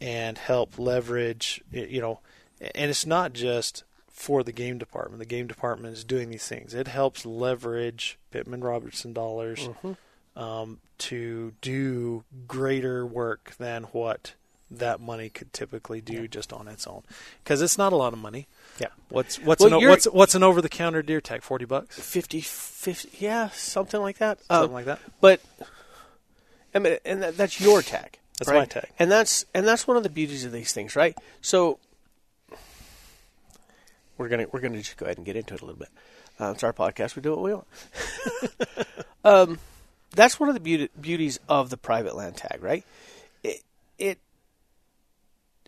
and 0.00 0.36
help 0.38 0.78
leverage. 0.78 1.62
You 1.72 2.00
know, 2.00 2.20
and 2.60 2.90
it's 2.90 3.06
not 3.06 3.32
just 3.32 3.84
for 4.10 4.44
the 4.44 4.52
game 4.52 4.78
department. 4.78 5.18
The 5.18 5.24
game 5.26 5.46
department 5.46 5.94
is 5.96 6.04
doing 6.04 6.28
these 6.30 6.46
things. 6.46 6.74
It 6.74 6.86
helps 6.88 7.24
leverage 7.24 8.18
Pittman 8.30 8.60
Robertson 8.60 9.12
dollars 9.12 9.60
Mhm. 9.60 9.96
Um, 10.36 10.78
to 10.98 11.52
do 11.60 12.24
greater 12.46 13.04
work 13.06 13.52
than 13.58 13.84
what 13.84 14.34
that 14.70 15.00
money 15.00 15.28
could 15.28 15.52
typically 15.52 16.00
do 16.00 16.22
Yeah. 16.22 16.26
just 16.28 16.52
on 16.52 16.66
its 16.66 16.86
own. 16.86 17.02
Because 17.44 17.60
it's 17.60 17.76
not 17.76 17.92
a 17.92 17.96
lot 17.96 18.12
of 18.14 18.18
money. 18.18 18.46
Yeah. 18.80 18.86
What's 19.10 19.38
what's 19.38 19.62
Well, 19.62 19.74
an, 19.82 19.88
what's 19.88 20.06
what's 20.06 20.34
an 20.34 20.42
over 20.42 20.62
the 20.62 20.68
counter 20.70 21.02
deer 21.02 21.20
tag? 21.20 21.42
Forty 21.42 21.66
bucks, 21.66 21.98
50, 22.00 22.40
50, 22.40 23.10
yeah, 23.18 23.50
something 23.50 24.00
like 24.00 24.18
that. 24.18 24.38
Uh, 24.48 24.60
something 24.60 24.72
like 24.72 24.86
that. 24.86 24.98
But 25.20 25.40
I 26.74 26.78
mean, 26.78 26.96
and 27.04 27.22
that, 27.22 27.36
that's 27.36 27.60
your 27.60 27.82
tag. 27.82 28.18
That's 28.38 28.50
right? 28.50 28.60
my 28.60 28.64
tag. 28.64 28.88
and 28.98 29.10
that's 29.10 29.44
and 29.52 29.68
that's 29.68 29.86
one 29.86 29.98
of 29.98 30.02
the 30.04 30.08
beauties 30.08 30.44
of 30.46 30.52
these 30.52 30.72
things, 30.72 30.96
right? 30.96 31.14
So 31.42 31.78
we're 34.16 34.28
gonna 34.28 34.46
we're 34.52 34.60
gonna 34.60 34.78
just 34.78 34.96
go 34.96 35.04
ahead 35.04 35.18
and 35.18 35.26
get 35.26 35.36
into 35.36 35.54
it 35.54 35.60
a 35.60 35.64
little 35.66 35.78
bit. 35.78 35.90
Uh, 36.40 36.52
it's 36.52 36.62
our 36.64 36.72
podcast; 36.72 37.14
we 37.14 37.22
do 37.22 37.30
what 37.36 37.42
we 37.42 37.52
want. 37.52 37.66
um, 39.24 39.58
that's 40.12 40.38
one 40.38 40.48
of 40.48 40.54
the 40.54 40.88
beauties 41.00 41.40
of 41.48 41.70
the 41.70 41.76
private 41.76 42.14
land 42.14 42.36
tag, 42.36 42.62
right? 42.62 42.84
It, 43.42 43.62
it 43.98 44.18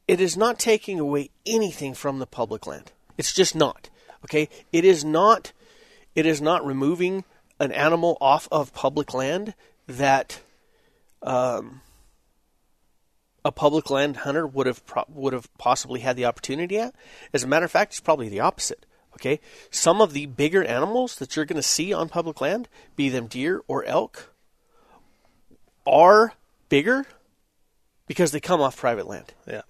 it 0.07 0.21
is 0.21 0.37
not 0.37 0.59
taking 0.59 1.01
away 1.01 1.31
anything 1.47 1.95
from 1.95 2.19
the 2.19 2.27
public 2.27 2.67
land. 2.67 2.93
It's 3.17 3.33
just 3.33 3.55
not. 3.55 3.91
Okay, 4.25 4.49
it 4.73 4.85
is 4.85 5.05
not. 5.05 5.53
It 6.15 6.27
is 6.27 6.41
not 6.41 6.65
removing 6.65 7.25
an 7.59 7.73
animal 7.73 8.17
off 8.21 8.49
of 8.51 8.75
public 8.75 9.15
land 9.15 9.55
that 9.87 10.41
um, 11.23 11.81
a 13.45 13.53
public 13.53 13.91
land 13.91 14.19
hunter 14.19 14.47
would 14.47 14.67
have 14.67 14.85
pro- 14.87 15.05
would 15.09 15.33
have 15.33 15.49
possibly 15.59 16.01
had 16.01 16.17
the 16.17 16.25
opportunity 16.25 16.79
at. 16.79 16.95
As 17.33 17.45
a 17.45 17.47
matter 17.47 17.65
of 17.65 17.71
fact, 17.71 17.93
it's 17.93 18.01
probably 18.01 18.29
the 18.29 18.41
opposite. 18.41 18.87
Okay, 19.15 19.41
some 19.71 20.01
of 20.01 20.13
the 20.13 20.27
bigger 20.27 20.65
animals 20.65 21.17
that 21.17 21.37
you're 21.37 21.45
going 21.45 21.57
to 21.57 21.63
see 21.63 21.93
on 21.93 22.09
public 22.09 22.41
land, 22.41 22.69
be 22.97 23.09
them 23.09 23.29
deer 23.29 23.63
or 23.69 23.85
elk, 23.85 24.34
are 25.87 26.33
bigger 26.69 27.07
because 28.07 28.33
they 28.33 28.41
come 28.41 28.61
off 28.61 28.77
private 28.77 29.07
land 29.07 29.33
Yeah. 29.47 29.63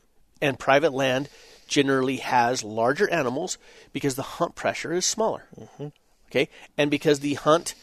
and 0.42 0.58
private 0.58 0.92
land 0.92 1.28
generally 1.66 2.16
has 2.18 2.62
larger 2.62 3.08
animals 3.10 3.58
because 3.92 4.14
the 4.16 4.22
hunt 4.22 4.54
pressure 4.54 4.92
is 4.92 5.06
smaller. 5.06 5.44
Mm-hmm. 5.58 5.88
Okay, 6.30 6.48
and 6.76 6.90
because 6.90 7.20
the 7.20 7.34
hunt 7.34 7.74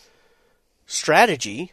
strategy 0.85 1.71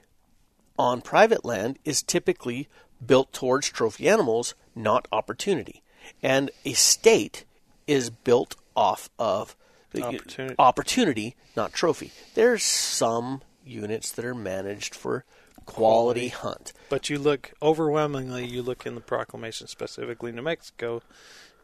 on 0.78 1.00
private 1.00 1.44
land 1.44 1.78
is 1.84 2.02
typically 2.02 2.68
built 3.04 3.32
towards 3.32 3.68
trophy 3.68 4.08
animals, 4.08 4.54
not 4.74 5.08
opportunity, 5.12 5.82
and 6.22 6.50
a 6.64 6.72
state 6.72 7.44
is 7.86 8.10
built 8.10 8.54
off 8.76 9.10
of 9.18 9.56
the 9.90 10.02
Opportunity. 10.04 10.54
opportunity, 10.58 11.36
not 11.56 11.72
trophy. 11.72 12.12
There's 12.34 12.62
some 12.62 13.42
units 13.64 14.12
that 14.12 14.24
are 14.24 14.34
managed 14.34 14.94
for 14.94 15.24
quality 15.68 16.28
hunt. 16.28 16.72
But 16.88 17.10
you 17.10 17.18
look 17.18 17.52
overwhelmingly. 17.62 18.46
You 18.46 18.62
look 18.62 18.86
in 18.86 18.94
the 18.94 19.00
proclamation, 19.00 19.66
specifically 19.66 20.32
New 20.32 20.42
Mexico. 20.42 21.02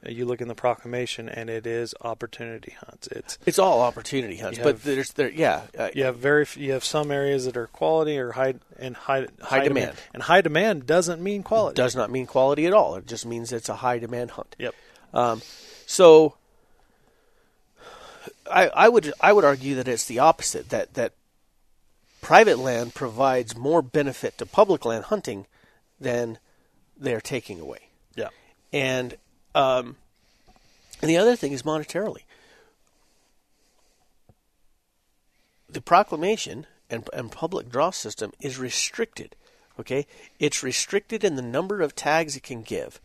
uh, 0.06 0.10
You 0.10 0.26
look 0.26 0.40
in 0.42 0.48
the 0.48 0.54
proclamation, 0.54 1.28
and 1.30 1.48
it 1.48 1.66
is 1.66 1.94
opportunity 2.02 2.74
hunts. 2.84 3.06
It's 3.08 3.38
It's 3.46 3.58
all 3.58 3.80
opportunity 3.80 4.36
hunts, 4.36 4.58
but 4.58 4.66
have- 4.76 4.84
there's 4.84 5.12
there 5.12 5.30
yeah, 5.30 5.62
uh, 5.78 5.88
you 5.94 6.04
have 6.04 6.18
very 6.18 6.46
you 6.56 6.72
have 6.72 6.84
some 6.84 7.10
areas 7.10 7.46
that 7.46 7.56
are 7.56 7.66
quality 7.68 8.18
or 8.18 8.32
high 8.32 8.54
and 8.78 8.94
high 8.96 9.26
High 9.40 9.64
demand. 9.64 9.96
and 10.12 10.22
high 10.24 10.42
demand 10.42 10.86
doesn't 10.86 11.22
mean 11.22 11.42
quality. 11.42 11.74
does 11.76 11.96
not 11.96 12.10
mean 12.10 12.26
quality 12.26 12.66
at 12.66 12.74
all. 12.74 12.96
It 12.96 13.06
just 13.06 13.24
means 13.24 13.52
it's 13.52 13.70
a 13.70 13.76
high 13.76 13.98
demand 13.98 14.32
hunt. 14.32 14.54
Yep. 14.58 14.74
Um, 15.14 15.40
so 15.86 16.36
I, 18.50 18.68
I 18.68 18.88
would 18.90 19.12
I 19.20 19.32
would 19.32 19.44
argue 19.44 19.74
that 19.76 19.88
it's 19.88 20.04
the 20.04 20.18
opposite 20.18 20.68
that 20.68 20.92
that 20.94 21.12
private 22.24 22.58
land 22.58 22.94
provides 22.94 23.54
more 23.54 23.82
benefit 23.82 24.38
to 24.38 24.46
public 24.46 24.86
land 24.86 25.04
hunting 25.04 25.46
than 26.00 26.38
they're 26.96 27.20
taking 27.20 27.60
away. 27.60 27.90
Yeah. 28.16 28.30
And 28.72 29.18
um, 29.54 29.96
and 31.02 31.10
the 31.10 31.18
other 31.18 31.36
thing 31.36 31.52
is 31.52 31.62
monetarily. 31.62 32.22
The 35.68 35.82
proclamation 35.82 36.66
and, 36.88 37.06
and 37.12 37.30
public 37.30 37.68
draw 37.68 37.90
system 37.90 38.32
is 38.40 38.58
restricted. 38.58 39.36
Okay, 39.78 40.06
it's 40.38 40.62
restricted 40.62 41.24
in 41.24 41.36
the 41.36 41.42
number 41.42 41.82
of 41.82 41.94
tags 41.94 42.36
it 42.36 42.42
can 42.42 42.62
give. 42.62 43.00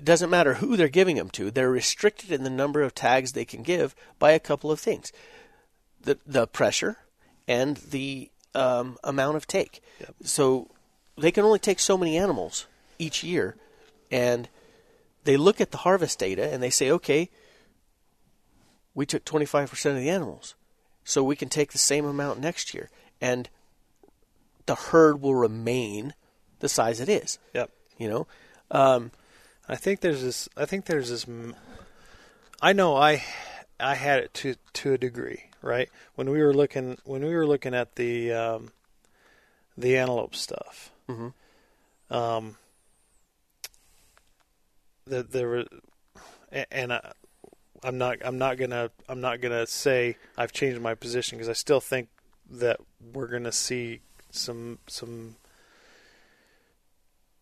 It 0.00 0.06
doesn't 0.06 0.30
matter 0.30 0.54
who 0.54 0.76
they're 0.76 0.88
giving 0.88 1.16
them 1.16 1.30
to; 1.30 1.52
they're 1.52 1.70
restricted 1.70 2.32
in 2.32 2.42
the 2.42 2.50
number 2.50 2.82
of 2.82 2.96
tags 2.96 3.30
they 3.30 3.44
can 3.44 3.62
give 3.62 3.94
by 4.18 4.32
a 4.32 4.40
couple 4.40 4.72
of 4.72 4.80
things: 4.80 5.12
the 6.02 6.18
the 6.26 6.48
pressure 6.48 6.96
and 7.46 7.76
the 7.76 8.30
um, 8.54 8.98
amount 9.04 9.36
of 9.36 9.46
take. 9.46 9.82
Yep. 10.00 10.14
So 10.22 10.68
they 11.16 11.30
can 11.30 11.44
only 11.44 11.58
take 11.58 11.78
so 11.78 11.96
many 11.96 12.16
animals 12.16 12.66
each 12.98 13.22
year 13.22 13.56
and 14.10 14.48
they 15.24 15.36
look 15.36 15.60
at 15.60 15.70
the 15.70 15.78
harvest 15.78 16.18
data 16.18 16.52
and 16.52 16.62
they 16.62 16.70
say, 16.70 16.90
okay, 16.90 17.30
we 18.94 19.06
took 19.06 19.24
25% 19.24 19.86
of 19.90 19.96
the 19.96 20.10
animals, 20.10 20.54
so 21.04 21.22
we 21.22 21.36
can 21.36 21.48
take 21.48 21.72
the 21.72 21.78
same 21.78 22.04
amount 22.04 22.40
next 22.40 22.74
year, 22.74 22.90
and 23.20 23.48
the 24.66 24.74
herd 24.74 25.20
will 25.20 25.34
remain 25.34 26.14
the 26.58 26.68
size 26.68 27.00
it 27.00 27.08
is. 27.08 27.38
Yep. 27.54 27.70
You 27.98 28.08
know, 28.08 28.26
um, 28.70 29.10
I 29.68 29.76
think 29.76 30.00
there's 30.00 30.22
this. 30.22 30.48
I 30.56 30.64
think 30.64 30.86
there's 30.86 31.10
this. 31.10 31.26
I 32.60 32.72
know 32.72 32.96
I, 32.96 33.22
I 33.78 33.94
had 33.94 34.20
it 34.20 34.34
to 34.34 34.56
to 34.74 34.94
a 34.94 34.98
degree, 34.98 35.44
right? 35.62 35.88
When 36.14 36.30
we 36.30 36.40
were 36.42 36.54
looking 36.54 36.98
when 37.04 37.24
we 37.24 37.34
were 37.34 37.46
looking 37.46 37.74
at 37.74 37.96
the 37.96 38.32
um, 38.32 38.72
the 39.76 39.96
antelope 39.96 40.34
stuff, 40.34 40.90
Mhm. 41.08 41.32
um, 42.10 42.56
that 45.06 45.32
there 45.32 45.48
were, 45.48 45.64
and 46.70 46.92
I, 46.92 47.12
I'm 47.82 47.98
not 47.98 48.18
I'm 48.24 48.38
not 48.38 48.56
gonna 48.58 48.90
I'm 49.08 49.20
not 49.20 49.40
gonna 49.40 49.66
say 49.66 50.16
I've 50.36 50.52
changed 50.52 50.80
my 50.80 50.94
position 50.94 51.38
because 51.38 51.48
I 51.48 51.54
still 51.54 51.80
think 51.80 52.08
that 52.50 52.78
we're 53.12 53.28
gonna 53.28 53.52
see 53.52 54.00
some 54.30 54.78
some 54.86 55.36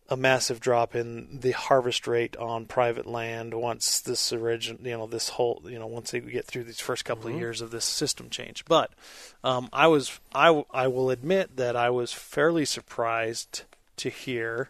a 0.09 0.17
massive 0.17 0.59
drop 0.59 0.95
in 0.95 1.39
the 1.39 1.51
harvest 1.51 2.07
rate 2.07 2.35
on 2.37 2.65
private 2.65 3.05
land 3.05 3.53
once 3.53 3.99
this 4.01 4.33
origin, 4.33 4.79
you 4.83 4.97
know, 4.97 5.05
this 5.05 5.29
whole, 5.29 5.61
you 5.65 5.77
know, 5.77 5.85
once 5.85 6.11
they 6.11 6.19
get 6.19 6.45
through 6.45 6.63
these 6.63 6.79
first 6.79 7.05
couple 7.05 7.29
of 7.29 7.37
years 7.37 7.61
of 7.61 7.69
this 7.69 7.85
system 7.85 8.29
change. 8.29 8.65
But 8.65 8.91
um, 9.43 9.69
I 9.71 9.85
was, 9.87 10.19
I, 10.33 10.63
I 10.71 10.87
will 10.87 11.11
admit 11.11 11.57
that 11.57 11.75
I 11.75 11.91
was 11.91 12.11
fairly 12.11 12.65
surprised 12.65 13.63
to 13.97 14.09
hear 14.09 14.69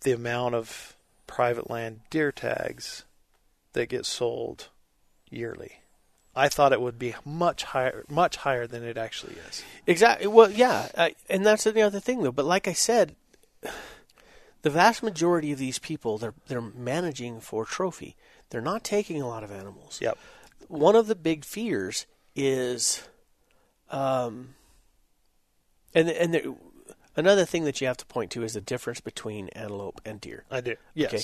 the 0.00 0.12
amount 0.12 0.56
of 0.56 0.96
private 1.28 1.70
land 1.70 2.00
deer 2.10 2.32
tags 2.32 3.04
that 3.74 3.88
get 3.88 4.04
sold 4.04 4.68
yearly. 5.30 5.78
I 6.34 6.48
thought 6.48 6.72
it 6.72 6.80
would 6.80 6.98
be 6.98 7.14
much 7.24 7.62
higher, 7.62 8.04
much 8.08 8.36
higher 8.36 8.66
than 8.66 8.82
it 8.82 8.96
actually 8.96 9.34
is. 9.48 9.62
Exactly. 9.86 10.26
Well, 10.26 10.50
yeah, 10.50 10.88
I, 10.96 11.14
and 11.28 11.44
that's 11.44 11.64
the 11.64 11.82
other 11.82 12.00
thing, 12.00 12.22
though. 12.22 12.32
But 12.32 12.46
like 12.46 12.66
I 12.66 12.72
said, 12.72 13.14
the 14.62 14.70
vast 14.70 15.02
majority 15.02 15.52
of 15.52 15.58
these 15.58 15.78
people 15.78 16.18
they're 16.18 16.34
they're 16.46 16.60
managing 16.60 17.40
for 17.40 17.64
trophy. 17.64 18.16
They're 18.50 18.60
not 18.60 18.84
taking 18.84 19.20
a 19.20 19.28
lot 19.28 19.44
of 19.44 19.50
animals. 19.50 19.98
Yep. 20.00 20.18
One 20.68 20.96
of 20.96 21.06
the 21.06 21.14
big 21.14 21.44
fears 21.44 22.06
is, 22.34 23.02
um, 23.90 24.54
and 25.94 26.08
and 26.08 26.34
the, 26.34 26.54
another 27.16 27.44
thing 27.44 27.64
that 27.64 27.80
you 27.80 27.86
have 27.86 27.96
to 27.98 28.06
point 28.06 28.30
to 28.32 28.42
is 28.42 28.54
the 28.54 28.60
difference 28.60 29.00
between 29.00 29.48
antelope 29.50 30.00
and 30.04 30.20
deer. 30.20 30.44
I 30.50 30.60
do. 30.60 30.76
Yes. 30.94 31.12
Okay. 31.12 31.22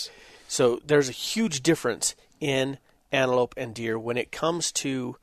So 0.49 0.81
there's 0.85 1.09
a 1.09 1.13
huge 1.13 1.63
difference 1.63 2.15
in 2.41 2.79
antelope 3.13 3.55
and 3.57 3.75
deer 3.75 3.99
when 3.99 4.17
it 4.17 4.33
comes 4.33 4.73
to 4.73 5.17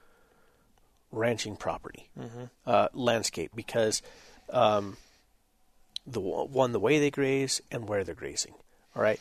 ranching 1.12 1.56
property, 1.56 2.10
uh, 2.66 2.90
landscape, 2.94 3.52
because 3.56 4.02
um, 4.50 4.98
the 6.06 6.20
one 6.20 6.72
the 6.72 6.80
way 6.80 7.00
they 7.00 7.12
graze 7.12 7.62
and 7.72 7.88
where 7.88 8.04
they're 8.04 8.16
grazing. 8.16 8.54
All 8.96 9.02
right, 9.02 9.20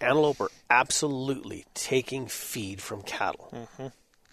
antelope 0.00 0.40
are 0.40 0.50
absolutely 0.70 1.64
taking 1.74 2.26
feed 2.26 2.80
from 2.80 3.02
cattle. 3.02 3.48
Mm-hmm. 3.52 3.86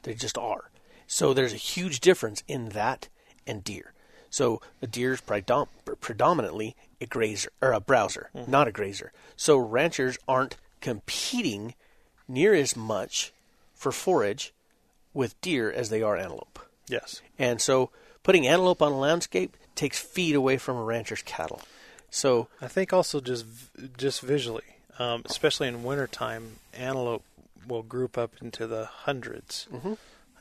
They 0.03 0.13
just 0.13 0.37
are. 0.37 0.69
So 1.07 1.33
there's 1.33 1.53
a 1.53 1.57
huge 1.57 1.99
difference 1.99 2.43
in 2.47 2.69
that 2.69 3.07
and 3.47 3.63
deer. 3.63 3.93
So 4.29 4.61
a 4.81 4.87
deer 4.87 5.13
is 5.13 5.21
predom- 5.21 5.67
predominantly 5.99 6.75
a 7.01 7.05
grazer 7.05 7.51
or 7.61 7.73
a 7.73 7.79
browser, 7.79 8.29
mm-hmm. 8.35 8.49
not 8.49 8.67
a 8.67 8.71
grazer. 8.71 9.11
So 9.35 9.57
ranchers 9.57 10.17
aren't 10.27 10.57
competing 10.81 11.73
near 12.27 12.53
as 12.53 12.75
much 12.75 13.33
for 13.73 13.91
forage 13.91 14.53
with 15.13 15.39
deer 15.41 15.71
as 15.71 15.89
they 15.89 16.01
are 16.01 16.15
antelope. 16.15 16.59
Yes. 16.87 17.21
And 17.37 17.59
so 17.59 17.89
putting 18.23 18.47
antelope 18.47 18.81
on 18.81 18.91
a 18.91 18.99
landscape 18.99 19.57
takes 19.79 19.97
feed 19.97 20.35
away 20.35 20.57
from 20.57 20.75
a 20.75 20.83
rancher's 20.83 21.21
cattle. 21.21 21.61
So 22.11 22.49
I 22.61 22.67
think 22.67 22.91
also 22.91 23.21
just 23.21 23.45
just 23.97 24.19
visually, 24.21 24.65
um, 24.99 25.21
especially 25.25 25.69
in 25.69 25.83
wintertime, 25.83 26.57
antelope 26.73 27.23
will 27.67 27.83
group 27.83 28.17
up 28.17 28.33
into 28.41 28.67
the 28.67 28.89
100s 29.05 29.67
Mm-hmm. 29.69 29.93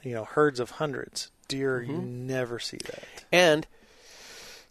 You 0.03 0.15
know, 0.15 0.25
herds 0.25 0.61
of 0.61 0.71
hundreds. 0.73 1.31
Deer, 1.49 1.83
you 1.83 1.99
never 1.99 2.59
see 2.59 2.79
that. 2.87 3.05
And 3.33 3.67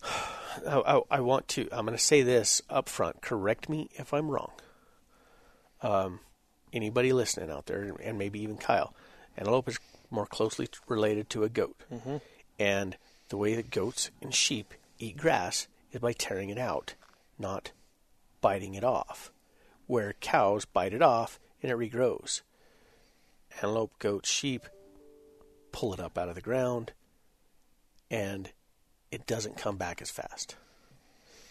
I, 0.67 0.79
I, 0.79 1.01
I 1.11 1.19
want 1.19 1.47
to, 1.49 1.67
I'm 1.71 1.85
going 1.85 1.97
to 1.97 2.03
say 2.03 2.21
this 2.21 2.61
up 2.69 2.87
front. 2.87 3.21
Correct 3.21 3.67
me 3.67 3.89
if 3.95 4.13
I'm 4.13 4.29
wrong. 4.29 4.51
Um, 5.81 6.21
anybody 6.71 7.11
listening 7.11 7.51
out 7.51 7.65
there, 7.65 7.93
and 8.01 8.17
maybe 8.17 8.39
even 8.41 8.57
Kyle, 8.57 8.93
antelope 9.37 9.67
is 9.67 9.79
more 10.09 10.25
closely 10.25 10.69
related 10.87 11.29
to 11.31 11.43
a 11.43 11.49
goat. 11.49 11.75
And 12.57 12.95
the 13.29 13.37
way 13.37 13.55
that 13.55 13.71
goats 13.71 14.11
and 14.21 14.33
sheep 14.33 14.73
eat 14.99 15.17
grass 15.17 15.67
is 15.91 15.99
by 15.99 16.13
tearing 16.13 16.49
it 16.49 16.57
out, 16.57 16.95
not 17.37 17.71
biting 18.41 18.75
it 18.75 18.83
off. 18.83 19.31
Where 19.85 20.13
cows 20.19 20.65
bite 20.65 20.93
it 20.93 21.01
off 21.01 21.39
and 21.61 21.71
it 21.71 21.77
regrows. 21.77 22.41
Antelope, 23.55 23.93
goats, 23.99 24.29
sheep 24.29 24.67
pull 25.71 25.93
it 25.93 25.99
up 25.99 26.17
out 26.17 26.29
of 26.29 26.35
the 26.35 26.41
ground 26.41 26.91
and 28.09 28.51
it 29.11 29.25
doesn't 29.25 29.57
come 29.57 29.77
back 29.77 30.01
as 30.01 30.09
fast. 30.09 30.55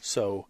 So 0.01 0.47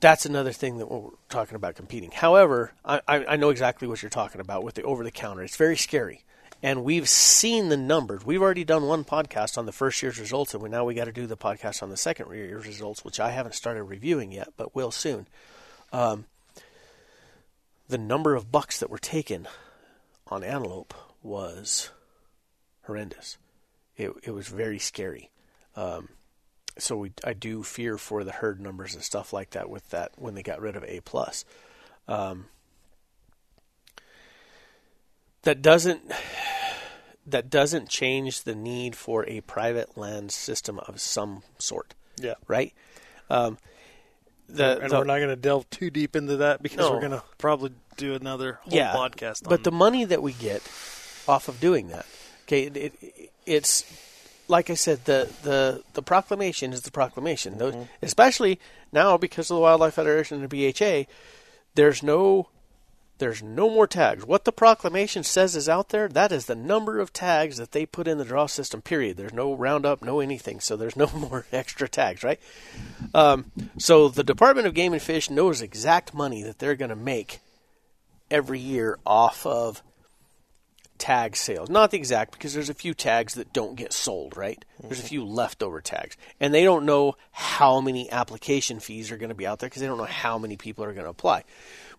that's 0.00 0.26
another 0.26 0.52
thing 0.52 0.78
that 0.78 0.90
we're 0.90 1.10
talking 1.28 1.54
about 1.54 1.76
competing. 1.76 2.10
However, 2.10 2.72
I, 2.84 3.00
I 3.06 3.36
know 3.36 3.50
exactly 3.50 3.86
what 3.86 4.02
you're 4.02 4.10
talking 4.10 4.40
about 4.40 4.64
with 4.64 4.74
the 4.74 4.82
over 4.82 5.04
the 5.04 5.10
counter. 5.10 5.42
It's 5.42 5.56
very 5.56 5.76
scary. 5.76 6.24
And 6.62 6.84
we've 6.84 7.08
seen 7.08 7.68
the 7.68 7.76
numbers. 7.76 8.24
We've 8.24 8.40
already 8.40 8.64
done 8.64 8.86
one 8.86 9.04
podcast 9.04 9.58
on 9.58 9.66
the 9.66 9.72
first 9.72 10.00
year's 10.00 10.20
results, 10.20 10.54
and 10.54 10.62
we, 10.62 10.68
now 10.68 10.84
we 10.84 10.94
got 10.94 11.06
to 11.06 11.12
do 11.12 11.26
the 11.26 11.36
podcast 11.36 11.82
on 11.82 11.90
the 11.90 11.96
second 11.96 12.32
year's 12.32 12.66
results, 12.66 13.04
which 13.04 13.18
I 13.18 13.30
haven't 13.30 13.56
started 13.56 13.82
reviewing 13.82 14.30
yet, 14.30 14.52
but 14.56 14.74
will 14.74 14.92
soon. 14.92 15.26
Um, 15.92 16.26
the 17.88 17.98
number 17.98 18.36
of 18.36 18.52
bucks 18.52 18.78
that 18.78 18.90
were 18.90 18.98
taken 18.98 19.48
on 20.28 20.44
antelope 20.44 20.94
was 21.22 21.90
horrendous. 22.84 23.38
It, 23.96 24.12
it 24.22 24.30
was 24.30 24.46
very 24.48 24.78
scary. 24.78 25.30
Um, 25.74 26.10
so 26.78 26.96
we, 26.96 27.12
I 27.24 27.32
do 27.32 27.62
fear 27.62 27.98
for 27.98 28.24
the 28.24 28.32
herd 28.32 28.60
numbers 28.60 28.94
and 28.94 29.02
stuff 29.02 29.32
like 29.32 29.50
that 29.50 29.68
with 29.68 29.90
that 29.90 30.12
when 30.16 30.34
they 30.34 30.42
got 30.42 30.60
rid 30.60 30.76
of 30.76 30.84
A 30.84 31.00
plus. 31.00 31.44
Um, 32.08 32.46
that 35.42 35.62
doesn't 35.62 36.02
that 37.26 37.48
doesn't 37.50 37.88
change 37.88 38.42
the 38.42 38.54
need 38.54 38.96
for 38.96 39.24
a 39.28 39.40
private 39.42 39.96
land 39.96 40.32
system 40.32 40.78
of 40.80 41.00
some 41.00 41.42
sort, 41.58 41.94
Yeah. 42.20 42.34
right? 42.48 42.72
Um, 43.30 43.58
the, 44.48 44.80
And 44.80 44.90
the- 44.90 44.98
we're 44.98 45.04
not 45.04 45.18
going 45.18 45.28
to 45.28 45.36
delve 45.36 45.70
too 45.70 45.88
deep 45.90 46.16
into 46.16 46.38
that 46.38 46.62
because 46.62 46.78
No. 46.78 46.90
we're 46.92 46.98
going 47.00 47.12
to 47.12 47.22
probably 47.38 47.70
do 47.96 48.14
another 48.14 48.54
whole 48.62 48.72
podcast. 48.72 48.76
yeah, 48.76 48.92
podcast. 48.94 49.48
But 49.48 49.62
the 49.64 49.70
money 49.70 50.04
that 50.04 50.20
we 50.22 50.32
get 50.32 50.62
off 51.28 51.46
of 51.48 51.60
doing 51.60 51.88
that, 51.88 52.06
okay, 52.44 52.64
it, 52.64 52.76
it, 52.76 53.30
it's 53.46 53.84
like 54.48 54.68
I 54.68 54.74
said, 54.74 55.04
the, 55.04 55.30
the 55.44 55.82
the 55.94 56.02
proclamation 56.02 56.72
is 56.72 56.82
the 56.82 56.90
proclamation. 56.90 57.54
Mm-hmm. 57.54 57.82
especially 58.02 58.58
now 58.90 59.16
because 59.16 59.48
of 59.50 59.54
the 59.54 59.60
Wildlife 59.60 59.94
Federation 59.94 60.42
and 60.42 60.50
the 60.50 60.72
BHA, 60.72 61.06
there's 61.76 62.02
no 62.02 62.48
there's 63.22 63.40
no 63.40 63.70
more 63.70 63.86
tags. 63.86 64.26
What 64.26 64.44
the 64.44 64.50
proclamation 64.50 65.22
says 65.22 65.54
is 65.54 65.68
out 65.68 65.90
there. 65.90 66.08
That 66.08 66.32
is 66.32 66.46
the 66.46 66.56
number 66.56 66.98
of 66.98 67.12
tags 67.12 67.56
that 67.56 67.70
they 67.70 67.86
put 67.86 68.08
in 68.08 68.18
the 68.18 68.24
draw 68.24 68.46
system. 68.46 68.82
Period. 68.82 69.16
There's 69.16 69.32
no 69.32 69.54
roundup, 69.54 70.02
no 70.02 70.18
anything. 70.18 70.58
So 70.58 70.76
there's 70.76 70.96
no 70.96 71.06
more 71.14 71.46
extra 71.52 71.88
tags, 71.88 72.24
right? 72.24 72.40
Um, 73.14 73.52
so 73.78 74.08
the 74.08 74.24
Department 74.24 74.66
of 74.66 74.74
Game 74.74 74.92
and 74.92 75.00
Fish 75.00 75.30
knows 75.30 75.62
exact 75.62 76.12
money 76.12 76.42
that 76.42 76.58
they're 76.58 76.74
going 76.74 76.88
to 76.88 76.96
make 76.96 77.38
every 78.28 78.58
year 78.58 78.98
off 79.06 79.46
of 79.46 79.84
tag 80.98 81.36
sales. 81.36 81.70
Not 81.70 81.92
the 81.92 81.98
exact 81.98 82.32
because 82.32 82.54
there's 82.54 82.70
a 82.70 82.74
few 82.74 82.92
tags 82.92 83.34
that 83.34 83.52
don't 83.52 83.76
get 83.76 83.92
sold, 83.92 84.36
right? 84.36 84.64
There's 84.82 84.98
a 84.98 85.04
few 85.04 85.24
leftover 85.24 85.80
tags. 85.80 86.16
And 86.40 86.52
they 86.52 86.64
don't 86.64 86.86
know 86.86 87.14
how 87.30 87.80
many 87.80 88.10
application 88.10 88.80
fees 88.80 89.12
are 89.12 89.16
going 89.16 89.28
to 89.28 89.34
be 89.36 89.46
out 89.46 89.60
there 89.60 89.68
because 89.68 89.80
they 89.80 89.86
don't 89.86 89.98
know 89.98 90.04
how 90.04 90.38
many 90.38 90.56
people 90.56 90.84
are 90.84 90.92
going 90.92 91.04
to 91.04 91.10
apply. 91.10 91.44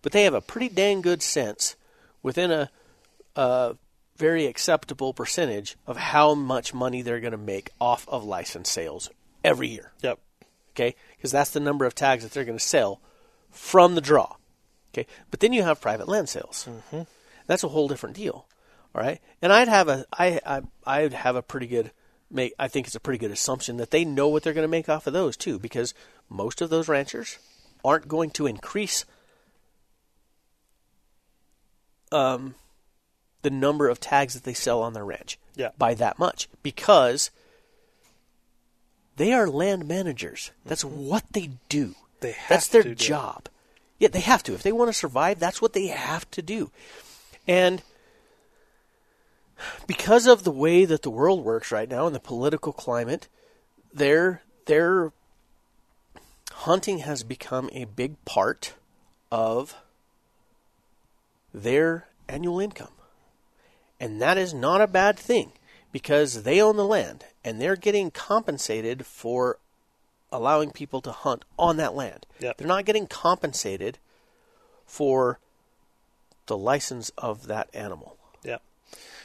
But 0.03 0.11
they 0.11 0.25
have 0.25 0.35
a 0.35 0.41
pretty 0.41 0.69
dang 0.69 1.01
good 1.01 1.23
sense 1.23 1.75
within 2.21 2.51
a, 2.51 2.69
a 3.35 3.75
very 4.17 4.45
acceptable 4.45 5.13
percentage 5.13 5.75
of 5.87 5.97
how 5.97 6.35
much 6.35 6.73
money 6.73 7.01
they're 7.01 7.19
going 7.19 7.31
to 7.31 7.37
make 7.37 7.71
off 7.81 8.07
of 8.07 8.23
license 8.23 8.69
sales 8.69 9.09
every 9.43 9.67
year 9.67 9.91
yep. 10.01 10.19
okay? 10.71 10.95
Because 11.17 11.31
that's 11.31 11.49
the 11.49 11.59
number 11.59 11.85
of 11.85 11.95
tags 11.95 12.23
that 12.23 12.31
they're 12.31 12.45
going 12.45 12.57
to 12.57 12.63
sell 12.63 13.01
from 13.49 13.95
the 13.95 14.01
draw, 14.01 14.35
okay? 14.93 15.07
But 15.31 15.39
then 15.39 15.53
you 15.53 15.63
have 15.63 15.81
private 15.81 16.07
land 16.07 16.29
sales. 16.29 16.67
Mm-hmm. 16.69 17.03
That's 17.47 17.63
a 17.63 17.69
whole 17.69 17.87
different 17.87 18.15
deal, 18.15 18.45
all 18.95 19.01
right? 19.01 19.19
And 19.41 19.51
I'd 19.51 19.67
have 19.67 19.89
a 19.89 20.05
I 20.11 20.39
I 20.45 20.61
I'd 20.85 21.13
have 21.13 21.35
a 21.35 21.41
pretty 21.41 21.67
good 21.67 21.91
make. 22.31 22.53
I 22.57 22.67
think 22.67 22.87
it's 22.87 22.95
a 22.95 23.01
pretty 23.01 23.19
good 23.19 23.31
assumption 23.31 23.77
that 23.77 23.91
they 23.91 24.05
know 24.05 24.27
what 24.27 24.43
they're 24.43 24.53
going 24.53 24.63
to 24.63 24.69
make 24.69 24.89
off 24.89 25.07
of 25.07 25.13
those 25.13 25.37
too, 25.37 25.59
because 25.59 25.93
most 26.29 26.61
of 26.61 26.69
those 26.69 26.87
ranchers 26.87 27.37
aren't 27.83 28.07
going 28.07 28.31
to 28.31 28.47
increase 28.47 29.05
um, 32.13 32.55
the 33.41 33.49
number 33.49 33.89
of 33.89 33.99
tags 33.99 34.33
that 34.33 34.43
they 34.43 34.53
sell 34.53 34.81
on 34.81 34.93
their 34.93 35.03
ranch 35.05 35.37
Yeah. 35.55 35.69
by 35.77 35.93
that 35.95 36.17
much 36.19 36.47
because 36.61 37.31
they 39.17 39.33
are 39.33 39.47
land 39.49 39.87
managers. 39.87 40.51
That's 40.65 40.85
what 40.85 41.23
they 41.33 41.51
do. 41.69 41.95
They 42.21 42.31
have 42.31 42.49
That's 42.49 42.67
their 42.69 42.83
to 42.83 42.95
job. 42.95 43.49
Yeah, 43.99 44.07
they 44.07 44.21
have 44.21 44.43
to. 44.43 44.53
If 44.53 44.63
they 44.63 44.71
want 44.71 44.89
to 44.89 44.93
survive, 44.93 45.39
that's 45.39 45.61
what 45.61 45.73
they 45.73 45.87
have 45.87 46.29
to 46.31 46.41
do. 46.41 46.71
And 47.47 47.81
because 49.87 50.25
of 50.27 50.43
the 50.43 50.51
way 50.51 50.85
that 50.85 51.03
the 51.03 51.09
world 51.09 51.43
works 51.43 51.71
right 51.71 51.89
now 51.89 52.05
and 52.07 52.15
the 52.15 52.19
political 52.19 52.73
climate, 52.73 53.27
their 53.93 54.41
their 54.65 55.11
hunting 56.51 56.99
has 56.99 57.23
become 57.23 57.69
a 57.73 57.85
big 57.85 58.23
part 58.25 58.73
of 59.31 59.75
their 61.53 62.07
annual 62.27 62.59
income. 62.59 62.89
And 63.99 64.21
that 64.21 64.37
is 64.37 64.53
not 64.53 64.81
a 64.81 64.87
bad 64.87 65.17
thing 65.17 65.53
because 65.91 66.43
they 66.43 66.61
own 66.61 66.75
the 66.77 66.85
land 66.85 67.25
and 67.43 67.61
they're 67.61 67.75
getting 67.75 68.11
compensated 68.11 69.05
for 69.05 69.59
allowing 70.31 70.71
people 70.71 70.99
to 71.01 71.11
hunt 71.11 71.45
on 71.59 71.77
that 71.77 71.93
land. 71.93 72.25
Yep. 72.39 72.57
They're 72.57 72.67
not 72.67 72.85
getting 72.85 73.07
compensated 73.07 73.99
for 74.85 75.39
the 76.47 76.57
license 76.57 77.11
of 77.17 77.47
that 77.47 77.69
animal. 77.73 78.17
Yeah. 78.43 78.57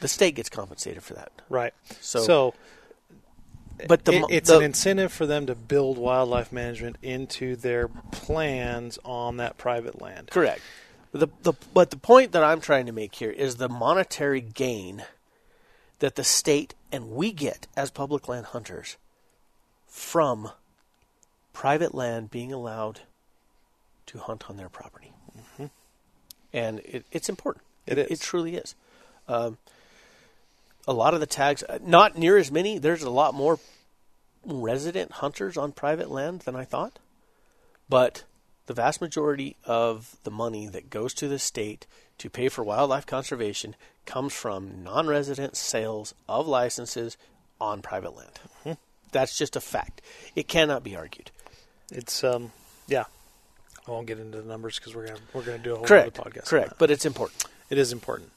The 0.01 0.07
state 0.07 0.35
gets 0.35 0.49
compensated 0.49 1.03
for 1.03 1.15
that. 1.15 1.31
Right. 1.49 1.73
So- 1.99 2.21
So, 2.23 2.53
But 3.87 4.03
the 4.05 4.13
it- 4.13 4.25
it's 4.29 4.49
the- 4.49 4.57
an 4.57 4.63
incentive 4.63 5.11
for 5.11 5.25
them 5.25 5.45
to 5.47 5.55
build 5.55 5.97
wildlife 5.97 6.51
management 6.51 6.97
into 7.01 7.55
their 7.55 7.87
plans 7.87 8.99
on 9.05 9.37
that 9.37 9.57
private 9.57 10.01
land. 10.01 10.29
Correct. 10.31 10.61
The, 11.11 11.27
the, 11.41 11.53
but 11.73 11.89
the 11.89 11.97
point 11.97 12.33
that 12.33 12.43
I'm 12.43 12.61
trying 12.61 12.85
to 12.85 12.91
make 12.91 13.15
here 13.15 13.31
is 13.31 13.55
the 13.55 13.69
monetary 13.69 14.41
gain 14.41 15.03
that 15.99 16.15
the 16.15 16.23
state 16.23 16.75
and 16.91 17.11
we 17.11 17.31
get 17.31 17.67
as 17.75 17.89
public 17.89 18.27
land 18.27 18.47
hunters 18.47 18.97
from 19.87 20.51
private 21.51 21.95
land 21.95 22.31
being 22.31 22.53
allowed 22.53 23.01
to 24.05 24.19
hunt 24.19 24.49
on 24.49 24.57
their 24.57 24.69
property. 24.69 25.11
And 26.53 26.79
it, 26.79 27.05
it's 27.11 27.29
important. 27.29 27.63
Mm-hmm. 27.87 27.99
It 27.99 28.11
is. 28.11 28.19
It 28.19 28.23
truly 28.23 28.55
is. 28.55 28.75
Um, 29.27 29.57
a 30.87 30.93
lot 30.93 31.13
of 31.13 31.19
the 31.19 31.27
tags, 31.27 31.63
uh, 31.63 31.79
not 31.83 32.17
near 32.17 32.37
as 32.37 32.51
many. 32.51 32.79
There's 32.79 33.03
a 33.03 33.09
lot 33.09 33.33
more 33.33 33.59
resident 34.45 35.11
hunters 35.13 35.57
on 35.57 35.71
private 35.71 36.09
land 36.09 36.41
than 36.41 36.55
I 36.55 36.63
thought. 36.65 36.97
But 37.87 38.23
the 38.69 38.75
vast 38.75 39.01
majority 39.01 39.55
of 39.65 40.15
the 40.25 40.29
money 40.29 40.67
that 40.67 40.91
goes 40.91 41.15
to 41.15 41.27
the 41.27 41.39
state 41.39 41.87
to 42.19 42.29
pay 42.29 42.49
for 42.49 42.63
wildlife 42.63 43.03
conservation 43.03 43.75
comes 44.05 44.31
from 44.31 44.83
non 44.83 45.07
resident 45.07 45.57
sales 45.57 46.13
of 46.27 46.47
licenses 46.47 47.17
on 47.59 47.81
private 47.81 48.15
land. 48.15 48.39
Mm-hmm. 48.59 48.73
That's 49.11 49.35
just 49.35 49.55
a 49.55 49.59
fact. 49.59 50.03
It 50.35 50.47
cannot 50.47 50.83
be 50.83 50.95
argued. 50.95 51.31
It's 51.91 52.23
um, 52.23 52.51
yeah. 52.87 53.05
I 53.87 53.91
won't 53.91 54.05
get 54.05 54.19
into 54.19 54.39
the 54.39 54.47
numbers 54.47 54.77
because 54.77 54.95
we're 54.95 55.07
gonna 55.07 55.19
we're 55.33 55.41
gonna 55.41 55.57
do 55.57 55.73
a 55.73 55.77
whole 55.77 55.87
Correct. 55.87 56.19
other 56.19 56.29
podcast. 56.29 56.45
Correct. 56.45 56.73
But 56.77 56.91
it's 56.91 57.07
important. 57.07 57.45
it 57.71 57.79
is 57.79 57.91
important. 57.91 58.29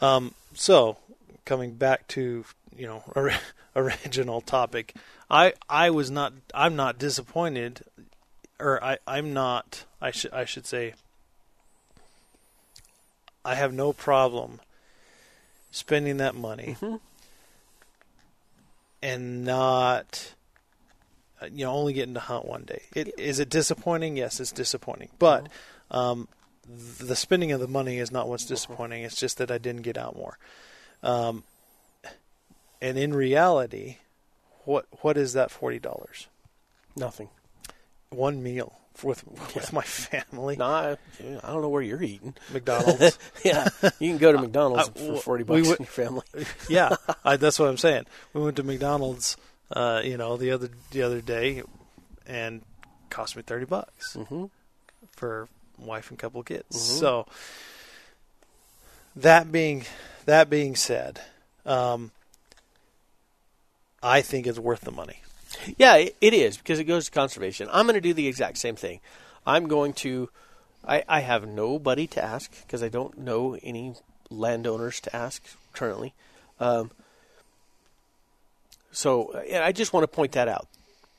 Um, 0.00 0.32
so 0.54 0.96
coming 1.44 1.74
back 1.74 2.08
to 2.08 2.46
you 2.74 2.86
know 2.86 3.02
or, 3.14 3.32
original 3.76 4.40
topic, 4.40 4.94
I 5.30 5.52
I 5.68 5.90
was 5.90 6.10
not 6.10 6.32
I'm 6.54 6.76
not 6.76 6.98
disappointed, 6.98 7.82
or 8.60 8.82
I 8.82 8.98
I'm 9.06 9.32
not 9.32 9.84
I 10.00 10.10
should 10.10 10.32
I 10.32 10.44
should 10.44 10.66
say 10.66 10.94
I 13.44 13.54
have 13.54 13.72
no 13.72 13.92
problem 13.92 14.60
spending 15.70 16.16
that 16.18 16.34
money 16.34 16.76
Mhm. 16.80 17.00
and 19.02 19.44
not 19.44 20.34
uh, 21.40 21.46
you 21.46 21.64
know 21.64 21.72
only 21.72 21.92
getting 21.92 22.14
to 22.14 22.20
hunt 22.20 22.44
one 22.46 22.64
day. 22.64 22.82
It, 22.94 23.18
is 23.18 23.38
it 23.38 23.48
disappointing? 23.48 24.16
Yes, 24.16 24.40
it's 24.40 24.52
disappointing. 24.52 25.08
But 25.18 25.46
um, 25.90 26.26
the 26.66 27.14
spending 27.16 27.52
of 27.52 27.60
the 27.60 27.68
money 27.68 27.98
is 27.98 28.10
not 28.10 28.28
what's 28.28 28.44
disappointing. 28.44 29.04
It's 29.04 29.16
just 29.16 29.38
that 29.38 29.50
I 29.50 29.58
didn't 29.58 29.82
get 29.82 29.96
out 29.96 30.16
more. 30.16 30.36
Um, 31.02 31.44
and 32.82 32.98
in 32.98 33.14
reality, 33.14 33.98
what 34.64 34.86
what 35.02 35.16
is 35.16 35.32
that 35.34 35.50
forty 35.50 35.78
dollars? 35.78 36.26
Nothing. 36.96 37.28
One 38.10 38.42
meal 38.42 38.78
with 39.02 39.26
with 39.26 39.56
Yeah. 39.56 39.62
my 39.72 39.82
family. 39.82 40.56
No, 40.56 40.64
I, 40.64 40.90
I 41.20 41.52
don't 41.52 41.62
know 41.62 41.68
where 41.68 41.82
you're 41.82 42.02
eating. 42.02 42.34
McDonald's. 42.52 43.18
yeah, 43.44 43.68
you 43.98 44.08
can 44.10 44.18
go 44.18 44.32
to 44.32 44.38
McDonald's 44.38 44.90
I- 44.96 44.98
for 44.98 45.16
forty 45.20 45.44
bucks 45.44 45.68
in 45.68 45.76
your 45.78 45.86
family. 45.86 46.24
yeah, 46.68 46.96
I, 47.24 47.36
that's 47.36 47.58
what 47.58 47.68
I'm 47.68 47.76
saying. 47.76 48.06
We 48.32 48.40
went 48.42 48.56
to 48.56 48.62
McDonald's, 48.62 49.36
uh, 49.70 50.00
you 50.04 50.16
know, 50.16 50.36
the 50.36 50.50
other 50.52 50.68
the 50.90 51.02
other 51.02 51.20
day, 51.20 51.62
and 52.26 52.62
cost 53.10 53.36
me 53.36 53.42
thirty 53.42 53.66
bucks 53.66 54.14
hmm 54.14 54.46
for 55.16 55.48
wife 55.78 56.10
and 56.10 56.18
couple 56.18 56.42
kids. 56.42 56.76
Mhm. 56.76 56.98
So 57.00 57.26
that 59.16 59.50
being 59.52 59.84
that 60.26 60.48
being 60.50 60.76
said, 60.76 61.20
um, 61.66 62.10
I 64.02 64.22
think 64.22 64.46
it's 64.46 64.58
worth 64.58 64.80
the 64.82 64.92
money. 64.92 65.20
Yeah, 65.76 65.96
it, 65.96 66.14
is 66.20 66.56
because 66.56 66.78
it 66.78 66.84
goes 66.84 67.06
to 67.06 67.10
conservation. 67.10 67.68
I'm 67.72 67.86
going 67.86 67.94
to 67.94 68.00
do 68.00 68.14
the 68.14 68.28
exact 68.28 68.58
same 68.58 68.76
thing. 68.76 69.00
I'm 69.46 69.66
going 69.66 69.92
to. 69.94 70.30
I, 70.86 71.02
I 71.08 71.20
have 71.20 71.46
nobody 71.46 72.06
to 72.08 72.22
ask 72.22 72.50
because 72.62 72.82
I 72.82 72.88
don't 72.88 73.18
know 73.18 73.56
any 73.62 73.94
landowners 74.30 75.00
to 75.00 75.14
ask 75.14 75.42
currently. 75.72 76.14
Um, 76.60 76.90
so 78.92 79.42
I 79.54 79.72
just 79.72 79.92
want 79.92 80.04
to 80.04 80.08
point 80.08 80.32
that 80.32 80.48
out 80.48 80.66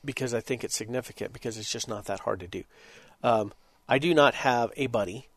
because 0.04 0.34
I 0.34 0.40
think 0.40 0.64
it's 0.64 0.76
significant 0.76 1.32
because 1.32 1.56
it's 1.56 1.70
just 1.70 1.88
not 1.88 2.06
that 2.06 2.20
hard 2.20 2.40
to 2.40 2.46
do. 2.46 2.64
Um, 3.22 3.52
I 3.88 3.98
do 3.98 4.14
not 4.14 4.34
have 4.34 4.72
a 4.76 4.86
buddy 4.86 5.28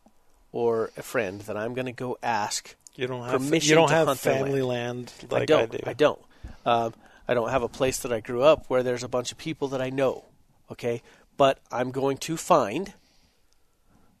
or 0.52 0.90
a 0.96 1.02
friend 1.02 1.40
that 1.42 1.56
I'm 1.56 1.74
going 1.74 1.86
to 1.86 1.92
go 1.92 2.18
ask 2.22 2.74
You 2.96 3.06
don't 3.06 3.24
have 3.24 3.40
Permission 3.40 3.68
you 3.70 3.74
don't 3.74 3.90
have 3.90 4.18
family 4.18 4.62
land, 4.62 5.12
I 5.30 5.34
like 5.34 5.48
don't. 5.48 5.62
I 5.62 5.66
do. 5.66 5.78
I 5.86 5.92
don't. 5.92 6.22
Um, 6.64 6.94
I 7.26 7.34
don't 7.34 7.50
have 7.50 7.62
a 7.62 7.68
place 7.68 7.98
that 7.98 8.12
I 8.12 8.20
grew 8.20 8.42
up 8.42 8.66
where 8.68 8.82
there's 8.82 9.02
a 9.02 9.08
bunch 9.08 9.32
of 9.32 9.38
people 9.38 9.68
that 9.68 9.80
I 9.80 9.90
know. 9.90 10.26
Okay, 10.70 11.02
but 11.36 11.58
I'm 11.70 11.90
going 11.90 12.16
to 12.18 12.36
find 12.36 12.94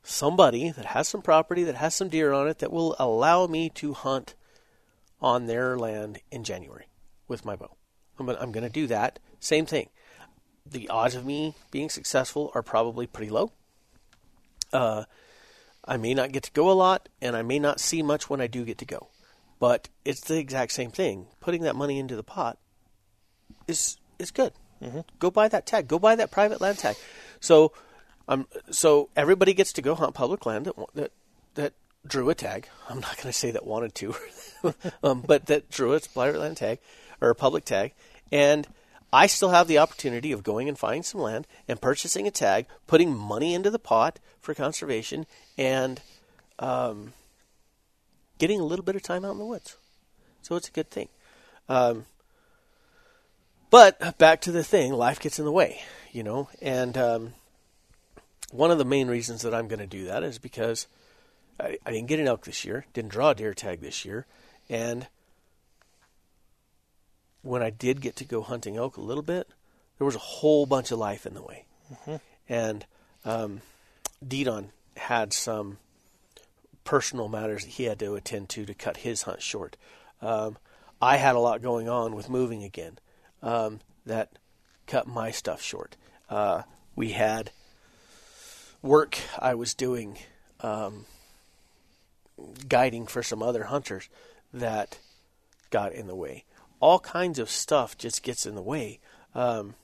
somebody 0.02 0.70
that 0.70 0.86
has 0.86 1.08
some 1.08 1.22
property 1.22 1.64
that 1.64 1.76
has 1.76 1.94
some 1.94 2.08
deer 2.08 2.32
on 2.32 2.48
it 2.48 2.58
that 2.58 2.72
will 2.72 2.94
allow 2.98 3.46
me 3.46 3.70
to 3.70 3.94
hunt 3.94 4.34
on 5.20 5.46
their 5.46 5.78
land 5.78 6.20
in 6.30 6.44
January 6.44 6.86
with 7.26 7.44
my 7.44 7.56
bow. 7.56 7.76
I'm 8.18 8.26
going 8.26 8.64
to 8.64 8.70
do 8.70 8.86
that. 8.86 9.18
Same 9.40 9.66
thing. 9.66 9.88
The 10.66 10.88
odds 10.88 11.14
of 11.14 11.24
me 11.24 11.54
being 11.70 11.90
successful 11.90 12.50
are 12.54 12.62
probably 12.62 13.06
pretty 13.06 13.30
low. 13.30 13.52
Uh, 14.72 15.04
I 15.84 15.96
may 15.96 16.14
not 16.14 16.32
get 16.32 16.44
to 16.44 16.52
go 16.52 16.70
a 16.70 16.72
lot, 16.72 17.08
and 17.20 17.36
I 17.36 17.42
may 17.42 17.58
not 17.58 17.80
see 17.80 18.02
much 18.02 18.30
when 18.30 18.40
I 18.40 18.46
do 18.46 18.64
get 18.64 18.78
to 18.78 18.86
go. 18.86 19.08
But 19.58 19.88
it's 20.04 20.20
the 20.20 20.38
exact 20.38 20.72
same 20.72 20.90
thing. 20.90 21.26
Putting 21.40 21.62
that 21.62 21.76
money 21.76 21.98
into 21.98 22.16
the 22.16 22.22
pot 22.22 22.58
is 23.66 23.98
is 24.18 24.30
good. 24.30 24.52
Mm-hmm. 24.82 25.00
Go 25.18 25.30
buy 25.30 25.48
that 25.48 25.66
tag. 25.66 25.88
Go 25.88 25.98
buy 25.98 26.16
that 26.16 26.30
private 26.30 26.60
land 26.60 26.78
tag. 26.78 26.96
So, 27.40 27.72
um, 28.28 28.46
so 28.70 29.08
everybody 29.16 29.54
gets 29.54 29.72
to 29.74 29.82
go 29.82 29.94
hunt 29.94 30.14
public 30.14 30.46
land 30.46 30.66
that 30.66 30.76
that 30.94 31.12
that 31.54 31.72
drew 32.06 32.30
a 32.30 32.34
tag. 32.34 32.68
I'm 32.88 33.00
not 33.00 33.16
going 33.16 33.28
to 33.28 33.32
say 33.32 33.50
that 33.50 33.66
wanted 33.66 33.94
to, 33.96 34.14
um, 35.02 35.22
but 35.26 35.46
that 35.46 35.70
drew 35.70 35.94
a 35.94 36.00
private 36.00 36.40
land 36.40 36.56
tag 36.56 36.78
or 37.20 37.30
a 37.30 37.34
public 37.34 37.64
tag, 37.64 37.92
and 38.30 38.66
I 39.12 39.26
still 39.28 39.50
have 39.50 39.68
the 39.68 39.78
opportunity 39.78 40.32
of 40.32 40.42
going 40.42 40.68
and 40.68 40.78
finding 40.78 41.04
some 41.04 41.20
land 41.20 41.46
and 41.68 41.80
purchasing 41.80 42.26
a 42.26 42.32
tag, 42.32 42.66
putting 42.86 43.16
money 43.16 43.54
into 43.54 43.70
the 43.70 43.78
pot 43.78 44.18
for 44.40 44.54
conservation, 44.54 45.24
and 45.56 46.00
um, 46.58 47.12
getting 48.38 48.60
a 48.60 48.64
little 48.64 48.84
bit 48.84 48.96
of 48.96 49.02
time 49.02 49.24
out 49.24 49.32
in 49.32 49.38
the 49.38 49.46
woods. 49.46 49.76
So 50.42 50.56
it's 50.56 50.68
a 50.68 50.72
good 50.72 50.90
thing. 50.90 51.08
Um, 51.68 52.06
but 53.74 54.18
back 54.18 54.40
to 54.42 54.52
the 54.52 54.62
thing, 54.62 54.92
life 54.92 55.18
gets 55.18 55.40
in 55.40 55.44
the 55.44 55.50
way, 55.50 55.80
you 56.12 56.22
know, 56.22 56.48
and 56.62 56.96
um, 56.96 57.34
one 58.52 58.70
of 58.70 58.78
the 58.78 58.84
main 58.84 59.08
reasons 59.08 59.42
that 59.42 59.52
I'm 59.52 59.66
going 59.66 59.80
to 59.80 59.86
do 59.88 60.04
that 60.04 60.22
is 60.22 60.38
because 60.38 60.86
I, 61.58 61.76
I 61.84 61.90
didn't 61.90 62.06
get 62.06 62.20
an 62.20 62.28
elk 62.28 62.44
this 62.44 62.64
year, 62.64 62.86
didn't 62.92 63.10
draw 63.10 63.30
a 63.30 63.34
deer 63.34 63.52
tag 63.52 63.80
this 63.80 64.04
year, 64.04 64.26
and 64.68 65.08
when 67.42 67.64
I 67.64 67.70
did 67.70 68.00
get 68.00 68.14
to 68.14 68.24
go 68.24 68.42
hunting 68.42 68.76
elk 68.76 68.96
a 68.96 69.00
little 69.00 69.24
bit, 69.24 69.48
there 69.98 70.04
was 70.04 70.14
a 70.14 70.20
whole 70.20 70.66
bunch 70.66 70.92
of 70.92 71.00
life 71.00 71.26
in 71.26 71.34
the 71.34 71.42
way, 71.42 71.64
and 72.48 72.86
um, 73.24 73.60
Didon 74.24 74.68
had 74.96 75.32
some 75.32 75.78
personal 76.84 77.26
matters 77.26 77.64
that 77.64 77.72
he 77.72 77.86
had 77.86 77.98
to 77.98 78.14
attend 78.14 78.50
to 78.50 78.66
to 78.66 78.74
cut 78.74 78.98
his 78.98 79.22
hunt 79.22 79.42
short. 79.42 79.76
Um, 80.22 80.58
I 81.02 81.16
had 81.16 81.34
a 81.34 81.40
lot 81.40 81.60
going 81.60 81.88
on 81.88 82.14
with 82.14 82.30
moving 82.30 82.62
again 82.62 82.98
um, 83.44 83.80
that 84.06 84.30
cut 84.86 85.06
my 85.06 85.30
stuff 85.30 85.62
short. 85.62 85.96
Uh, 86.28 86.62
we 86.96 87.10
had 87.10 87.52
work 88.82 89.18
I 89.38 89.54
was 89.54 89.74
doing, 89.74 90.18
um, 90.60 91.04
guiding 92.66 93.06
for 93.06 93.22
some 93.22 93.42
other 93.42 93.64
hunters 93.64 94.08
that 94.52 94.98
got 95.70 95.92
in 95.92 96.06
the 96.08 96.16
way. 96.16 96.44
All 96.80 96.98
kinds 96.98 97.38
of 97.38 97.50
stuff 97.50 97.96
just 97.96 98.22
gets 98.22 98.46
in 98.46 98.54
the 98.54 98.62
way, 98.62 98.98
um, 99.34 99.74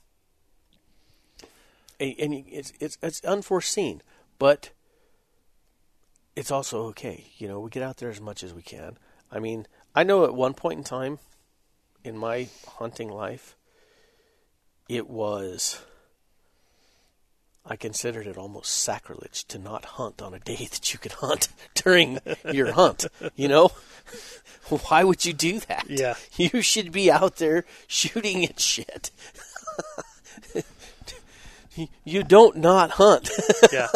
and, 1.99 2.15
and 2.19 2.33
it's 2.47 2.73
it's 2.79 2.97
it's 3.01 3.23
unforeseen, 3.23 4.01
but 4.37 4.71
it's 6.35 6.51
also 6.51 6.83
okay. 6.87 7.25
You 7.37 7.47
know, 7.47 7.59
we 7.59 7.69
get 7.69 7.81
out 7.81 7.97
there 7.97 8.09
as 8.09 8.21
much 8.21 8.43
as 8.43 8.53
we 8.53 8.61
can. 8.61 8.97
I 9.31 9.39
mean, 9.39 9.65
I 9.95 10.03
know 10.03 10.25
at 10.25 10.35
one 10.35 10.53
point 10.53 10.77
in 10.77 10.83
time 10.83 11.19
in 12.03 12.17
my 12.17 12.47
hunting 12.77 13.09
life, 13.09 13.55
it 14.89 15.09
was. 15.09 15.81
I 17.63 17.75
considered 17.75 18.25
it 18.25 18.37
almost 18.37 18.71
sacrilege 18.71 19.45
to 19.45 19.59
not 19.59 19.85
hunt 19.85 20.21
on 20.21 20.33
a 20.33 20.39
day 20.39 20.55
that 20.71 20.93
you 20.93 20.99
could 20.99 21.13
hunt 21.13 21.49
during 21.75 22.19
your 22.51 22.71
hunt. 22.71 23.05
You 23.35 23.47
know, 23.47 23.71
why 24.87 25.03
would 25.03 25.25
you 25.25 25.33
do 25.33 25.59
that? 25.61 25.85
Yeah. 25.89 26.15
you 26.35 26.61
should 26.61 26.91
be 26.91 27.11
out 27.11 27.37
there 27.37 27.65
shooting 27.87 28.43
at 28.45 28.59
shit. 28.59 29.11
you 32.03 32.23
don't 32.23 32.57
not 32.57 32.91
hunt. 32.91 33.29
yeah. 33.71 33.87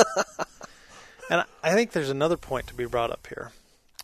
And 1.30 1.44
I 1.64 1.74
think 1.74 1.92
there's 1.92 2.10
another 2.10 2.38
point 2.38 2.68
to 2.68 2.74
be 2.76 2.86
brought 2.86 3.12
up 3.12 3.26
here, 3.28 3.52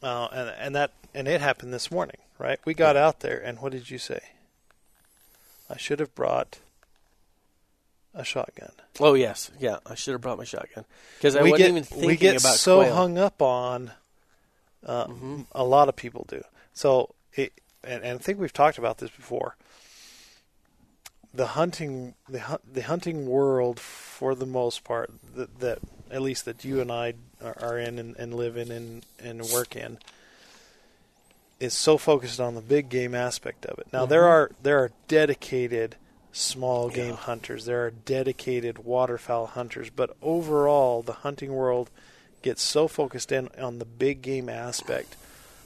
uh, 0.01 0.27
and 0.31 0.49
and 0.59 0.75
that 0.75 0.91
and 1.13 1.27
it 1.27 1.39
happened 1.39 1.73
this 1.73 1.91
morning, 1.91 2.17
right? 2.41 2.59
We 2.65 2.73
got 2.73 2.97
out 2.97 3.19
there, 3.21 3.37
and 3.37 3.59
what 3.59 3.71
did 3.71 3.89
you 3.89 3.97
say? 3.97 4.19
I 5.69 5.77
should 5.77 5.99
have 5.99 6.13
brought 6.15 6.59
a 8.13 8.23
shotgun. 8.25 8.71
Oh 8.99 9.13
yes, 9.13 9.51
yeah. 9.59 9.77
I 9.85 9.95
should 9.95 10.11
have 10.13 10.21
brought 10.21 10.37
my 10.37 10.43
shotgun 10.43 10.83
because 11.17 11.35
I 11.35 11.43
we 11.43 11.51
wasn't 11.51 11.67
get 11.67 11.69
even 11.71 11.83
thinking 11.83 12.07
we 12.07 12.17
get 12.17 12.41
about 12.41 12.55
so 12.55 12.79
quail. 12.79 12.95
hung 12.95 13.17
up 13.17 13.41
on. 13.41 13.91
Uh, 14.85 15.05
Mm-hmm. 15.05 15.41
A 15.51 15.63
lot 15.63 15.89
of 15.89 15.95
people 15.95 16.25
do. 16.27 16.43
So, 16.73 17.13
it, 17.35 17.53
and, 17.83 18.03
and 18.03 18.19
I 18.19 18.21
think 18.21 18.39
we've 18.39 18.51
talked 18.51 18.79
about 18.79 18.97
this 18.97 19.11
before. 19.11 19.55
The 21.33 21.47
hunting, 21.47 22.15
the 22.27 22.59
the 22.69 22.81
hunting 22.81 23.27
world, 23.27 23.79
for 23.79 24.33
the 24.35 24.47
most 24.47 24.83
part, 24.83 25.11
that, 25.35 25.59
that 25.59 25.79
at 26.09 26.21
least 26.21 26.45
that 26.45 26.65
you 26.65 26.81
and 26.81 26.91
I 26.91 27.13
are, 27.43 27.55
are 27.61 27.77
in 27.77 27.99
and, 27.99 28.15
and 28.17 28.33
live 28.33 28.57
in 28.57 28.71
and, 28.71 29.05
and 29.23 29.41
work 29.53 29.75
in, 29.75 29.99
is 31.62 31.74
so 31.74 31.97
focused 31.97 32.39
on 32.41 32.55
the 32.55 32.62
big 32.62 32.89
game 32.89 33.16
aspect 33.16 33.66
of 33.66 33.78
it. 33.80 33.88
Now 33.93 34.05
there 34.05 34.26
are 34.28 34.51
there 34.64 34.80
are 34.80 34.91
dedicated 35.07 35.95
small 36.34 36.89
game 36.89 37.03
Mm-hmm. 37.05 37.12
Yeah. 37.12 37.16
hunters. 37.18 37.66
There 37.66 37.86
are 37.86 37.91
dedicated 37.91 38.80
waterfowl 38.86 39.47
hunters, 39.47 39.89
but 39.89 40.16
overall 40.22 41.01
the 41.01 41.14
hunting 41.14 41.53
world 41.53 41.89
gets 42.41 42.62
so 42.64 42.88
focused 42.88 43.32
in 43.32 43.47
on 43.59 43.80
the 43.80 43.86
big 43.86 44.22
game 44.22 44.49
aspect. 44.49 45.16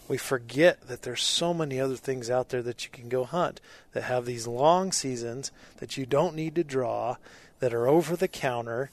We 0.08 0.18
forget 0.18 0.88
that 0.88 1.02
there's 1.04 1.24
so 1.24 1.52
many 1.54 1.80
other 1.80 1.96
things 1.96 2.30
out 2.30 2.50
there 2.50 2.62
that 2.62 2.84
you 2.84 2.92
can 2.92 3.10
go 3.10 3.24
hunt 3.24 3.60
that 3.94 4.04
have 4.04 4.26
these 4.26 4.46
long 4.46 4.92
seasons 4.92 5.52
that 5.78 5.98
you 5.98 6.06
don't 6.06 6.36
need 6.36 6.54
to 6.56 6.64
draw, 6.64 7.16
that 7.60 7.74
are 7.74 7.88
over 7.88 8.16
the 8.16 8.28
counter, 8.28 8.92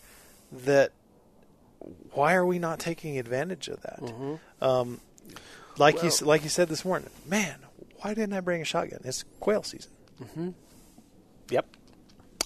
that 0.50 0.92
why 2.12 2.34
are 2.34 2.46
we 2.46 2.58
not 2.58 2.78
taking 2.78 3.18
advantage 3.18 3.68
of 3.68 3.82
that? 3.82 4.00
Um, 4.62 5.00
like 5.78 5.96
you 5.96 6.00
Well- 6.02 6.06
s- 6.08 6.22
like 6.22 6.42
you 6.42 6.48
said 6.48 6.68
this 6.68 6.84
morning, 6.84 7.10
man, 7.26 7.56
why 8.00 8.14
didn't 8.14 8.32
I 8.34 8.40
bring 8.40 8.62
a 8.62 8.64
shotgun? 8.64 9.00
It's 9.04 9.24
quail 9.40 9.62
season. 9.62 9.92
Mm-hmm. 10.22 10.50
Yep, 11.50 11.76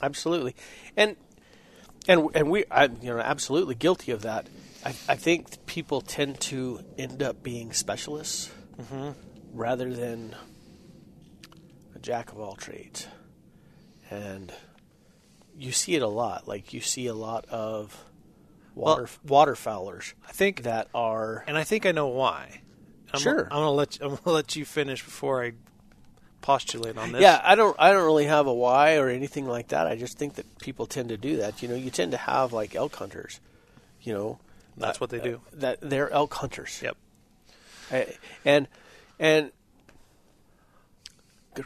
absolutely, 0.03 0.55
and 0.97 1.17
and 2.09 2.29
and 2.35 2.51
we, 2.51 2.65
I, 2.71 2.85
you 2.85 3.15
know, 3.15 3.19
absolutely 3.19 3.75
guilty 3.75 4.13
of 4.13 4.23
that. 4.23 4.49
I, 4.85 4.91
I 5.09 5.17
think 5.17 5.67
people 5.67 6.01
tend 6.01 6.41
to 6.43 6.81
end 6.99 7.23
up 7.23 7.43
being 7.43 7.73
specialists 7.73 8.51
mm-hmm. 8.81 9.11
rather 9.53 9.93
than 9.93 10.35
a 11.95 11.99
jack 11.99 12.33
of 12.33 12.39
all 12.41 12.55
trades, 12.57 13.07
and 14.11 14.53
you 15.57 15.73
see 15.73 15.95
it 15.95 16.03
a 16.03 16.09
lot. 16.09 16.47
Like 16.49 16.73
you 16.73 16.81
see 16.81 17.07
a 17.07 17.15
lot 17.15 17.45
of 17.47 18.05
water 18.75 19.09
waterfowlers 19.27 20.13
I 20.29 20.33
think 20.33 20.63
that 20.65 20.89
are 20.95 21.45
and 21.47 21.57
I 21.57 21.65
think 21.65 21.87
I 21.87 21.93
know 21.93 22.09
why. 22.09 22.61
I'm 23.13 23.21
Sure. 23.21 23.45
I'm 23.45 23.49
gonna 23.59 23.71
let 23.71 23.99
you, 23.99 24.07
I'm 24.07 24.17
gonna 24.17 24.35
let 24.35 24.57
you 24.57 24.65
finish 24.65 25.03
before 25.05 25.45
I 25.45 25.53
postulate 26.41 26.97
on 26.97 27.13
this. 27.13 27.23
Yeah, 27.23 27.41
I 27.43 27.55
don't. 27.55 27.77
I 27.79 27.93
don't 27.93 28.05
really 28.05 28.27
have 28.27 28.47
a 28.47 28.55
why 28.55 28.97
or 28.97 29.09
anything 29.09 29.47
like 29.47 29.69
that. 29.69 29.87
I 29.87 29.97
just 29.97 30.19
think 30.19 30.35
that 30.35 30.59
people 30.59 30.87
tend 30.87 31.09
to 31.11 31.17
do 31.17 31.39
that. 31.39 31.63
You 31.63 31.69
know, 31.69 31.75
you 31.75 31.91
tend 31.91 32.13
to 32.13 32.19
have 32.19 32.53
like 32.53 32.75
elk 32.75 32.95
hunters. 32.97 33.41
You 34.03 34.13
know, 34.13 34.39
That's 34.77 34.99
uh, 34.99 35.01
what 35.01 35.11
they 35.11 35.19
do. 35.19 35.41
uh, 35.47 35.51
that 35.55 35.79
they're 35.81 36.11
elk 36.11 36.35
hunters. 36.35 36.81
Yep. 36.83 36.97
Uh, 37.93 38.03
and 38.45 38.69
and 39.19 39.51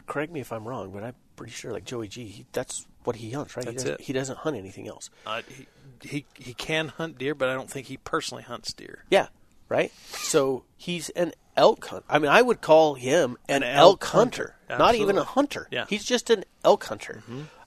correct 0.05 0.31
me 0.31 0.39
if 0.39 0.51
I'm 0.51 0.67
wrong, 0.67 0.91
but 0.91 1.03
I'm 1.03 1.15
pretty 1.35 1.53
sure 1.53 1.71
like 1.71 1.85
Joey 1.85 2.07
G. 2.07 2.25
He, 2.25 2.45
that's 2.51 2.87
what 3.03 3.15
he 3.15 3.31
hunts, 3.31 3.55
right? 3.55 3.65
That's 3.65 3.83
he, 3.83 3.89
doesn't, 3.89 4.01
it. 4.01 4.05
he 4.05 4.13
doesn't 4.13 4.37
hunt 4.39 4.55
anything 4.57 4.87
else. 4.87 5.09
Uh, 5.25 5.41
he, 5.47 5.67
he 6.03 6.25
he 6.35 6.53
can 6.53 6.87
hunt 6.89 7.17
deer, 7.17 7.35
but 7.35 7.49
I 7.49 7.53
don't 7.53 7.69
think 7.69 7.87
he 7.87 7.97
personally 7.97 8.43
hunts 8.43 8.73
deer. 8.73 9.05
Yeah, 9.09 9.27
right. 9.71 9.91
So 10.09 10.63
he's 10.77 11.09
an 11.11 11.31
elk 11.55 11.85
hunt. 11.87 12.03
I 12.09 12.19
mean, 12.19 12.29
I 12.29 12.41
would 12.41 12.61
call 12.61 12.95
him 12.95 13.37
an, 13.47 13.63
An 13.63 13.69
elk, 13.69 14.03
elk 14.03 14.03
hunter, 14.05 14.55
hunter. 14.67 14.83
not 14.83 14.95
even 14.95 15.17
a 15.17 15.23
hunter. 15.23 15.67
Yeah. 15.71 15.85
he's 15.89 16.03
just 16.03 16.29
an 16.29 16.43
elk 16.63 16.83
hunter. 16.85 17.23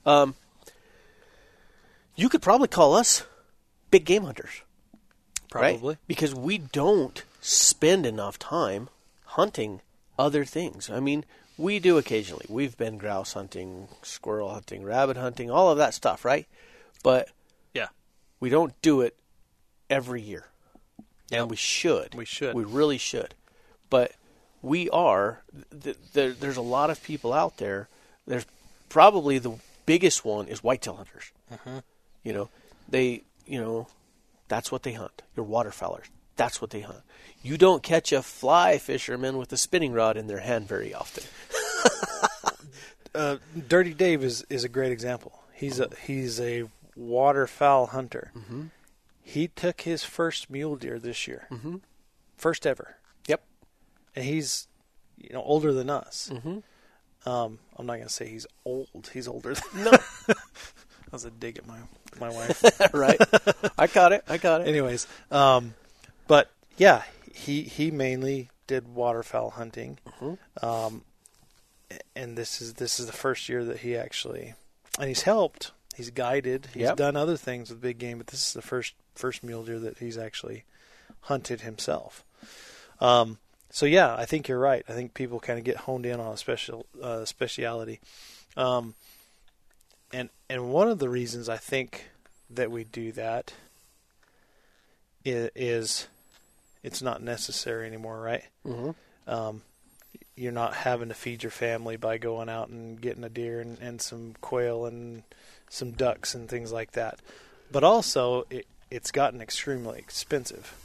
Um, 0.06 0.34
you 2.14 2.28
could 2.28 2.42
probably 2.42 2.68
call 2.68 2.94
us 2.94 3.24
big 3.90 4.04
game 4.04 4.24
hunters, 4.24 4.62
right? 5.52 5.74
Probably. 5.78 5.96
because 6.06 6.34
we 6.34 6.58
don't 6.58 7.24
spend 7.40 8.06
enough 8.06 8.38
time 8.38 8.88
hunting 9.24 9.80
other 10.18 10.44
things. 10.44 10.88
I 10.90 11.00
mean, 11.00 11.24
we 11.56 11.78
do 11.78 11.98
occasionally. 11.98 12.46
We've 12.48 12.76
been 12.76 12.98
grouse 12.98 13.32
hunting, 13.32 13.88
squirrel 14.02 14.50
hunting, 14.52 14.84
rabbit 14.84 15.16
hunting, 15.16 15.50
all 15.50 15.70
of 15.70 15.78
that 15.78 15.94
stuff, 15.94 16.24
right? 16.24 16.46
But 17.02 17.28
Yeah. 17.72 17.88
we 18.40 18.48
don't 18.50 18.80
do 18.82 19.00
it 19.00 19.16
every 19.90 20.22
year. 20.22 20.46
And 21.32 21.50
we 21.50 21.56
should. 21.56 22.14
We 22.14 22.24
should. 22.24 22.54
We 22.54 22.64
really 22.64 22.98
should. 22.98 23.34
But 23.90 24.12
we 24.62 24.90
are. 24.90 25.42
Th- 25.82 25.96
there, 26.12 26.32
there's 26.32 26.56
a 26.56 26.62
lot 26.62 26.90
of 26.90 27.02
people 27.02 27.32
out 27.32 27.56
there. 27.58 27.88
There's 28.26 28.46
probably 28.88 29.38
the 29.38 29.58
biggest 29.86 30.24
one 30.24 30.48
is 30.48 30.62
whitetail 30.62 30.96
hunters. 30.96 31.32
Mm-hmm. 31.52 31.78
You 32.22 32.32
know, 32.32 32.48
they. 32.88 33.22
You 33.46 33.60
know, 33.60 33.88
that's 34.48 34.72
what 34.72 34.84
they 34.84 34.92
hunt. 34.92 35.22
Your 35.36 35.44
waterfowlers. 35.46 36.06
That's 36.36 36.60
what 36.60 36.70
they 36.70 36.80
hunt. 36.80 37.02
You 37.42 37.58
don't 37.58 37.82
catch 37.82 38.10
a 38.10 38.22
fly 38.22 38.78
fisherman 38.78 39.36
with 39.36 39.52
a 39.52 39.56
spinning 39.58 39.92
rod 39.92 40.16
in 40.16 40.26
their 40.26 40.40
hand 40.40 40.66
very 40.66 40.94
often. 40.94 41.24
Uh, 43.14 43.36
Dirty 43.68 43.94
Dave 43.94 44.24
is, 44.24 44.44
is 44.50 44.64
a 44.64 44.68
great 44.68 44.90
example. 44.90 45.40
He's 45.52 45.78
a 45.78 45.88
he's 46.04 46.40
a 46.40 46.64
waterfowl 46.96 47.86
hunter. 47.86 48.32
Mm-hmm. 48.36 48.62
He 49.26 49.48
took 49.48 49.80
his 49.80 50.04
first 50.04 50.50
mule 50.50 50.76
deer 50.76 50.98
this 50.98 51.26
year, 51.26 51.46
mm-hmm. 51.50 51.76
first 52.36 52.66
ever, 52.66 52.96
Yep. 53.26 53.42
and 54.14 54.24
he's 54.24 54.68
you 55.16 55.30
know 55.32 55.42
older 55.42 55.72
than 55.72 55.88
us. 55.90 56.30
Mm-hmm. 56.32 56.58
Um, 57.28 57.58
I'm 57.76 57.86
not 57.86 57.96
gonna 57.96 58.08
say 58.10 58.28
he's 58.28 58.46
old. 58.66 59.10
He's 59.12 59.26
older. 59.26 59.54
Than 59.54 59.84
No. 59.84 59.90
that 60.26 60.36
was 61.10 61.24
a 61.24 61.30
dig 61.30 61.56
at 61.58 61.66
my 61.66 61.78
my 62.20 62.28
wife. 62.30 62.62
right. 62.94 63.18
I 63.78 63.86
caught 63.86 64.12
it. 64.12 64.24
I 64.28 64.36
caught 64.38 64.60
it. 64.60 64.68
Anyways, 64.68 65.06
um, 65.30 65.74
but 66.28 66.50
yeah, 66.76 67.02
he 67.32 67.62
he 67.62 67.90
mainly 67.90 68.50
did 68.66 68.94
waterfowl 68.94 69.50
hunting, 69.50 69.98
Mm-hmm. 70.20 70.66
um, 70.66 71.02
and 72.14 72.36
this 72.36 72.60
is 72.60 72.74
this 72.74 73.00
is 73.00 73.06
the 73.06 73.12
first 73.12 73.48
year 73.48 73.64
that 73.64 73.78
he 73.78 73.96
actually, 73.96 74.52
and 74.98 75.08
he's 75.08 75.22
helped. 75.22 75.70
He's 75.96 76.10
guided. 76.10 76.68
He's 76.74 76.82
Yep. 76.82 76.96
done 76.96 77.16
other 77.16 77.36
things 77.36 77.70
with 77.70 77.80
big 77.80 77.98
game, 77.98 78.18
but 78.18 78.26
this 78.28 78.46
is 78.48 78.52
the 78.52 78.62
first 78.62 78.94
first 79.14 79.42
mule 79.44 79.62
deer 79.64 79.78
that 79.78 79.98
he's 79.98 80.18
actually 80.18 80.64
hunted 81.22 81.60
himself. 81.60 82.24
Um, 83.00 83.38
so 83.70 83.86
yeah, 83.86 84.14
I 84.14 84.24
think 84.24 84.48
you're 84.48 84.58
right. 84.58 84.84
I 84.88 84.92
think 84.92 85.14
people 85.14 85.40
kind 85.40 85.58
of 85.58 85.64
get 85.64 85.76
honed 85.78 86.06
in 86.06 86.20
on 86.20 86.32
a 86.32 86.36
special 86.36 86.86
uh, 87.02 87.24
speciality, 87.24 88.00
um, 88.56 88.94
and 90.12 90.30
and 90.48 90.70
one 90.72 90.88
of 90.88 90.98
the 90.98 91.08
reasons 91.08 91.48
I 91.48 91.56
think 91.56 92.08
that 92.50 92.70
we 92.70 92.84
do 92.84 93.10
that 93.12 93.52
is, 95.24 95.50
is 95.54 96.08
it's 96.82 97.02
not 97.02 97.22
necessary 97.22 97.86
anymore, 97.86 98.20
right? 98.20 98.44
Mm-hmm. 98.66 99.30
Um, 99.32 99.62
you're 100.36 100.52
not 100.52 100.74
having 100.74 101.08
to 101.08 101.14
feed 101.14 101.42
your 101.42 101.50
family 101.50 101.96
by 101.96 102.18
going 102.18 102.48
out 102.48 102.68
and 102.68 103.00
getting 103.00 103.24
a 103.24 103.28
deer 103.28 103.60
and, 103.60 103.78
and 103.80 104.00
some 104.02 104.34
quail 104.40 104.84
and 104.84 105.22
some 105.74 105.90
ducks 105.92 106.34
and 106.34 106.48
things 106.48 106.72
like 106.72 106.92
that. 106.92 107.18
But 107.72 107.82
also, 107.84 108.46
it, 108.50 108.66
it's 108.90 109.10
gotten 109.10 109.40
extremely 109.40 109.98
expensive. 109.98 110.76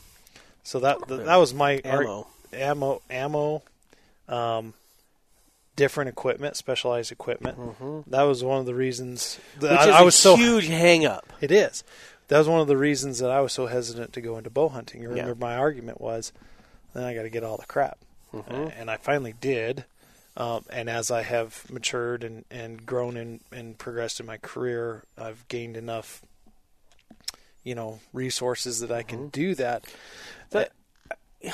So 0.63 0.79
that 0.79 1.07
that, 1.07 1.25
that 1.25 1.35
was 1.37 1.53
my 1.53 1.81
ar- 1.85 2.03
Ammo. 2.03 2.27
ammo, 2.53 3.01
ammo, 3.09 3.63
um, 4.27 4.73
different 5.75 6.09
equipment, 6.09 6.55
specialized 6.55 7.11
equipment. 7.11 7.57
That 8.09 8.23
was 8.23 8.43
one 8.43 8.59
of 8.59 8.65
the 8.65 8.75
reasons 8.75 9.39
that 9.59 9.71
Which 9.71 9.79
I, 9.79 9.89
is 9.89 9.95
I 9.95 10.01
a 10.01 10.05
was 10.05 10.15
so 10.15 10.35
huge 10.35 10.67
hang 10.67 11.05
up. 11.05 11.31
it 11.41 11.51
is. 11.51 11.83
that 12.27 12.37
was 12.37 12.47
one 12.47 12.59
of 12.61 12.67
the 12.67 12.77
reasons 12.77 13.19
that 13.19 13.31
I 13.31 13.41
was 13.41 13.53
so 13.53 13.67
hesitant 13.67 14.13
to 14.13 14.21
go 14.21 14.37
into 14.37 14.49
bow 14.49 14.69
hunting. 14.69 15.01
You 15.01 15.09
Yeah. 15.09 15.21
remember 15.21 15.35
my 15.45 15.55
argument 15.55 16.01
was, 16.01 16.31
then 16.93 17.03
I 17.03 17.13
got 17.15 17.23
to 17.23 17.29
get 17.29 17.43
all 17.43 17.57
the 17.57 17.65
crap, 17.65 17.97
Mm-hmm. 18.33 18.53
Uh, 18.53 18.69
and 18.77 18.91
I 18.91 18.97
finally 18.97 19.33
did. 19.41 19.85
Um, 20.39 20.63
and 20.69 20.89
as 20.89 21.11
I 21.11 21.21
have 21.23 21.69
matured 21.69 22.23
and, 22.23 22.45
and 22.49 22.85
grown 22.85 23.17
and, 23.17 23.41
and 23.51 23.77
progressed 23.77 24.21
in 24.21 24.25
my 24.25 24.37
career, 24.37 25.03
I've 25.17 25.45
gained 25.49 25.75
enough, 25.75 26.21
you 27.63 27.75
know, 27.75 27.99
resources 28.13 28.79
that 28.79 28.89
I 28.89 29.03
can 29.03 29.27
do 29.27 29.53
that. 29.55 29.83
That- 30.51 30.71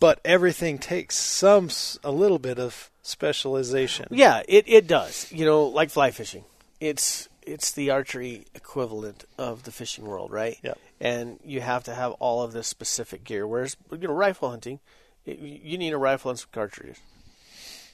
but 0.00 0.20
everything 0.26 0.78
takes 0.78 1.16
some 1.16 1.70
a 2.04 2.12
little 2.12 2.38
bit 2.38 2.58
of 2.58 2.90
specialization. 3.02 4.08
Yeah, 4.10 4.42
it, 4.46 4.64
it 4.68 4.86
does. 4.86 5.32
You 5.32 5.46
know, 5.46 5.64
like 5.64 5.88
fly 5.88 6.10
fishing. 6.10 6.44
It's 6.80 7.30
it's 7.42 7.72
the 7.72 7.90
archery 7.90 8.44
equivalent 8.54 9.24
of 9.38 9.62
the 9.62 9.72
fishing 9.72 10.04
world, 10.04 10.30
right? 10.30 10.58
Yep. 10.62 10.78
And 11.00 11.40
you 11.42 11.62
have 11.62 11.84
to 11.84 11.94
have 11.94 12.12
all 12.12 12.42
of 12.42 12.52
this 12.52 12.68
specific 12.68 13.24
gear. 13.24 13.46
Whereas 13.46 13.76
you 13.90 14.06
know, 14.06 14.12
rifle 14.12 14.50
hunting, 14.50 14.80
you 15.24 15.78
need 15.78 15.94
a 15.94 15.98
rifle 15.98 16.30
and 16.30 16.38
some 16.38 16.50
cartridges. 16.52 16.98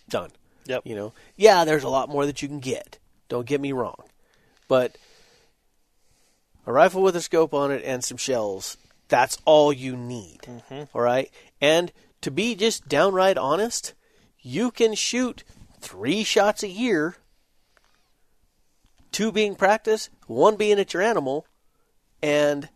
Done. 0.08 0.30
Yep. 0.66 0.82
You 0.84 0.94
know, 0.94 1.12
yeah, 1.36 1.64
there's 1.64 1.82
a 1.84 1.88
lot 1.88 2.08
more 2.08 2.26
that 2.26 2.40
you 2.42 2.48
can 2.48 2.60
get. 2.60 2.98
Don't 3.28 3.46
get 3.46 3.60
me 3.60 3.72
wrong, 3.72 4.02
but 4.68 4.96
a 6.66 6.72
rifle 6.72 7.02
with 7.02 7.16
a 7.16 7.20
scope 7.20 7.52
on 7.52 7.70
it 7.70 7.82
and 7.84 8.02
some 8.02 8.16
shells. 8.16 8.76
That's 9.08 9.38
all 9.44 9.72
you 9.72 9.96
need. 9.96 10.40
Mm-hmm. 10.42 10.84
all 10.94 11.02
right? 11.02 11.30
And 11.60 11.92
to 12.22 12.30
be 12.30 12.54
just 12.54 12.88
downright 12.88 13.36
honest, 13.36 13.92
you 14.40 14.70
can 14.70 14.94
shoot 14.94 15.44
three 15.80 16.24
shots 16.24 16.62
a 16.62 16.68
year, 16.68 17.16
two 19.12 19.30
being 19.30 19.54
practice, 19.54 20.08
one 20.26 20.56
being 20.56 20.78
at 20.78 20.94
your 20.94 21.02
animal, 21.02 21.46
and 22.22 22.68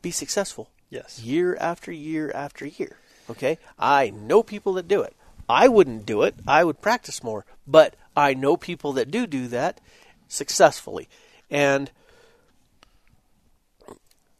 be 0.00 0.10
successful 0.10 0.70
Yes. 0.90 1.20
year 1.20 1.56
after 1.60 1.92
year 1.92 2.30
after 2.34 2.66
year. 2.66 2.96
Okay? 3.28 3.58
I 3.78 4.10
know 4.10 4.42
people 4.42 4.74
that 4.74 4.88
do 4.88 5.02
it. 5.02 5.14
I 5.48 5.68
wouldn't 5.68 6.06
do 6.06 6.22
it. 6.22 6.34
I 6.46 6.64
would 6.64 6.80
practice 6.80 7.22
more. 7.22 7.44
But 7.66 7.96
I 8.16 8.34
know 8.34 8.56
people 8.56 8.92
that 8.94 9.10
do 9.10 9.26
do 9.26 9.46
that 9.48 9.80
successfully. 10.28 11.08
And 11.50 11.90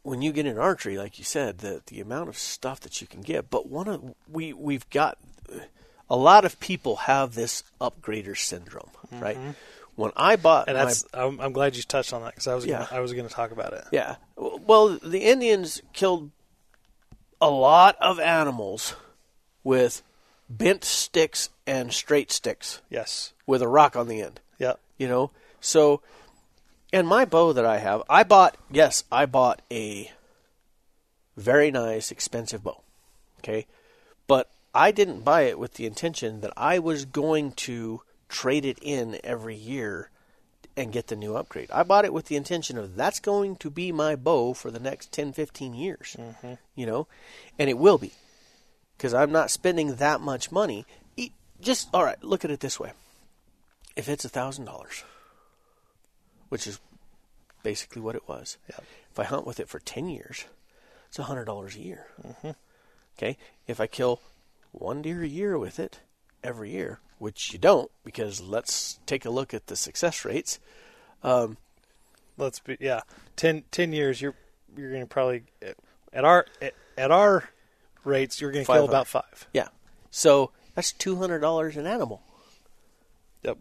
when 0.03 0.21
you 0.21 0.31
get 0.31 0.45
in 0.45 0.57
archery, 0.57 0.97
like 0.97 1.17
you 1.17 1.23
said, 1.23 1.59
the 1.59 1.81
the 1.87 1.99
amount 1.99 2.29
of 2.29 2.37
stuff 2.37 2.79
that 2.81 3.01
you 3.01 3.07
can 3.07 3.21
get. 3.21 3.49
But 3.49 3.67
one 3.67 3.87
of 3.87 4.13
we 4.29 4.53
we've 4.53 4.89
got 4.89 5.17
a 6.09 6.15
lot 6.15 6.45
of 6.45 6.59
people 6.59 6.95
have 6.97 7.33
this 7.33 7.63
upgrader 7.81 8.37
syndrome, 8.37 8.91
mm-hmm. 9.07 9.19
right? 9.19 9.37
When 9.95 10.11
I 10.15 10.35
bought 10.35 10.67
And 10.67 10.77
my 10.77 10.85
that's 10.85 11.05
I'm, 11.13 11.39
I'm 11.39 11.53
glad 11.53 11.75
you 11.75 11.81
touched 11.83 12.13
on 12.13 12.21
that 12.23 12.33
because 12.33 12.47
I 12.47 12.55
was 12.55 12.65
Yeah. 12.65 12.79
gonna, 12.79 12.89
I 12.91 12.99
was 12.99 13.13
going 13.13 13.27
to 13.27 13.33
talk 13.33 13.51
about 13.51 13.73
it. 13.73 13.85
Yeah. 13.91 14.17
Well, 14.35 14.99
the 15.01 15.23
Indians 15.23 15.81
killed 15.93 16.31
a 17.41 17.49
lot 17.49 17.95
of 18.01 18.19
animals 18.19 18.95
with 19.63 20.01
bent 20.49 20.83
sticks 20.83 21.49
and 21.65 21.93
straight 21.93 22.31
sticks 22.31 22.81
Yes. 22.89 23.33
with 23.45 23.61
a 23.61 23.67
rock 23.67 23.95
on 23.95 24.07
the 24.07 24.21
end. 24.21 24.39
Yeah. 24.59 24.73
You 24.97 25.07
know? 25.07 25.31
So, 25.59 26.01
and 26.93 27.07
my 27.07 27.25
bow 27.25 27.53
that 27.53 27.65
I 27.65 27.77
have, 27.79 28.03
I 28.09 28.23
bought, 28.23 28.57
yes, 28.71 29.03
I 29.11 29.25
bought 29.25 29.61
a 29.71 30.11
very 31.35 31.71
nice, 31.71 32.11
expensive 32.11 32.63
bow. 32.63 32.81
Okay? 33.39 33.65
But 34.27 34.49
I 34.73 34.91
didn't 34.91 35.23
buy 35.23 35.41
it 35.43 35.59
with 35.59 35.75
the 35.75 35.85
intention 35.85 36.41
that 36.41 36.53
I 36.55 36.79
was 36.79 37.05
going 37.05 37.51
to 37.53 38.01
trade 38.29 38.65
it 38.65 38.79
in 38.81 39.19
every 39.23 39.55
year 39.55 40.09
and 40.77 40.91
get 40.91 41.07
the 41.07 41.15
new 41.15 41.35
upgrade. 41.35 41.71
I 41.71 41.83
bought 41.83 42.05
it 42.05 42.13
with 42.13 42.25
the 42.25 42.35
intention 42.35 42.77
of 42.77 42.95
that's 42.95 43.19
going 43.19 43.55
to 43.57 43.69
be 43.69 43.91
my 43.91 44.15
bow 44.15 44.53
for 44.53 44.71
the 44.71 44.79
next 44.79 45.11
10, 45.11 45.33
15 45.33 45.73
years. 45.73 46.15
Mm-hmm. 46.19 46.53
You 46.75 46.85
know? 46.85 47.07
And 47.57 47.69
it 47.69 47.77
will 47.77 47.97
be. 47.97 48.11
Because 48.97 49.13
I'm 49.13 49.31
not 49.31 49.51
spending 49.51 49.95
that 49.95 50.21
much 50.21 50.51
money. 50.51 50.85
E- 51.17 51.31
Just, 51.61 51.89
all 51.93 52.03
right, 52.03 52.21
look 52.23 52.45
at 52.45 52.51
it 52.51 52.59
this 52.59 52.79
way. 52.79 52.93
If 53.95 54.07
it's 54.09 54.25
a 54.25 54.29
$1,000, 54.29 55.03
which 56.49 56.67
is 56.67 56.79
basically 57.63 58.01
what 58.01 58.15
it 58.15 58.27
was, 58.27 58.57
Yep. 58.69 58.83
if 59.11 59.19
I 59.19 59.23
hunt 59.23 59.45
with 59.47 59.59
it 59.59 59.69
for 59.69 59.79
10 59.79 60.09
years, 60.09 60.45
it's 61.07 61.19
a 61.19 61.23
$100 61.23 61.75
a 61.75 61.79
year. 61.79 62.07
Okay? 63.17 63.37
If 63.67 63.79
I 63.79 63.87
kill 63.87 64.19
one 64.71 65.01
deer 65.01 65.23
a 65.23 65.27
year 65.27 65.57
with 65.57 65.79
it 65.79 65.99
every 66.43 66.71
year, 66.71 66.99
which 67.17 67.53
you 67.53 67.59
don't, 67.59 67.89
because 68.03 68.41
let's 68.41 68.99
take 69.05 69.23
a 69.25 69.29
look 69.29 69.53
at 69.53 69.67
the 69.67 69.75
success 69.75 70.25
rates. 70.25 70.59
Um, 71.23 71.57
Let's 72.37 72.59
be 72.59 72.75
yeah. 72.81 72.99
10, 73.37 73.63
10 73.71 73.93
years. 73.93 74.21
You're 74.21 74.35
you're 74.75 74.89
going 74.89 75.03
to 75.03 75.07
probably 75.07 75.43
at 76.11 76.25
our 76.25 76.45
at, 76.61 76.73
at 76.97 77.09
our 77.09 77.47
rates 78.05 78.39
you're 78.39 78.51
going 78.51 78.63
to 78.65 78.71
kill 78.71 78.75
500. 78.87 78.89
about 78.91 79.07
five. 79.07 79.47
yeah. 79.53 79.67
So 80.11 80.51
that's 80.75 80.93
$200 80.93 81.75
an 81.77 81.87
animal. 81.87 82.21
Yep. 83.43 83.57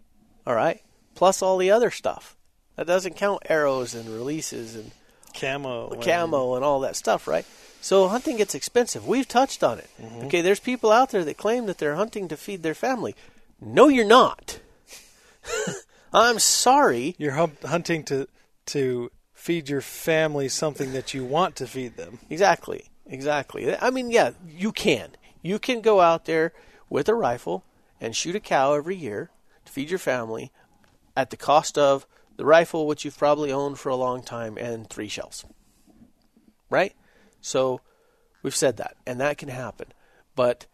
All 0.46 0.54
right? 0.54 0.80
Plus 1.14 1.42
all 1.42 1.58
the 1.58 1.70
other 1.70 1.90
stuff. 1.90 2.36
That 2.76 2.86
doesn't 2.86 3.16
count 3.16 3.42
arrows 3.48 3.94
and 3.94 4.08
releases 4.08 4.74
and 4.74 4.90
Camo. 5.38 5.90
and- 5.90 6.02
camo 6.02 6.54
and 6.56 6.64
all 6.64 6.80
that 6.80 6.96
stuff, 6.96 7.26
right? 7.26 7.44
So 7.80 8.08
hunting 8.08 8.36
gets 8.38 8.54
expensive. 8.54 9.06
We've 9.06 9.28
touched 9.28 9.62
on 9.62 9.78
it. 9.78 9.90
Mm-hmm. 10.00 10.26
Okay, 10.26 10.40
there's 10.40 10.60
people 10.60 10.90
out 10.90 11.10
there 11.10 11.24
that 11.24 11.36
claim 11.36 11.66
that 11.66 11.78
they're 11.78 11.96
hunting 11.96 12.28
to 12.28 12.36
feed 12.36 12.62
their 12.62 12.74
family. 12.74 13.14
No, 13.60 13.88
you're 13.88 14.06
not. 14.06 14.58
I'm 16.12 16.38
sorry. 16.38 17.14
You're 17.18 17.32
hum- 17.32 17.56
hunting 17.64 18.04
to 18.04 18.28
to 18.66 19.10
feed 19.34 19.68
your 19.68 19.80
family 19.82 20.48
something 20.48 20.92
that 20.94 21.12
you 21.12 21.24
want 21.24 21.56
to 21.56 21.66
feed 21.66 21.96
them. 21.96 22.18
Exactly. 22.30 22.86
Exactly. 23.06 23.76
I 23.76 23.90
mean, 23.90 24.10
yeah, 24.10 24.30
you 24.48 24.72
can. 24.72 25.16
You 25.42 25.58
can 25.58 25.80
go 25.80 26.00
out 26.00 26.24
there 26.24 26.52
with 26.88 27.08
a 27.08 27.14
rifle 27.14 27.64
and 28.00 28.16
shoot 28.16 28.36
a 28.36 28.40
cow 28.40 28.74
every 28.74 28.96
year 28.96 29.30
to 29.64 29.72
feed 29.72 29.90
your 29.90 29.98
family 29.98 30.52
at 31.16 31.30
the 31.30 31.36
cost 31.36 31.78
of 31.78 32.06
the 32.36 32.44
rifle, 32.44 32.86
which 32.86 33.04
you've 33.04 33.18
probably 33.18 33.52
owned 33.52 33.78
for 33.78 33.88
a 33.88 33.96
long 33.96 34.22
time, 34.22 34.56
and 34.58 34.88
three 34.88 35.08
shells. 35.08 35.44
Right? 36.70 36.94
So 37.40 37.80
we've 38.42 38.56
said 38.56 38.78
that, 38.78 38.96
and 39.06 39.20
that 39.20 39.38
can 39.38 39.48
happen. 39.48 39.88
But 40.34 40.66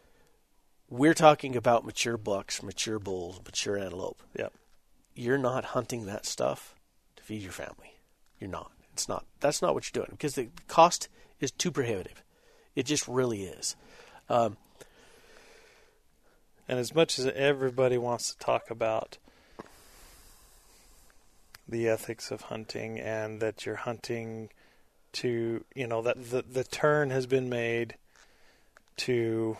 we're 0.89 1.15
talking 1.15 1.57
about 1.57 1.85
mature 1.85 2.17
bucks, 2.17 2.63
mature 2.63 2.99
bulls, 2.99 3.41
mature 3.45 3.77
antelope. 3.77 4.23
Yep. 4.39 4.53
You're 5.15 5.39
not 5.39 5.67
hunting 5.67 6.07
that 6.07 6.25
stuff 6.25 6.75
to 7.17 7.23
feed 7.23 7.43
your 7.43 7.53
family. 7.53 7.97
You're 8.39 8.51
not. 8.51 8.73
It's 8.93 9.09
not. 9.09 9.27
That's 9.41 9.61
not 9.61 9.75
what 9.75 9.85
you're 9.85 10.03
doing 10.03 10.13
because 10.13 10.35
the 10.35 10.49
cost 10.69 11.09
is 11.41 11.51
too 11.51 11.71
prohibitive. 11.71 12.23
It 12.77 12.85
just 12.85 13.07
really 13.09 13.45
is. 13.45 13.77
Um, 14.29 14.57
And 16.69 16.79
as 16.79 16.95
much 16.95 17.19
as 17.19 17.27
everybody 17.27 17.99
wants 17.99 18.33
to 18.33 18.39
talk 18.39 18.71
about 18.71 19.19
the 21.69 21.89
ethics 21.89 22.31
of 22.31 22.43
hunting 22.43 23.01
and 23.01 23.41
that 23.41 23.67
you're 23.67 23.75
hunting 23.77 24.51
to, 25.15 25.65
you 25.75 25.87
know, 25.89 26.01
that 26.03 26.31
the 26.31 26.43
the 26.43 26.63
turn 26.65 27.11
has 27.11 27.27
been 27.27 27.49
made 27.49 27.97
to 28.99 29.57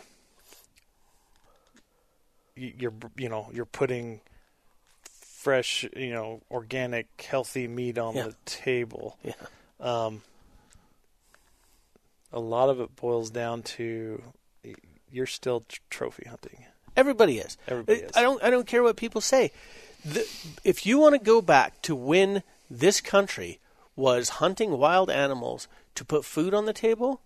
you're 2.55 2.93
you 3.17 3.27
know, 3.29 3.49
you're 3.53 3.65
putting 3.65 4.21
fresh, 5.03 5.83
you 5.95 6.11
know, 6.13 6.41
organic, 6.51 7.07
healthy 7.21 7.67
meat 7.67 7.97
on 7.97 8.15
Yeah. 8.15 8.27
the 8.27 8.35
table. 8.45 9.17
yeah. 9.23 9.33
Um, 9.79 10.21
a 12.33 12.39
lot 12.39 12.69
of 12.69 12.79
it 12.79 12.95
boils 12.95 13.29
down 13.29 13.61
to 13.63 14.21
you're 15.11 15.25
still 15.25 15.61
tr- 15.67 15.79
trophy 15.89 16.27
hunting. 16.29 16.65
Everybody 16.95 17.37
is. 17.39 17.57
Everybody 17.67 18.03
I- 18.03 18.05
is. 18.05 18.11
I 18.15 18.21
don't. 18.21 18.43
I 18.43 18.49
don't 18.49 18.67
care 18.67 18.83
what 18.83 18.95
people 18.97 19.21
say. 19.21 19.51
The, 20.03 20.27
if 20.63 20.85
you 20.85 20.97
want 20.99 21.13
to 21.15 21.23
go 21.23 21.41
back 21.41 21.81
to 21.83 21.95
when 21.95 22.43
this 22.69 23.01
country 23.01 23.59
was 23.95 24.29
hunting 24.39 24.77
wild 24.77 25.09
animals 25.09 25.67
to 25.95 26.03
put 26.05 26.25
food 26.25 26.53
on 26.53 26.65
the 26.65 26.73
table, 26.73 27.21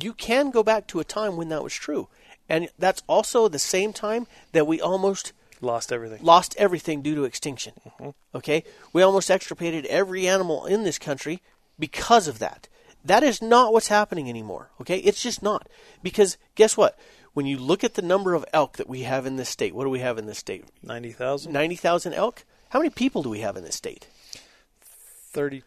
you 0.00 0.12
can 0.12 0.50
go 0.50 0.62
back 0.62 0.86
to 0.88 1.00
a 1.00 1.04
time 1.04 1.36
when 1.36 1.48
that 1.50 1.62
was 1.62 1.72
true, 1.74 2.08
and 2.48 2.68
that's 2.78 3.02
also 3.06 3.46
the 3.48 3.58
same 3.58 3.92
time 3.92 4.26
that 4.52 4.66
we 4.66 4.80
almost 4.80 5.32
Lost 5.62 5.90
everything. 5.92 6.18
lost 6.22 6.54
everything 6.58 7.00
due 7.00 7.14
to 7.14 7.24
extinction. 7.24 7.72
Mm-hmm. 7.98 8.10
Okay, 8.34 8.64
we 8.92 9.02
almost 9.02 9.30
extirpated 9.30 9.86
every 9.86 10.26
animal 10.28 10.66
in 10.66 10.82
this 10.84 10.98
country 10.98 11.40
because 11.78 12.26
of 12.28 12.38
that. 12.40 12.68
That 13.06 13.22
is 13.22 13.40
not 13.40 13.72
what's 13.72 13.88
happening 13.88 14.28
anymore. 14.28 14.70
Okay, 14.80 14.98
it's 14.98 15.22
just 15.22 15.42
not 15.42 15.68
because 16.02 16.36
guess 16.54 16.76
what? 16.76 16.98
When 17.34 17.46
you 17.46 17.58
look 17.58 17.84
at 17.84 17.94
the 17.94 18.02
number 18.02 18.34
of 18.34 18.44
elk 18.52 18.76
that 18.78 18.88
we 18.88 19.02
have 19.02 19.26
in 19.26 19.36
this 19.36 19.48
state, 19.48 19.74
what 19.74 19.84
do 19.84 19.90
we 19.90 20.00
have 20.00 20.18
in 20.18 20.26
this 20.26 20.38
state? 20.38 20.64
Ninety 20.82 21.12
thousand. 21.12 21.52
Ninety 21.52 21.76
thousand 21.76 22.14
elk. 22.14 22.44
How 22.70 22.78
many 22.78 22.90
people 22.90 23.22
do 23.22 23.30
we 23.30 23.40
have 23.40 23.56
in 23.56 23.64
this 23.64 23.76
state? 23.76 24.06
Thirty. 25.32 25.62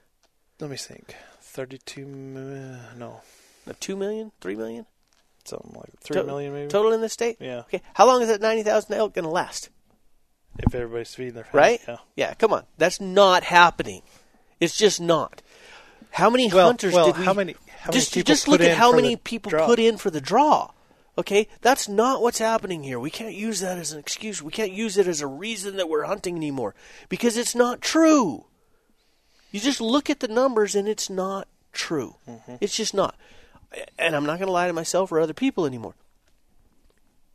Let 0.59 0.69
me 0.69 0.77
think. 0.77 1.15
Thirty-two. 1.41 2.01
m- 2.03 2.79
No, 2.97 3.21
uh, 3.67 3.73
two 3.79 3.95
million? 3.95 4.31
Three 4.41 4.55
million? 4.55 4.85
something 5.45 5.73
like 5.73 5.89
three 6.01 6.15
To- 6.21 6.23
million 6.25 6.53
maybe. 6.53 6.67
total 6.69 6.91
in 6.93 7.01
this 7.01 7.13
state. 7.13 7.37
Yeah. 7.39 7.59
Okay, 7.61 7.81
how 7.93 8.05
long 8.05 8.21
is 8.21 8.27
that 8.27 8.41
ninety 8.41 8.61
thousand 8.63 8.93
elk 8.95 9.13
going 9.13 9.23
to 9.25 9.31
last? 9.31 9.69
If 10.59 10.75
everybody's 10.75 11.13
feeding 11.15 11.33
their 11.35 11.45
family. 11.45 11.59
right? 11.59 11.81
Yeah. 11.87 11.97
Yeah, 12.15 12.33
come 12.33 12.51
on. 12.53 12.65
That's 12.77 12.99
not 12.99 13.43
happening. 13.43 14.01
It's 14.59 14.75
just 14.77 14.99
not. 14.99 15.41
How 16.11 16.29
many 16.29 16.51
Well, 16.51 16.67
hunters 16.67 16.93
well, 16.93 17.07
did 17.07 17.17
we? 17.19 17.25
how 17.25 17.33
many- 17.33 17.53
how 17.81 17.89
many 17.91 17.99
just 17.99 18.13
people 18.13 18.27
just 18.33 18.47
look 18.47 18.61
at 18.61 18.77
how 18.77 18.91
many 18.91 19.15
people 19.15 19.49
draw? 19.51 19.65
put 19.65 19.79
in 19.79 19.97
for 19.97 20.09
the 20.09 20.19
draw. 20.21 20.71
Okay, 21.17 21.47
that's 21.61 21.87
not 21.89 22.21
what's 22.21 22.37
happening 22.39 22.83
here. 22.83 22.99
We 22.99 23.09
can't 23.11 23.33
use 23.35 23.59
that 23.59 23.77
as 23.77 23.91
an 23.91 23.99
excuse. 23.99 24.41
We 24.41 24.51
can't 24.51 24.71
use 24.71 24.97
it 24.97 25.05
as 25.07 25.19
a 25.21 25.27
reason 25.27 25.75
that 25.77 25.89
we're 25.89 26.05
hunting 26.05 26.35
anymore 26.37 26.75
because 27.09 27.35
it's 27.35 27.55
not 27.55 27.81
true. 27.81 28.45
You 29.51 29.59
just 29.59 29.81
look 29.81 30.09
at 30.09 30.19
the 30.21 30.27
numbers 30.29 30.75
and 30.75 30.87
it's 30.87 31.09
not 31.09 31.47
true. 31.73 32.15
Mm-hmm. 32.27 32.55
It's 32.61 32.75
just 32.75 32.93
not. 32.93 33.15
And 33.97 34.15
I'm 34.15 34.25
not 34.25 34.39
going 34.39 34.47
to 34.47 34.53
lie 34.53 34.67
to 34.67 34.73
myself 34.73 35.11
or 35.11 35.19
other 35.19 35.33
people 35.33 35.65
anymore. 35.65 35.95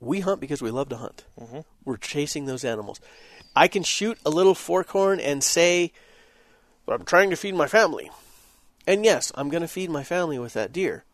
We 0.01 0.21
hunt 0.21 0.41
because 0.41 0.63
we 0.63 0.71
love 0.71 0.89
to 0.91 0.97
hunt. 0.97 1.25
Mm-hmm. 1.41 1.61
We're 1.85 1.97
chasing 1.99 2.47
those 2.47 2.65
animals. 2.65 3.01
I 3.57 3.69
can 3.69 3.83
shoot 3.83 4.19
a 4.25 4.31
little 4.31 4.55
forkhorn 4.55 5.21
and 5.23 5.43
say, 5.45 5.93
but 6.87 6.95
I'm 6.99 7.05
trying 7.05 7.31
to 7.31 7.37
feed 7.37 7.55
my 7.55 7.67
family. 7.67 8.11
And 8.87 9.05
yes, 9.05 9.33
I'm 9.35 9.49
going 9.49 9.63
to 9.63 9.69
feed 9.69 9.91
my 9.91 10.05
family 10.05 10.39
with 10.39 10.53
that 10.55 10.73
deer. 10.73 11.05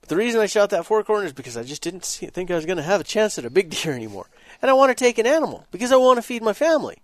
But 0.00 0.08
the 0.08 0.16
reason 0.16 0.40
I 0.40 0.46
shot 0.46 0.70
that 0.70 0.84
forkhorn 0.84 1.24
is 1.24 1.32
because 1.32 1.56
I 1.56 1.64
just 1.64 1.82
didn't 1.82 2.04
see, 2.04 2.26
think 2.26 2.50
I 2.50 2.54
was 2.54 2.66
going 2.66 2.76
to 2.76 2.82
have 2.82 3.00
a 3.00 3.04
chance 3.04 3.38
at 3.38 3.44
a 3.44 3.50
big 3.50 3.70
deer 3.82 3.92
anymore. 3.92 4.26
And 4.62 4.70
I 4.70 4.74
want 4.74 4.96
to 4.96 5.04
take 5.04 5.18
an 5.18 5.26
animal 5.26 5.66
because 5.70 5.92
I 5.92 5.96
want 5.96 6.18
to 6.18 6.22
feed 6.22 6.42
my 6.42 6.52
family. 6.52 6.98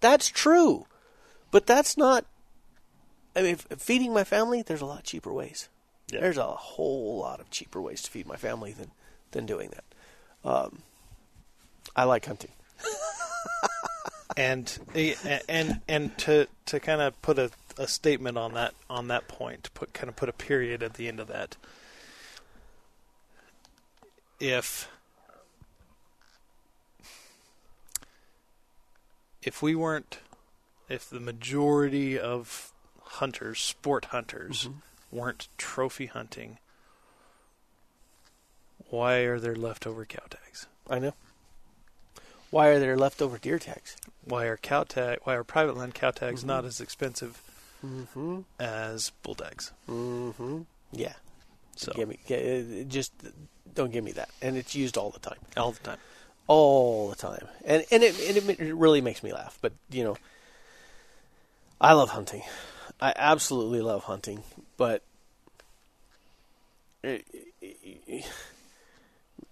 That's 0.00 0.28
true. 0.28 0.86
But 1.50 1.66
that's 1.66 1.96
not. 1.96 2.24
I 3.36 3.42
mean, 3.42 3.56
feeding 3.56 4.12
my 4.12 4.24
family, 4.24 4.62
there's 4.62 4.80
a 4.80 4.86
lot 4.86 5.04
cheaper 5.04 5.32
ways. 5.32 5.68
Yeah. 6.10 6.20
There's 6.20 6.38
a 6.38 6.46
whole 6.46 7.18
lot 7.18 7.40
of 7.40 7.50
cheaper 7.50 7.80
ways 7.80 8.02
to 8.02 8.10
feed 8.10 8.26
my 8.26 8.36
family 8.36 8.72
than, 8.72 8.90
than 9.32 9.46
doing 9.46 9.70
that. 9.70 10.50
Um, 10.50 10.82
I 11.94 12.04
like 12.04 12.26
hunting. 12.26 12.52
and 14.36 14.78
and 15.48 15.80
and 15.88 16.18
to 16.18 16.46
to 16.66 16.80
kind 16.80 17.00
of 17.00 17.20
put 17.22 17.38
a, 17.38 17.50
a 17.78 17.86
statement 17.88 18.36
on 18.36 18.52
that 18.54 18.74
on 18.90 19.08
that 19.08 19.28
point, 19.28 19.64
to 19.64 19.70
put 19.70 19.94
kind 19.94 20.08
of 20.08 20.16
put 20.16 20.28
a 20.28 20.32
period 20.32 20.82
at 20.82 20.94
the 20.94 21.08
end 21.08 21.20
of 21.20 21.28
that. 21.28 21.56
If 24.40 24.88
if 29.42 29.62
we 29.62 29.74
weren't, 29.74 30.18
if 30.88 31.08
the 31.08 31.20
majority 31.20 32.18
of 32.18 32.72
hunters, 33.02 33.60
sport 33.60 34.06
hunters, 34.06 34.68
weren't 35.10 35.48
trophy 35.56 36.06
hunting, 36.06 36.58
why 38.90 39.18
are 39.20 39.38
there 39.40 39.56
leftover 39.56 40.04
cow 40.04 40.24
tags? 40.28 40.66
I 40.90 40.98
know. 40.98 41.14
Why 42.50 42.68
are 42.68 42.78
there 42.78 42.96
leftover 42.96 43.38
deer 43.38 43.58
tags? 43.58 43.96
why 44.24 44.44
are 44.44 44.58
cow 44.58 44.84
tag 44.84 45.18
why 45.24 45.34
are 45.34 45.42
private 45.44 45.74
land 45.74 45.94
cow 45.94 46.10
tags 46.10 46.40
Mm-hmm. 46.40 46.48
not 46.48 46.64
as 46.66 46.82
expensive 46.82 47.40
Mm-hmm. 47.84 48.40
as 48.58 49.10
bull 49.22 49.34
tags. 49.34 49.72
Mm-hmm. 49.88 50.62
Yeah. 50.92 51.12
So 51.76 51.92
Give 51.94 52.08
me, 52.08 52.18
uh, 52.30 52.84
just 52.88 53.12
don't 53.74 53.92
give 53.92 54.02
me 54.02 54.12
that. 54.12 54.30
And 54.42 54.56
it's 54.56 54.74
used 54.74 54.96
all 54.98 55.10
the 55.10 55.20
time, 55.20 55.38
all 55.56 55.70
the 55.72 55.78
time. 55.80 55.98
all 56.48 57.08
the 57.10 57.14
time, 57.16 57.46
and 57.64 57.84
and 57.92 58.02
it, 58.02 58.18
and 58.18 58.36
it, 58.50 58.60
it 58.60 58.74
really 58.74 59.00
makes 59.00 59.22
me 59.22 59.32
laugh. 59.32 59.58
But 59.62 59.72
you 59.90 60.02
know, 60.02 60.16
I 61.80 61.92
love 61.92 62.10
hunting. 62.10 62.42
I 63.00 63.12
absolutely 63.14 63.80
love 63.80 64.02
hunting, 64.04 64.42
but 64.76 65.02
it, 67.04 67.24
it- 67.62 68.26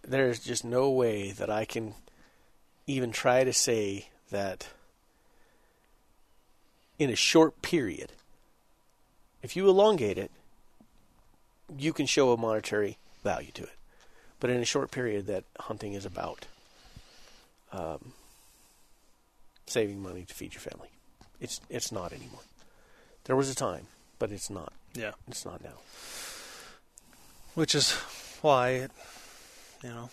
there's 0.03 0.41
just 0.41 0.65
no 0.65 0.91
way 0.91 1.31
that 1.33 1.51
I 1.51 1.65
can 1.65 1.95
even 2.87 3.13
try 3.13 3.45
to 3.45 3.53
say 3.53 4.09
that 4.31 4.67
in 6.99 7.11
a 7.11 7.17
short 7.17 7.61
period, 7.63 8.13
if 9.43 9.57
you 9.57 9.69
elongate 9.69 10.19
it, 10.19 10.31
you 11.79 11.93
can 11.93 12.07
show 12.07 12.33
a 12.33 12.37
monetary 12.37 12.97
value 13.23 13.51
to 13.53 13.63
it. 13.65 13.73
But 14.41 14.51
in 14.51 14.61
a 14.61 14.65
short 14.65 14.91
period, 14.91 15.27
that 15.27 15.45
hunting 15.61 15.95
is 15.95 16.05
about 16.05 16.47
um, 17.73 18.13
saving 19.67 20.01
money 20.03 20.25
to 20.25 20.35
feed 20.35 20.55
your 20.55 20.61
family. 20.61 20.89
It's 21.41 21.61
it's 21.69 21.91
not 21.93 22.13
anymore. 22.13 22.41
There 23.25 23.37
was 23.37 23.51
a 23.51 23.55
time, 23.55 23.89
but 24.19 24.31
it's 24.31 24.49
not. 24.51 24.73
Yeah, 24.95 25.13
It's 25.29 25.45
not 25.45 25.63
now. 25.63 25.79
which 27.55 27.75
is 27.75 27.93
why 28.41 28.71
it, 28.71 28.91
you 29.83 29.91
know, 29.91 30.09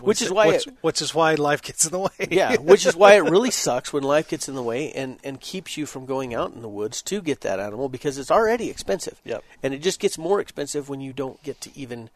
Which 0.00 0.22
is 0.22 0.30
why 0.30 0.46
which, 0.48 0.66
it- 0.66 0.74
which 0.82 1.02
is 1.02 1.14
why 1.14 1.34
life 1.34 1.62
gets 1.62 1.84
in 1.84 1.92
the 1.92 1.98
way. 1.98 2.10
Yeah, 2.30 2.56
which 2.60 2.86
is 2.86 2.94
why 2.94 3.14
it 3.14 3.24
really 3.24 3.50
sucks 3.50 3.92
when 3.92 4.02
life 4.02 4.28
gets 4.28 4.48
in 4.48 4.54
the 4.54 4.62
way 4.62 4.92
and, 4.92 5.18
and 5.24 5.40
keeps 5.40 5.76
you 5.76 5.84
from 5.86 6.06
going 6.06 6.32
out 6.34 6.52
in 6.52 6.62
the 6.62 6.68
woods 6.68 7.02
to 7.02 7.20
get 7.20 7.40
that 7.40 7.58
animal 7.58 7.88
because 7.88 8.16
it's 8.18 8.30
already 8.30 8.70
expensive. 8.70 9.20
Yep. 9.24 9.42
And 9.62 9.74
it 9.74 9.78
just 9.82 9.98
gets 10.00 10.16
more 10.16 10.40
expensive 10.40 10.88
when 10.88 11.00
you 11.00 11.12
don't 11.12 11.42
get 11.42 11.60
to 11.62 11.70
even 11.76 12.08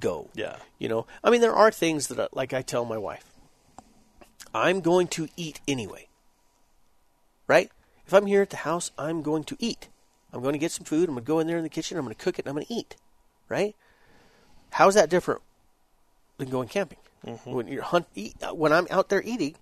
go. 0.00 0.28
Yeah. 0.34 0.56
You 0.78 0.88
know, 0.88 1.06
I 1.22 1.30
mean, 1.30 1.40
there 1.42 1.54
are 1.54 1.70
things 1.70 2.08
that, 2.08 2.18
uh, 2.18 2.28
like 2.32 2.52
I 2.54 2.62
tell 2.62 2.84
my 2.84 2.98
wife, 2.98 3.24
I'm 4.54 4.80
going 4.80 5.06
to 5.08 5.28
eat 5.36 5.60
anyway. 5.68 6.08
Right? 7.46 7.70
If 8.06 8.14
I'm 8.14 8.26
here 8.26 8.42
at 8.42 8.50
the 8.50 8.58
house, 8.58 8.90
I'm 8.98 9.22
going 9.22 9.44
to 9.44 9.56
eat. 9.58 9.88
I'm 10.32 10.40
going 10.42 10.52
to 10.54 10.58
get 10.58 10.72
some 10.72 10.84
food. 10.84 11.08
I'm 11.08 11.14
going 11.14 11.24
to 11.24 11.28
go 11.28 11.38
in 11.40 11.46
there 11.46 11.56
in 11.58 11.62
the 11.62 11.68
kitchen. 11.68 11.98
I'm 11.98 12.04
going 12.04 12.14
to 12.14 12.22
cook 12.22 12.38
it 12.38 12.44
and 12.46 12.50
I'm 12.50 12.54
going 12.54 12.66
to 12.66 12.72
eat. 12.74 12.96
Right? 13.48 13.74
How's 14.70 14.94
that 14.94 15.10
different 15.10 15.42
than 16.38 16.48
going 16.50 16.68
camping? 16.68 16.98
When 17.44 17.66
you're 17.68 17.82
hunt, 17.82 18.06
eat, 18.14 18.34
uh, 18.42 18.54
when 18.54 18.72
I'm 18.72 18.86
out 18.90 19.08
there 19.08 19.22
eating, 19.22 19.56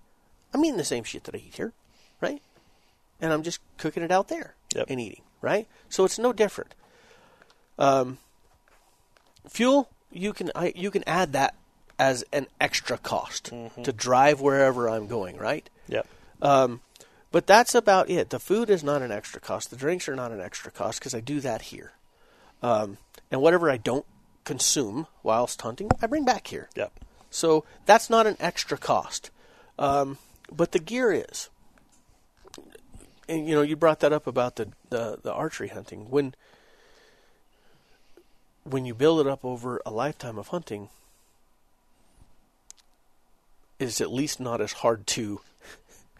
I'm 0.53 0.63
eating 0.63 0.77
the 0.77 0.83
same 0.85 1.03
shit 1.03 1.23
that 1.25 1.35
I 1.35 1.39
eat 1.39 1.55
here, 1.55 1.73
right? 2.21 2.41
And 3.19 3.33
I'm 3.33 3.43
just 3.43 3.59
cooking 3.77 4.03
it 4.03 4.11
out 4.11 4.27
there 4.27 4.55
Yep. 4.75 4.87
and 4.89 4.99
eating, 4.99 5.21
right? 5.41 5.67
So 5.89 6.05
it's 6.05 6.19
no 6.19 6.31
different. 6.33 6.75
Um, 7.79 8.19
fuel, 9.49 9.89
you 10.11 10.33
can 10.33 10.51
I, 10.55 10.73
you 10.75 10.91
can 10.91 11.03
add 11.07 11.33
that 11.33 11.55
as 11.99 12.23
an 12.31 12.47
extra 12.61 12.97
cost 12.97 13.51
to 13.83 13.91
drive 13.91 14.39
wherever 14.39 14.87
I'm 14.87 15.07
going, 15.07 15.37
right? 15.37 15.67
Yep. 15.87 16.07
Um, 16.41 16.81
but 17.31 17.47
that's 17.47 17.73
about 17.75 18.09
it. 18.09 18.29
The 18.29 18.39
food 18.39 18.69
is 18.69 18.83
not 18.83 19.01
an 19.01 19.11
extra 19.11 19.41
cost. 19.41 19.69
The 19.71 19.75
drinks 19.75 20.07
are 20.07 20.15
not 20.15 20.31
an 20.31 20.39
extra 20.39 20.71
cost 20.71 20.99
because 20.99 21.15
I 21.15 21.19
do 21.19 21.39
that 21.41 21.63
here. 21.63 21.93
Um, 22.61 22.97
and 23.31 23.41
whatever 23.41 23.69
I 23.69 23.77
don't 23.77 24.05
consume 24.43 25.07
whilst 25.23 25.61
hunting, 25.61 25.89
I 26.01 26.07
bring 26.07 26.23
back 26.23 26.47
here. 26.47 26.69
Yep. 26.75 26.93
So 27.37 27.65
that's 27.85 28.09
not 28.09 28.25
an 28.25 28.35
extra 28.39 28.79
cost. 28.79 29.29
Um, 29.77 30.17
but 30.51 30.71
the 30.71 30.79
gear 30.79 31.11
is. 31.11 31.49
And 33.29 33.47
you 33.47 33.53
know, 33.53 33.61
you 33.61 33.75
brought 33.75 33.99
that 33.99 34.11
up 34.11 34.25
about 34.25 34.55
the, 34.55 34.69
the, 34.89 35.19
the 35.21 35.31
archery 35.31 35.67
hunting. 35.67 36.09
When 36.09 36.33
when 38.63 38.85
you 38.85 38.95
build 38.95 39.21
it 39.21 39.27
up 39.27 39.45
over 39.45 39.79
a 39.85 39.91
lifetime 39.91 40.39
of 40.39 40.47
hunting, 40.47 40.89
it's 43.79 44.01
at 44.01 44.11
least 44.11 44.39
not 44.39 44.59
as 44.59 44.73
hard 44.73 45.05
to 45.07 45.39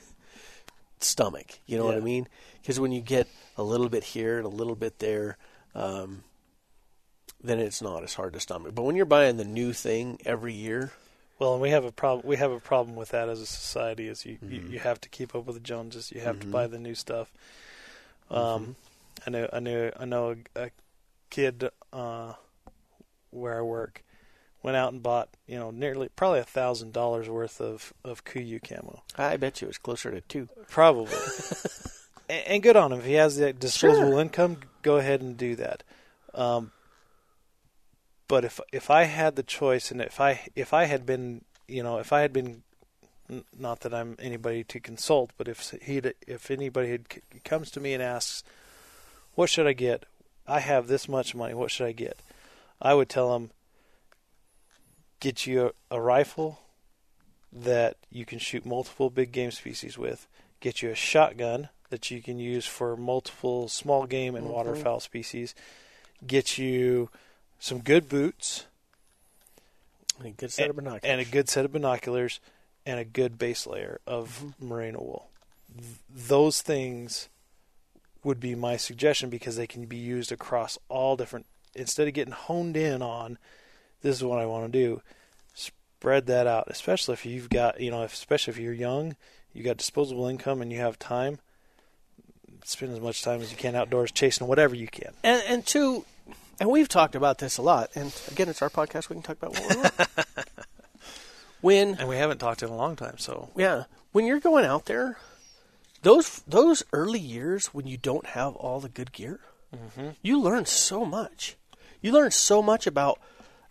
stomach. 0.99 1.59
You 1.65 1.79
know 1.79 1.85
what 1.85 1.95
I 1.95 1.99
mean? 1.99 2.27
Because 2.61 2.79
when 2.79 2.91
you 2.91 3.01
get 3.01 3.27
a 3.57 3.63
little 3.63 3.89
bit 3.89 4.03
here 4.03 4.37
and 4.37 4.45
a 4.45 4.49
little 4.49 4.75
bit 4.75 4.99
there, 4.99 5.37
um, 5.73 6.23
then 7.43 7.57
it's 7.57 7.81
not 7.81 8.03
as 8.03 8.13
hard 8.13 8.33
to 8.33 8.39
stomach. 8.39 8.75
But 8.75 8.83
when 8.83 8.95
you're 8.95 9.05
buying 9.05 9.37
the 9.37 9.45
new 9.45 9.73
thing 9.73 10.19
every 10.23 10.53
year, 10.53 10.91
Well, 11.39 11.53
and 11.53 11.61
we 11.61 11.69
have 11.69 11.85
a 11.85 11.91
problem. 11.91 12.25
We 12.27 12.37
have 12.37 12.51
a 12.51 12.59
problem 12.59 12.95
with 12.95 13.09
that 13.09 13.29
as 13.29 13.39
a 13.41 13.45
society. 13.45 14.07
Is 14.07 14.25
you, 14.25 14.35
Mm-hmm. 14.37 14.51
you, 14.53 14.61
you 14.73 14.79
have 14.79 14.99
to 15.01 15.09
keep 15.09 15.35
up 15.35 15.45
with 15.45 15.55
the 15.55 15.61
Joneses. 15.61 16.11
You 16.11 16.21
have 16.21 16.39
to 16.39 16.47
buy 16.47 16.67
the 16.67 16.79
new 16.79 16.95
stuff. 16.95 17.31
Mm-hmm. 18.31 18.35
Um, 18.65 18.75
I 19.25 19.29
know. 19.29 19.49
I 19.53 19.59
know. 19.59 19.91
I 19.99 20.05
know 20.05 20.35
a, 20.55 20.63
a 20.63 20.69
kid 21.29 21.69
uh, 21.93 22.33
where 23.31 23.57
I 23.59 23.61
work 23.61 24.03
went 24.63 24.75
out 24.75 24.91
and 24.91 25.03
bought 25.03 25.29
you 25.45 25.57
know 25.57 25.69
nearly 25.71 26.09
probably 26.15 26.39
a 26.39 26.43
thousand 26.43 26.91
dollars 26.91 27.29
worth 27.29 27.61
of 27.61 27.93
of 28.03 28.25
Kuiu 28.25 28.59
camo. 28.61 29.03
I 29.17 29.37
bet 29.37 29.61
you 29.61 29.67
it 29.67 29.69
was 29.69 29.77
closer 29.77 30.09
to 30.11 30.21
two. 30.21 30.49
Probably. 30.69 31.13
and, 32.29 32.43
and 32.47 32.63
good 32.63 32.75
on 32.75 32.91
him 32.91 32.99
if 32.99 33.05
he 33.05 33.13
has 33.13 33.37
that 33.37 33.59
disposable 33.59 34.11
Sure. 34.11 34.19
income. 34.21 34.57
Go 34.81 34.97
ahead 34.97 35.21
and 35.21 35.37
do 35.37 35.55
that. 35.57 35.83
Um, 36.33 36.71
but 38.27 38.43
if 38.43 38.59
if 38.71 38.89
I 38.89 39.03
had 39.03 39.35
the 39.35 39.43
choice, 39.43 39.91
and 39.91 40.01
if 40.01 40.19
I 40.19 40.47
if 40.55 40.73
I 40.73 40.85
had 40.85 41.05
been, 41.05 41.43
you 41.67 41.83
know, 41.83 41.97
if 41.99 42.11
I 42.11 42.21
had 42.21 42.33
been, 42.33 42.63
not 43.57 43.81
that 43.81 43.93
I'm 43.93 44.15
anybody 44.19 44.63
to 44.65 44.79
consult, 44.79 45.31
but 45.37 45.47
if 45.47 45.73
he 45.81 46.01
if 46.27 46.51
anybody 46.51 46.89
had 46.91 47.05
comes 47.43 47.71
to 47.71 47.79
me 47.79 47.93
and 47.93 48.03
asks, 48.03 48.43
what 49.35 49.49
should 49.49 49.67
I 49.67 49.73
get? 49.73 50.05
I 50.47 50.59
have 50.59 50.87
this 50.87 51.07
much 51.07 51.35
money. 51.35 51.53
What 51.53 51.71
should 51.71 51.87
I 51.87 51.91
get? 51.91 52.19
I 52.81 52.93
would 52.93 53.09
tell 53.09 53.35
him, 53.35 53.51
get 55.19 55.45
you 55.45 55.73
a, 55.89 55.95
a 55.97 56.01
rifle 56.01 56.59
that 57.51 57.97
you 58.11 58.25
can 58.25 58.39
shoot 58.39 58.65
multiple 58.65 59.09
big 59.09 59.31
game 59.31 59.51
species 59.51 59.97
with. 59.97 60.27
Get 60.59 60.81
you 60.81 60.89
a 60.89 60.95
shotgun 60.95 61.69
that 61.89 62.11
you 62.11 62.21
can 62.21 62.39
use 62.39 62.65
for 62.65 62.97
multiple 62.97 63.67
small 63.67 64.05
game 64.05 64.35
and 64.35 64.45
mm-hmm. 64.45 64.53
waterfowl 64.53 64.99
species. 64.99 65.55
Get 66.25 66.57
you 66.57 67.09
some 67.59 67.79
good 67.79 68.07
boots 68.09 68.65
A 70.23 70.29
good 70.29 70.51
set 70.51 70.69
of 70.69 70.75
binoculars. 70.75 71.01
and 71.03 71.21
a 71.21 71.25
good 71.25 71.49
set 71.49 71.65
of 71.65 71.71
binoculars 71.71 72.39
and 72.85 72.99
a 72.99 73.05
good 73.05 73.37
base 73.37 73.67
layer 73.67 73.99
of 74.07 74.41
mm-hmm. 74.43 74.67
merino 74.67 74.99
wool. 74.99 75.29
Th- 75.77 76.27
those 76.27 76.61
things 76.61 77.29
would 78.23 78.39
be 78.39 78.55
my 78.55 78.77
suggestion 78.77 79.29
because 79.29 79.55
they 79.55 79.67
can 79.67 79.85
be 79.85 79.97
used 79.97 80.31
across 80.31 80.77
all 80.89 81.15
different. 81.15 81.45
Instead 81.75 82.07
of 82.07 82.13
getting 82.13 82.33
honed 82.33 82.75
in 82.75 83.01
on, 83.01 83.37
this 84.01 84.15
is 84.15 84.23
what 84.23 84.39
I 84.39 84.45
want 84.45 84.71
to 84.71 84.79
do. 84.79 85.01
Spread 85.53 86.27
that 86.27 86.47
out, 86.47 86.65
especially 86.67 87.13
if 87.13 87.25
you've 87.25 87.49
got 87.49 87.79
you 87.79 87.91
know, 87.91 88.03
if, 88.03 88.13
especially 88.13 88.51
if 88.51 88.59
you're 88.59 88.73
young, 88.73 89.15
you 89.53 89.63
got 89.63 89.77
disposable 89.77 90.27
income 90.27 90.61
and 90.61 90.71
you 90.71 90.79
have 90.79 90.97
time. 90.99 91.39
Spend 92.63 92.91
as 92.93 92.99
much 92.99 93.21
time 93.21 93.41
as 93.41 93.51
you 93.51 93.57
can 93.57 93.75
outdoors 93.75 94.11
chasing 94.11 94.47
whatever 94.47 94.75
you 94.75 94.87
can. 94.87 95.13
And 95.23 95.41
and 95.47 95.65
two, 95.65 96.05
and 96.59 96.69
we've 96.69 96.87
talked 96.87 97.15
about 97.15 97.37
this 97.37 97.57
a 97.57 97.61
lot. 97.61 97.89
And 97.95 98.13
again, 98.31 98.49
it's 98.49 98.61
our 98.61 98.69
podcast. 98.69 99.09
We 99.09 99.15
can 99.15 99.23
talk 99.23 99.37
about 99.37 99.51
what 99.51 99.69
we 99.69 99.81
want. 99.81 100.09
when 101.61 101.95
And 101.95 102.09
we 102.09 102.17
haven't 102.17 102.39
talked 102.39 102.63
in 102.63 102.69
a 102.69 102.75
long 102.75 102.95
time, 102.95 103.17
so 103.17 103.49
yeah, 103.55 103.83
when 104.11 104.25
you're 104.25 104.39
going 104.39 104.65
out 104.65 104.85
there, 104.85 105.17
those 106.03 106.41
those 106.47 106.83
early 106.93 107.19
years 107.19 107.67
when 107.67 107.87
you 107.87 107.97
don't 107.97 108.27
have 108.27 108.55
all 108.55 108.79
the 108.79 108.89
good 108.89 109.11
gear, 109.11 109.39
you 110.21 110.39
learn 110.39 110.65
so 110.65 111.05
much. 111.05 111.55
You 112.01 112.11
learn 112.11 112.31
so 112.31 112.61
much 112.61 112.87
about 112.87 113.19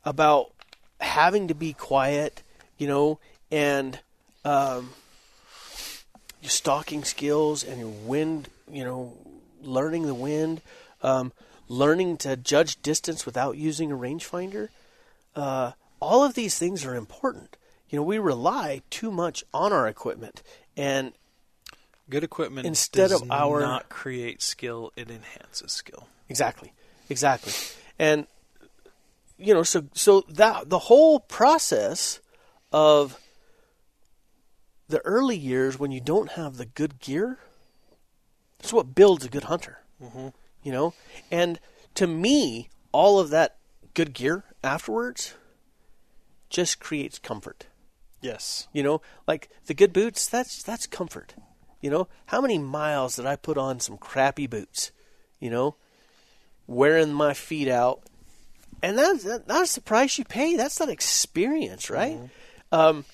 about 0.04 0.52
having 1.00 1.48
to 1.48 1.54
be 1.54 1.72
quiet, 1.72 2.42
you 2.78 2.86
know, 2.86 3.18
and 3.50 3.98
um, 4.44 4.90
your 6.42 6.50
stalking 6.50 7.04
skills 7.04 7.64
and 7.64 7.80
your 7.80 7.88
wind, 7.88 8.48
you 8.70 8.84
know, 8.84 9.14
learning 9.62 10.06
the 10.06 10.14
wind, 10.14 10.60
um, 11.02 11.32
learning 11.68 12.16
to 12.18 12.36
judge 12.36 12.80
distance 12.82 13.26
without 13.26 13.56
using 13.56 13.90
a 13.92 13.96
rangefinder. 13.96 14.68
Uh, 15.34 15.72
all 16.00 16.24
of 16.24 16.34
these 16.34 16.58
things 16.58 16.84
are 16.84 16.94
important. 16.94 17.56
You 17.88 17.98
know, 17.98 18.02
we 18.02 18.18
rely 18.18 18.82
too 18.90 19.10
much 19.10 19.44
on 19.54 19.72
our 19.72 19.86
equipment, 19.86 20.42
and 20.76 21.12
good 22.10 22.24
equipment 22.24 22.66
Instead 22.66 23.10
does 23.10 23.22
of 23.22 23.30
our- 23.30 23.60
not 23.60 23.88
create 23.88 24.42
skill; 24.42 24.92
it 24.96 25.10
enhances 25.10 25.72
skill. 25.72 26.08
Exactly. 26.28 26.72
Exactly. 27.08 27.52
And 27.98 28.26
you 29.38 29.54
know, 29.54 29.62
so 29.62 29.84
so 29.94 30.22
that 30.28 30.68
the 30.70 30.80
whole 30.80 31.20
process 31.20 32.20
of 32.72 33.18
the 34.88 34.98
early 35.00 35.36
years 35.36 35.78
when 35.78 35.90
you 35.92 36.00
don't 36.00 36.32
have 36.32 36.56
the 36.56 36.64
good 36.66 36.98
gear, 37.00 37.38
that's 38.58 38.72
what 38.72 38.94
builds 38.94 39.24
a 39.24 39.28
good 39.28 39.44
hunter. 39.44 39.78
Mm-hmm. 40.02 40.28
You 40.66 40.72
know, 40.72 40.94
and 41.30 41.60
to 41.94 42.08
me, 42.08 42.70
all 42.90 43.20
of 43.20 43.30
that 43.30 43.58
good 43.94 44.12
gear 44.12 44.42
afterwards 44.64 45.34
just 46.50 46.80
creates 46.80 47.20
comfort. 47.20 47.68
Yes. 48.20 48.66
You 48.72 48.82
know, 48.82 49.00
like 49.28 49.48
the 49.66 49.74
good 49.74 49.92
boots, 49.92 50.26
that's 50.26 50.64
that's 50.64 50.88
comfort. 50.88 51.36
You 51.80 51.90
know, 51.90 52.08
how 52.26 52.40
many 52.40 52.58
miles 52.58 53.14
did 53.14 53.26
I 53.26 53.36
put 53.36 53.56
on 53.56 53.78
some 53.78 53.96
crappy 53.96 54.48
boots? 54.48 54.90
You 55.38 55.50
know, 55.50 55.76
wearing 56.66 57.12
my 57.12 57.32
feet 57.32 57.68
out, 57.68 58.02
and 58.82 58.98
that's 58.98 59.22
that, 59.22 59.46
that's 59.46 59.76
the 59.76 59.82
price 59.82 60.18
you 60.18 60.24
pay. 60.24 60.56
That's 60.56 60.78
that 60.78 60.88
experience, 60.88 61.90
right? 61.90 62.18
Um, 62.72 63.04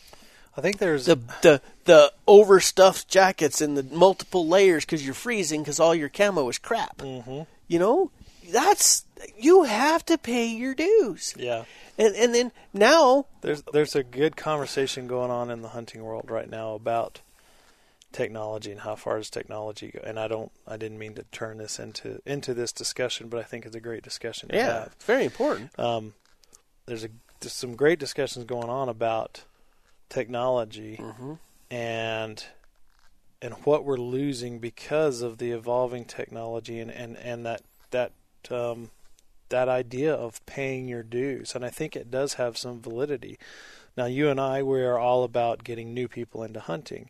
I 0.57 0.61
think 0.61 0.79
there's 0.79 1.07
the 1.07 1.17
the 1.43 1.63
the 1.85 2.13
overstuffed 2.27 3.09
jackets 3.09 3.61
and 3.61 3.77
the 3.77 3.83
multiple 3.83 4.47
layers 4.47 4.85
because 4.85 5.05
you're 5.05 5.15
freezing 5.15 5.63
because 5.63 5.81
all 5.81 5.95
your 5.95 6.09
camo 6.09 6.49
is 6.49 6.59
crap. 6.59 6.99
Mm-hmm. 6.99 7.43
You 7.69 7.79
know, 7.79 8.11
that's 8.51 9.05
you 9.39 9.65
have 9.65 10.05
to 10.07 10.19
pay 10.19 10.47
your 10.47 10.75
dues. 10.75 11.35
yeah. 11.39 11.65
And 11.99 12.15
and 12.17 12.35
then 12.35 12.53
now 12.73 13.27
There's 13.41 13.63
there's 13.73 13.97
a 13.97 14.03
good 14.03 14.37
conversation 14.37 15.07
going 15.07 15.31
on 15.31 15.51
in 15.51 15.63
the 15.63 15.69
hunting 15.69 16.03
world 16.03 16.31
right 16.31 16.51
now 16.51 16.75
about 16.75 17.21
technology 18.13 18.71
and 18.71 18.81
how 18.81 18.95
far 18.95 19.17
does 19.17 19.31
technology 19.31 19.91
go. 19.93 20.01
And 20.05 20.19
I 20.19 20.29
don't 20.29 20.53
I 20.67 20.77
didn't 20.77 20.99
mean 20.99 21.15
to 21.15 21.25
turn 21.33 21.59
this 21.59 21.79
into 21.79 22.21
into 22.27 22.53
this 22.53 22.73
discussion, 22.73 23.29
but 23.29 23.41
I 23.41 23.43
think 23.43 23.65
it's 23.65 23.77
a 23.77 23.81
great 23.81 24.03
discussion 24.03 24.51
to 24.51 24.57
yeah, 24.57 24.81
have. 24.81 24.93
it's 24.95 25.05
very 25.05 25.25
important. 25.25 25.79
Um, 25.79 26.13
there's 26.87 27.05
a 27.05 27.09
there's 27.41 27.55
some 27.55 27.75
great 27.75 27.99
discussions 27.99 28.45
going 28.45 28.69
on 28.69 28.89
about 28.89 29.45
technology 30.13 30.97
Mm-hmm. 31.01 31.35
and 31.71 32.45
and 33.41 33.55
what 33.65 33.85
we're 33.85 33.97
losing 33.97 34.61
because 34.61 35.21
of 35.23 35.39
the 35.39 35.51
evolving 35.51 36.05
technology 36.05 36.79
and 36.79 36.91
and 36.91 37.17
and 37.17 37.45
that 37.47 37.63
that 37.91 38.13
um, 38.51 38.91
that 39.49 39.69
idea 39.69 40.15
of 40.15 40.45
paying 40.47 40.87
your 40.89 41.03
dues 41.03 41.55
and 41.55 41.65
I 41.65 41.71
think 41.71 41.97
it 41.97 42.11
does 42.11 42.35
have 42.35 42.57
some 42.57 42.81
validity. 42.81 43.39
Now 43.97 44.07
you 44.07 44.29
and 44.29 44.41
I 44.41 44.63
we 44.63 44.83
are 44.83 44.99
all 44.99 45.25
about 45.25 45.65
getting 45.65 45.93
new 45.93 46.09
people 46.09 46.43
into 46.45 46.61
hunting 46.61 47.09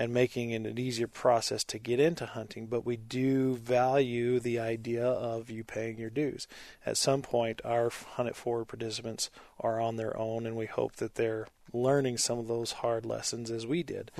and 0.00 0.14
making 0.14 0.50
it 0.50 0.64
an 0.64 0.78
easier 0.78 1.06
process 1.06 1.62
to 1.62 1.78
get 1.78 2.00
into 2.00 2.24
hunting, 2.24 2.64
but 2.64 2.86
we 2.86 2.96
do 2.96 3.54
value 3.56 4.40
the 4.40 4.58
idea 4.58 5.04
of 5.04 5.50
you 5.50 5.62
paying 5.62 5.98
your 5.98 6.08
dues. 6.08 6.48
At 6.86 6.96
some 6.96 7.20
point, 7.20 7.60
our 7.66 7.90
Hunt 7.90 8.30
It 8.30 8.34
Forward 8.34 8.64
participants 8.64 9.28
are 9.60 9.78
on 9.78 9.96
their 9.96 10.16
own, 10.16 10.46
and 10.46 10.56
we 10.56 10.64
hope 10.64 10.96
that 10.96 11.16
they're 11.16 11.48
learning 11.70 12.16
some 12.16 12.38
of 12.38 12.48
those 12.48 12.72
hard 12.72 13.04
lessons 13.04 13.50
as 13.50 13.66
we 13.66 13.82
did, 13.82 14.10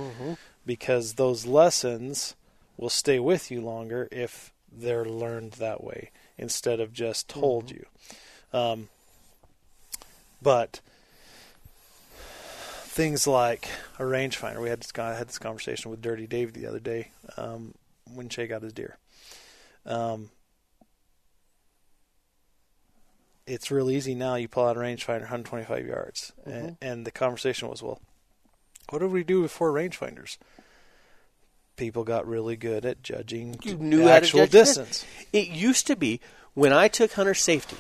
because 0.66 1.14
those 1.14 1.46
lessons 1.46 2.36
will 2.76 2.90
stay 2.90 3.18
with 3.18 3.50
you 3.50 3.62
longer 3.62 4.06
if 4.12 4.52
they're 4.70 5.06
learned 5.06 5.52
that 5.52 5.82
way 5.82 6.10
instead 6.36 6.78
of 6.78 6.92
just 6.92 7.26
told 7.26 7.70
you. 7.70 7.86
Um, 8.52 8.90
but 10.42 10.80
things 13.00 13.26
like 13.26 13.66
a 13.98 14.02
rangefinder. 14.02 14.60
We 14.60 14.68
had 14.68 14.80
this 14.80 14.92
I 14.98 15.14
had 15.14 15.26
this 15.28 15.38
conversation 15.38 15.90
with 15.90 16.02
Dirty 16.02 16.26
Dave 16.26 16.52
the 16.52 16.66
other 16.66 16.80
day 16.80 17.12
um, 17.38 17.74
when 18.12 18.28
Shay 18.28 18.46
got 18.46 18.60
his 18.60 18.74
deer. 18.74 18.98
Um, 19.86 20.28
it's 23.46 23.70
real 23.70 23.90
easy 23.90 24.14
now. 24.14 24.34
You 24.34 24.48
pull 24.48 24.66
out 24.66 24.76
a 24.76 24.80
rangefinder, 24.80 25.20
125 25.20 25.86
yards, 25.86 26.32
and, 26.44 26.76
and 26.82 27.06
the 27.06 27.10
conversation 27.10 27.68
was, 27.68 27.82
well, 27.82 28.02
what 28.90 28.98
did 28.98 29.10
we 29.10 29.24
do 29.24 29.40
before 29.40 29.72
rangefinders? 29.72 30.36
People 31.76 32.04
got 32.04 32.26
really 32.26 32.56
good 32.56 32.84
at 32.84 33.02
judging 33.02 33.58
You 33.62 33.76
knew 33.76 33.98
the 33.98 34.02
how 34.02 34.08
to 34.10 34.14
actual 34.16 34.40
judge 34.40 34.50
dis- 34.50 34.68
distance. 34.76 35.06
It 35.32 35.48
used 35.48 35.86
to 35.86 35.96
be 35.96 36.20
when 36.52 36.74
I 36.74 36.88
took 36.88 37.12
hunter 37.12 37.32
safety, 37.32 37.78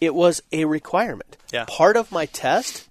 it 0.00 0.12
was 0.12 0.42
a 0.50 0.64
requirement. 0.64 1.36
Yeah. 1.52 1.66
Part 1.68 1.96
of 1.96 2.10
my 2.10 2.26
test 2.26 2.88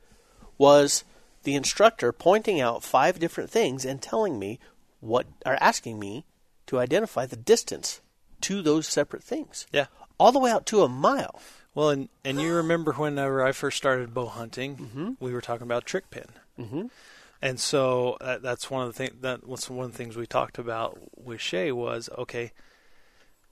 was 0.58 1.04
the 1.44 1.56
instructor 1.56 2.12
pointing 2.12 2.60
out 2.62 2.84
five 2.84 3.20
different 3.20 3.50
things 3.50 3.86
and 3.86 4.02
telling 4.02 4.40
me 4.40 4.60
what, 5.00 5.28
are 5.46 5.58
asking 5.60 6.00
me 6.00 6.26
to 6.68 6.80
identify 6.80 7.26
the 7.26 7.36
distance 7.36 8.02
to 8.42 8.62
those 8.62 8.88
separate 8.88 9.24
things. 9.24 9.68
Yeah. 9.72 9.88
All 10.18 10.32
the 10.32 10.40
way 10.40 10.52
out 10.52 10.66
to 10.68 10.84
a 10.84 10.90
mile. 10.90 11.40
Well, 11.76 11.90
and 11.90 12.10
and 12.24 12.40
you 12.40 12.54
remember 12.54 12.94
whenever 12.94 13.44
I 13.44 13.52
first 13.52 13.78
started 13.78 14.14
bow 14.14 14.28
hunting, 14.28 14.78
Mm-hmm. 14.78 15.12
we 15.20 15.34
were 15.34 15.42
talking 15.42 15.64
about 15.64 15.86
trick 15.88 16.12
pin, 16.12 16.28
mm-hmm. 16.60 16.84
and 17.42 17.60
so 17.60 18.16
uh, 18.22 18.38
that's 18.38 18.70
one 18.70 18.86
of 18.86 18.94
the 18.94 18.94
things 18.94 19.16
that 19.22 19.48
was 19.48 19.68
one 19.72 19.86
of 19.88 19.92
the 19.92 19.98
things 19.98 20.16
we 20.16 20.28
talked 20.28 20.60
about 20.60 21.00
with 21.18 21.42
Shay 21.42 21.72
was 21.72 22.12
okay. 22.16 22.52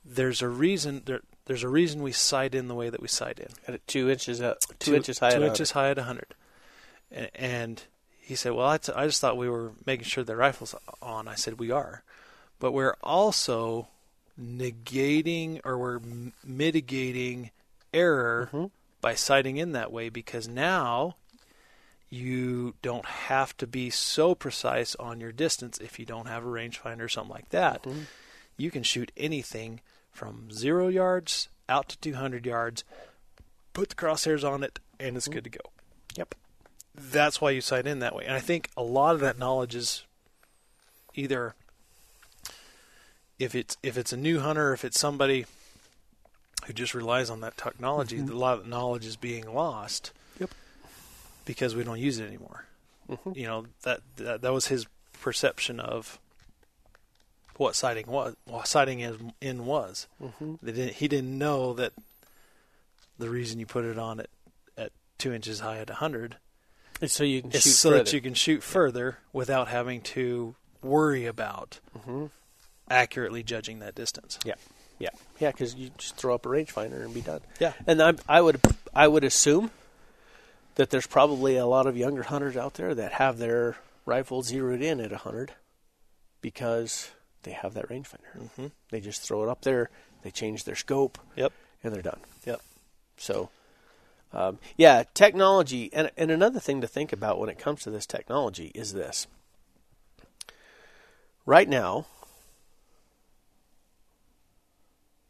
There's 0.05 0.43
a 0.43 0.47
reason 0.47 1.01
there, 1.05 1.21
there's 1.45 1.63
a 1.63 1.67
reason 1.67 2.03
we 2.03 2.11
sight 2.11 2.53
in 2.53 2.67
the 2.67 2.75
way 2.75 2.89
that 2.89 3.01
we 3.01 3.07
sight 3.07 3.39
in. 3.39 3.47
At 3.67 3.87
two 3.87 4.07
inches, 4.07 4.39
uh, 4.39 4.53
two, 4.77 4.93
inches 4.93 5.17
high. 5.17 5.31
two 5.31 5.37
at 5.43 5.49
inches 5.49 5.71
high 5.71 5.89
at 5.89 5.97
a 5.97 6.03
hundred, 6.03 6.35
and, 7.35 7.83
he 8.21 8.35
said, 8.35 8.53
"Well, 8.53 8.67
I, 8.67 8.77
t- 8.77 8.93
I 8.95 9.05
just 9.07 9.19
thought 9.19 9.37
we 9.37 9.49
were 9.49 9.71
making 9.85 10.05
sure 10.05 10.23
the 10.23 10.35
rifles 10.35 10.73
on." 11.01 11.27
I 11.27 11.35
said, 11.35 11.59
"We 11.59 11.71
are, 11.71 12.03
but 12.59 12.71
we're 12.71 12.95
also 13.03 13.87
negating 14.39 15.59
or 15.63 15.77
we're 15.77 15.97
m- 15.97 16.33
mitigating 16.43 17.51
error 17.93 18.49
Mm-hmm. 18.53 18.65
by 19.01 19.15
sighting 19.15 19.57
in 19.57 19.71
that 19.73 19.91
way 19.91 20.09
because 20.09 20.47
now." 20.47 21.15
You 22.13 22.73
don't 22.81 23.05
have 23.05 23.55
to 23.55 23.65
be 23.65 23.89
so 23.89 24.35
precise 24.35 24.95
on 24.95 25.21
your 25.21 25.31
distance 25.31 25.77
if 25.77 25.97
you 25.97 26.05
don't 26.05 26.25
have 26.27 26.43
a 26.43 26.47
rangefinder 26.49 27.03
or 27.03 27.07
something 27.07 27.31
like 27.33 27.47
that. 27.51 27.83
Mm-hmm. 27.83 28.01
You 28.57 28.69
can 28.69 28.83
shoot 28.83 29.13
anything 29.15 29.79
from 30.11 30.51
zero 30.51 30.89
yards 30.89 31.47
out 31.69 31.87
to 31.87 31.97
200 31.99 32.45
yards, 32.45 32.83
put 33.71 33.87
the 33.87 33.95
crosshairs 33.95 34.43
on 34.43 34.61
it, 34.61 34.81
and 34.99 35.15
it's 35.15 35.29
good 35.29 35.45
to 35.45 35.49
go. 35.49 35.61
Yep. 36.17 36.35
That's 36.93 37.39
why 37.39 37.51
you 37.51 37.61
sight 37.61 37.87
in 37.87 37.99
that 37.99 38.15
way. 38.15 38.25
And 38.25 38.35
I 38.35 38.39
think 38.39 38.69
a 38.75 38.83
lot 38.83 39.15
of 39.15 39.21
that 39.21 39.39
knowledge 39.39 39.75
is 39.75 40.03
either 41.15 41.55
if 43.39 43.55
it's 43.55 43.77
if 43.81 43.97
it's 43.97 44.13
a 44.13 44.17
new 44.17 44.39
hunter, 44.39 44.73
if 44.73 44.83
it's 44.83 44.99
somebody 44.99 45.45
who 46.65 46.73
just 46.73 46.93
relies 46.93 47.29
on 47.29 47.41
that 47.41 47.57
technology, 47.57 48.17
mm-hmm. 48.17 48.31
a 48.31 48.35
lot 48.35 48.57
of 48.57 48.63
the 48.65 48.69
knowledge 48.69 49.05
is 49.05 49.15
being 49.15 49.51
lost. 49.51 50.11
Yep. 50.39 50.51
Because 51.45 51.75
we 51.75 51.83
don't 51.83 51.99
use 51.99 52.19
it 52.19 52.27
anymore. 52.27 52.65
Mm-hmm. 53.09 53.31
You 53.35 53.47
know 53.47 53.65
that, 53.83 54.01
that 54.17 54.41
that 54.41 54.53
was 54.53 54.67
his 54.67 54.85
perception 55.21 55.79
of 55.79 56.19
what 57.55 57.75
sighting 57.75 58.07
was. 58.07 58.35
What 58.45 58.67
sighting 58.67 58.99
in 59.39 59.65
was. 59.65 60.07
Mm-hmm. 60.21 60.55
They 60.61 60.71
didn't, 60.71 60.93
he 60.95 61.07
didn't 61.07 61.37
know 61.37 61.73
that 61.73 61.93
the 63.17 63.29
reason 63.29 63.59
you 63.59 63.65
put 63.65 63.85
it 63.85 63.97
on 63.97 64.19
at 64.19 64.29
at 64.77 64.91
two 65.17 65.33
inches 65.33 65.61
high 65.61 65.77
at 65.77 65.89
hundred 65.89 66.23
And 66.23 66.37
so 67.07 67.23
you 67.23 67.41
can 67.41 67.51
so 67.53 67.89
further. 67.89 68.03
that 68.03 68.13
you 68.13 68.21
can 68.21 68.33
shoot 68.33 68.63
further 68.63 69.17
without 69.33 69.67
having 69.67 70.01
to 70.01 70.55
worry 70.81 71.25
about 71.25 71.79
accurately 72.89 73.43
judging 73.43 73.79
that 73.79 73.95
distance. 73.95 74.37
Yeah, 74.45 74.55
yeah, 74.99 75.09
yeah. 75.39 75.51
Because 75.51 75.75
you 75.75 75.91
just 75.97 76.15
throw 76.15 76.35
up 76.35 76.45
a 76.45 76.49
rangefinder 76.49 77.03
and 77.03 77.13
be 77.13 77.21
done. 77.21 77.41
Yeah. 77.59 77.73
and 77.87 78.01
I, 78.01 78.13
I 78.27 78.41
would 78.41 78.59
I 78.93 79.07
would 79.07 79.23
assume 79.23 79.71
that 80.75 80.89
there's 80.89 81.07
probably 81.07 81.57
a 81.57 81.65
lot 81.65 81.87
of 81.87 81.97
younger 81.97 82.23
hunters 82.23 82.55
out 82.57 82.75
there 82.75 82.93
that 82.95 83.13
have 83.13 83.37
their 83.37 83.77
rifle 84.05 84.41
zeroed 84.41 84.81
in 84.81 84.99
at 84.99 85.11
hundred 85.11 85.53
because 86.41 87.11
they 87.43 87.51
have 87.51 87.73
that 87.73 87.89
rangefinder. 87.89 88.37
Mm-hmm. 88.37 88.67
They 88.89 88.99
just 88.99 89.21
throw 89.21 89.43
it 89.43 89.49
up 89.49 89.61
there. 89.61 89.89
They 90.23 90.31
change 90.31 90.63
their 90.63 90.75
scope 90.75 91.17
Yep. 91.35 91.51
and 91.83 91.93
they're 91.93 92.01
done. 92.01 92.19
Yep. 92.45 92.61
So, 93.17 93.49
um, 94.33 94.59
yeah, 94.77 95.03
technology, 95.13 95.89
and 95.93 96.11
and 96.17 96.31
another 96.31 96.59
thing 96.59 96.81
to 96.81 96.87
think 96.87 97.11
about 97.11 97.39
when 97.39 97.49
it 97.49 97.59
comes 97.59 97.81
to 97.83 97.91
this 97.91 98.05
technology 98.05 98.71
is 98.73 98.93
this. 98.93 99.27
Right 101.45 101.67
now, 101.67 102.05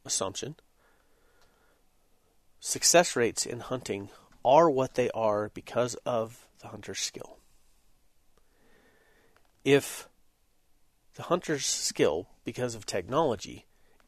assumption, 0.05 0.55
success 2.59 3.15
rates 3.15 3.45
in 3.45 3.61
hunting 3.61 4.09
are 4.45 4.69
what 4.69 4.95
they 4.95 5.09
are 5.11 5.49
because 5.53 5.95
of 6.05 6.47
the 6.61 6.67
hunter's 6.67 6.99
skill. 6.99 7.37
If 9.63 10.07
the 11.15 11.23
hunter's 11.23 11.65
skill, 11.65 12.27
because 12.43 12.75
of 12.75 12.85
technology, 12.85 13.65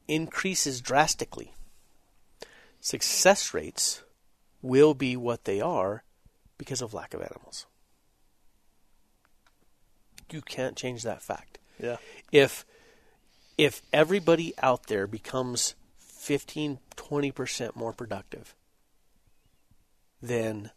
increases 0.08 0.82
drastically, 0.82 1.54
success 2.80 3.54
rates 3.54 4.04
will 4.64 4.96
be 4.96 5.16
what 5.16 5.44
they 5.44 5.62
are 5.62 6.04
because 6.58 6.82
of 6.82 6.94
lack 6.94 7.14
of 7.14 7.22
animals. 7.22 7.68
You 10.32 10.42
can't 10.42 10.76
change 10.76 11.04
that 11.04 11.22
fact. 11.22 11.60
Yeah. 11.80 11.98
If 12.32 12.66
if 13.56 13.84
everybody 13.94 14.54
out 14.64 14.88
there 14.88 15.06
becomes 15.06 15.76
15 16.00 16.80
20% 16.96 17.76
more 17.76 17.94
productive, 17.94 18.56
then 20.22 20.72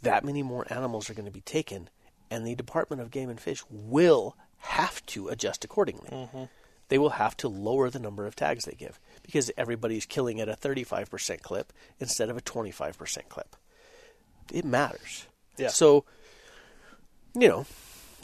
that 0.00 0.24
many 0.24 0.42
more 0.42 0.66
animals 0.70 1.10
are 1.10 1.14
going 1.14 1.26
to 1.26 1.32
be 1.32 1.40
taken 1.40 1.90
and 2.30 2.46
the 2.46 2.54
Department 2.54 3.02
of 3.02 3.10
Game 3.10 3.28
and 3.28 3.40
Fish 3.40 3.62
will 3.70 4.36
have 4.58 5.04
to 5.06 5.28
adjust 5.28 5.64
accordingly. 5.64 6.10
Mm-hmm. 6.10 6.44
They 6.88 6.98
will 6.98 7.10
have 7.10 7.36
to 7.38 7.48
lower 7.48 7.90
the 7.90 7.98
number 7.98 8.26
of 8.26 8.36
tags 8.36 8.64
they 8.64 8.72
give 8.72 9.00
because 9.22 9.50
everybody's 9.56 10.06
killing 10.06 10.40
at 10.40 10.48
a 10.48 10.52
35% 10.52 11.42
clip 11.42 11.72
instead 11.98 12.30
of 12.30 12.36
a 12.36 12.40
25% 12.40 13.28
clip. 13.28 13.56
It 14.52 14.64
matters. 14.64 15.26
Yeah. 15.56 15.68
So, 15.68 16.04
you 17.34 17.48
know, 17.48 17.66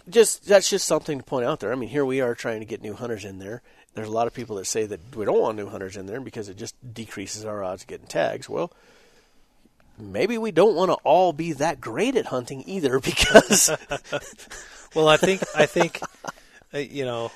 just 0.09 0.47
that's 0.47 0.71
just 0.71 0.87
something 0.87 1.19
to 1.19 1.25
point 1.25 1.47
out 1.47 1.61
there. 1.61 1.73
I 1.73 1.75
mean, 1.75 1.89
here 1.89 2.05
we 2.05 2.21
are 2.21 2.35
trying 2.35 2.61
to 2.61 2.67
get 2.67 2.83
new 2.83 2.95
hunters 2.95 3.25
in 3.25 3.39
there. 3.39 3.63
There's 3.95 4.09
a 4.09 4.13
lot 4.13 4.27
of 4.27 4.35
people 4.35 4.57
that 4.57 4.67
say 4.67 4.87
that 4.87 5.17
we 5.17 5.25
don't 5.25 5.41
want 5.41 5.57
new 5.57 5.69
hunters 5.69 5.97
in 5.97 6.07
there 6.07 6.21
because 6.21 6.49
it 6.49 6.57
just 6.57 6.75
decreases 6.95 7.45
our 7.45 7.63
odds 7.63 7.83
of 7.83 7.89
getting 7.89 8.07
tags. 8.07 8.49
Well, 8.49 8.73
maybe 9.99 10.39
we 10.39 10.53
don't 10.53 10.77
want 10.77 10.91
to 10.91 10.97
all 11.05 11.33
be 11.33 11.53
that 11.55 11.81
great 11.81 12.17
at 12.17 12.27
hunting 12.27 12.65
either 12.67 13.01
because 13.01 13.71
Well, 14.95 15.09
I 15.09 15.17
think 15.17 15.43
I 15.55 15.67
think 15.67 16.01
uh, 16.75 16.79
you 16.79 17.05
know, 17.05 17.31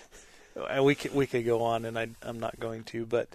we 0.82 0.94
could 0.94 1.14
we 1.14 1.26
could 1.26 1.44
go 1.44 1.62
on, 1.62 1.84
and 1.84 1.98
I 1.98 2.08
I'm 2.22 2.40
not 2.40 2.58
going 2.60 2.84
to, 2.84 3.04
but 3.06 3.28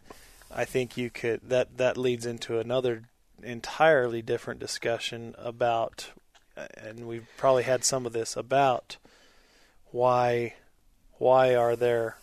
I 0.54 0.66
think 0.66 0.98
you 0.98 1.10
could 1.10 1.42
that 1.50 1.78
that 1.78 1.98
leads 1.98 2.26
into 2.26 2.60
another 2.60 3.04
entirely 3.44 4.22
different 4.22 4.60
discussion 4.60 5.36
about, 5.38 6.12
and 6.78 7.08
we've 7.08 7.28
probably 7.38 7.64
had 7.64 7.84
some 7.84 8.06
of 8.06 8.14
this 8.14 8.36
about 8.36 8.98
why 9.92 10.54
why 11.18 11.56
are 11.56 11.76
there 11.76 12.18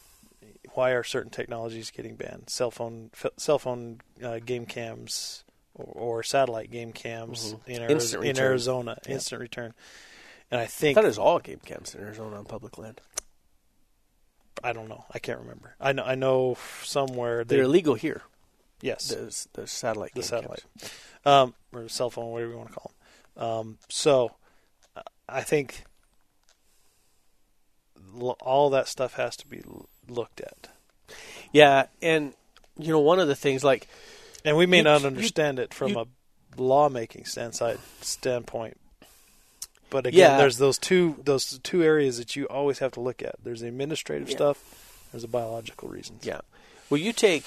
why 0.74 0.90
are 0.90 1.04
certain 1.04 1.30
technologies 1.30 1.90
getting 1.90 2.14
banned? 2.16 2.44
Cell 2.50 2.70
phone 2.70 3.10
f- 3.14 3.32
cell 3.36 3.58
phone 3.58 4.00
uh, 4.22 4.38
game 4.44 4.66
cams 4.66 5.44
or, 5.74 5.84
or 6.18 6.22
satellite 6.22 6.70
game 6.70 6.92
cams 6.92 7.54
in, 7.66 7.82
Ari- 7.82 8.28
in. 8.28 8.38
Arizona, 8.38 8.98
Yeah. 9.06 9.14
instant 9.14 9.40
return. 9.40 9.74
And 10.50 10.60
I 10.60 10.64
I 10.64 10.66
think 10.66 10.94
thought 10.94 11.04
it 11.04 11.18
all 11.18 11.38
game 11.40 11.60
cams 11.64 11.94
in 11.94 12.00
Arizona 12.00 12.36
on 12.38 12.44
public 12.44 12.78
land. 12.78 13.00
I 14.64 14.72
don't 14.72 14.88
know. 14.88 15.04
I 15.12 15.18
can't 15.18 15.38
remember. 15.40 15.74
I 15.80 15.92
know. 15.92 16.02
I 16.04 16.14
know 16.14 16.56
somewhere 16.82 17.44
they 17.44 17.56
They're 17.56 17.64
illegal 17.64 17.94
here. 17.94 18.22
yes 18.82 19.08
The, 19.08 19.60
the 19.60 19.66
satellite 19.66 20.14
the 20.14 20.22
satellite 20.22 20.64
um, 21.24 21.54
or 21.72 21.88
cell 21.88 22.10
phone, 22.10 22.30
whatever 22.32 22.50
you 22.52 22.56
want 22.58 22.68
to 22.70 22.74
call 22.74 22.92
them. 23.36 23.44
Um, 23.44 23.78
so 23.88 24.32
I 25.28 25.42
think 25.42 25.84
all 28.40 28.70
that 28.70 28.88
stuff 28.88 29.14
has 29.14 29.36
to 29.36 29.46
be 29.46 29.62
looked 30.08 30.40
at, 30.40 30.68
Yeah, 31.52 31.86
and 32.02 32.32
you 32.78 32.88
know 32.92 33.00
one 33.00 33.18
of 33.20 33.28
the 33.28 33.36
things 33.36 33.62
like 33.62 33.86
and 34.44 34.56
we 34.56 34.66
may 34.66 34.78
You- 34.78 34.82
not 34.84 35.02
you- 35.02 35.06
understand 35.08 35.58
it 35.58 35.74
from 35.74 35.90
you- 35.92 36.00
a 36.00 36.06
lawmaking 36.60 37.24
standpoint. 37.26 38.78
But 39.90 40.06
again, 40.06 40.18
Yeah. 40.20 40.36
there's 40.38 40.58
those 40.58 40.78
two 40.78 41.16
those 41.24 41.58
two 41.62 41.82
areas 41.82 42.18
that 42.18 42.36
you 42.36 42.46
always 42.46 42.78
have 42.80 42.92
to 42.92 43.00
look 43.00 43.22
at. 43.22 43.36
There's 43.42 43.60
the 43.60 43.68
administrative 43.68 44.28
Yeah. 44.28 44.36
stuff. 44.36 45.08
There's 45.12 45.22
the 45.22 45.28
biological 45.28 45.88
reasons. 45.88 46.24
Yeah. 46.26 46.40
Well, 46.90 47.00
you 47.00 47.12
take 47.12 47.44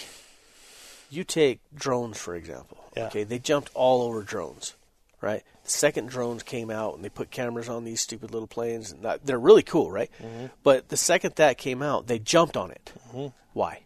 you 1.10 1.24
take 1.24 1.60
drones 1.76 2.18
for 2.18 2.36
example. 2.36 2.78
Yeah. 2.96 3.08
Okay, 3.08 3.24
they 3.24 3.39
jumped 3.39 3.70
all 3.74 4.02
over 4.02 4.24
drones, 4.24 4.74
right? 5.22 5.44
The 5.64 5.70
second 5.70 6.10
drones 6.10 6.44
came 6.44 6.70
out 6.72 6.96
and 6.96 7.06
they 7.06 7.10
put 7.10 7.32
cameras 7.32 7.70
on 7.70 7.84
these 7.84 8.02
stupid 8.02 8.32
little 8.32 8.48
planes, 8.48 8.92
and 8.92 9.04
that, 9.04 9.26
they're 9.26 9.39
really 9.39 9.64
cool, 9.64 9.92
right? 9.92 10.10
Mm-hmm. 10.22 10.48
But 10.64 10.89
the 10.89 10.98
second 10.98 11.36
that 11.36 11.58
came 11.58 11.82
out, 11.82 12.08
they 12.08 12.18
jumped 12.20 12.58
on 12.58 12.72
it. 12.72 12.92
Mm-hmm. 13.10 13.28
Why? 13.54 13.82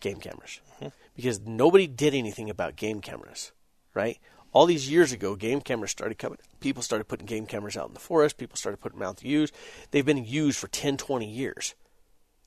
Game 0.00 0.18
cameras, 0.20 0.60
mm-hmm. 0.76 0.88
because 1.16 1.40
nobody 1.40 1.86
did 1.86 2.14
anything 2.14 2.50
about 2.50 2.76
game 2.76 3.00
cameras, 3.00 3.52
right? 3.94 4.18
All 4.52 4.66
these 4.66 4.90
years 4.90 5.12
ago, 5.12 5.36
game 5.36 5.60
cameras 5.60 5.90
started 5.90 6.18
coming. 6.18 6.38
People 6.60 6.82
started 6.82 7.04
putting 7.04 7.26
game 7.26 7.46
cameras 7.46 7.76
out 7.76 7.88
in 7.88 7.94
the 7.94 8.00
forest. 8.00 8.38
People 8.38 8.56
started 8.56 8.78
putting 8.78 8.98
them 8.98 9.08
out 9.08 9.18
to 9.18 9.28
use. 9.28 9.52
They've 9.90 10.06
been 10.06 10.24
used 10.24 10.58
for 10.58 10.68
10, 10.68 10.96
20 10.96 11.28
years 11.28 11.74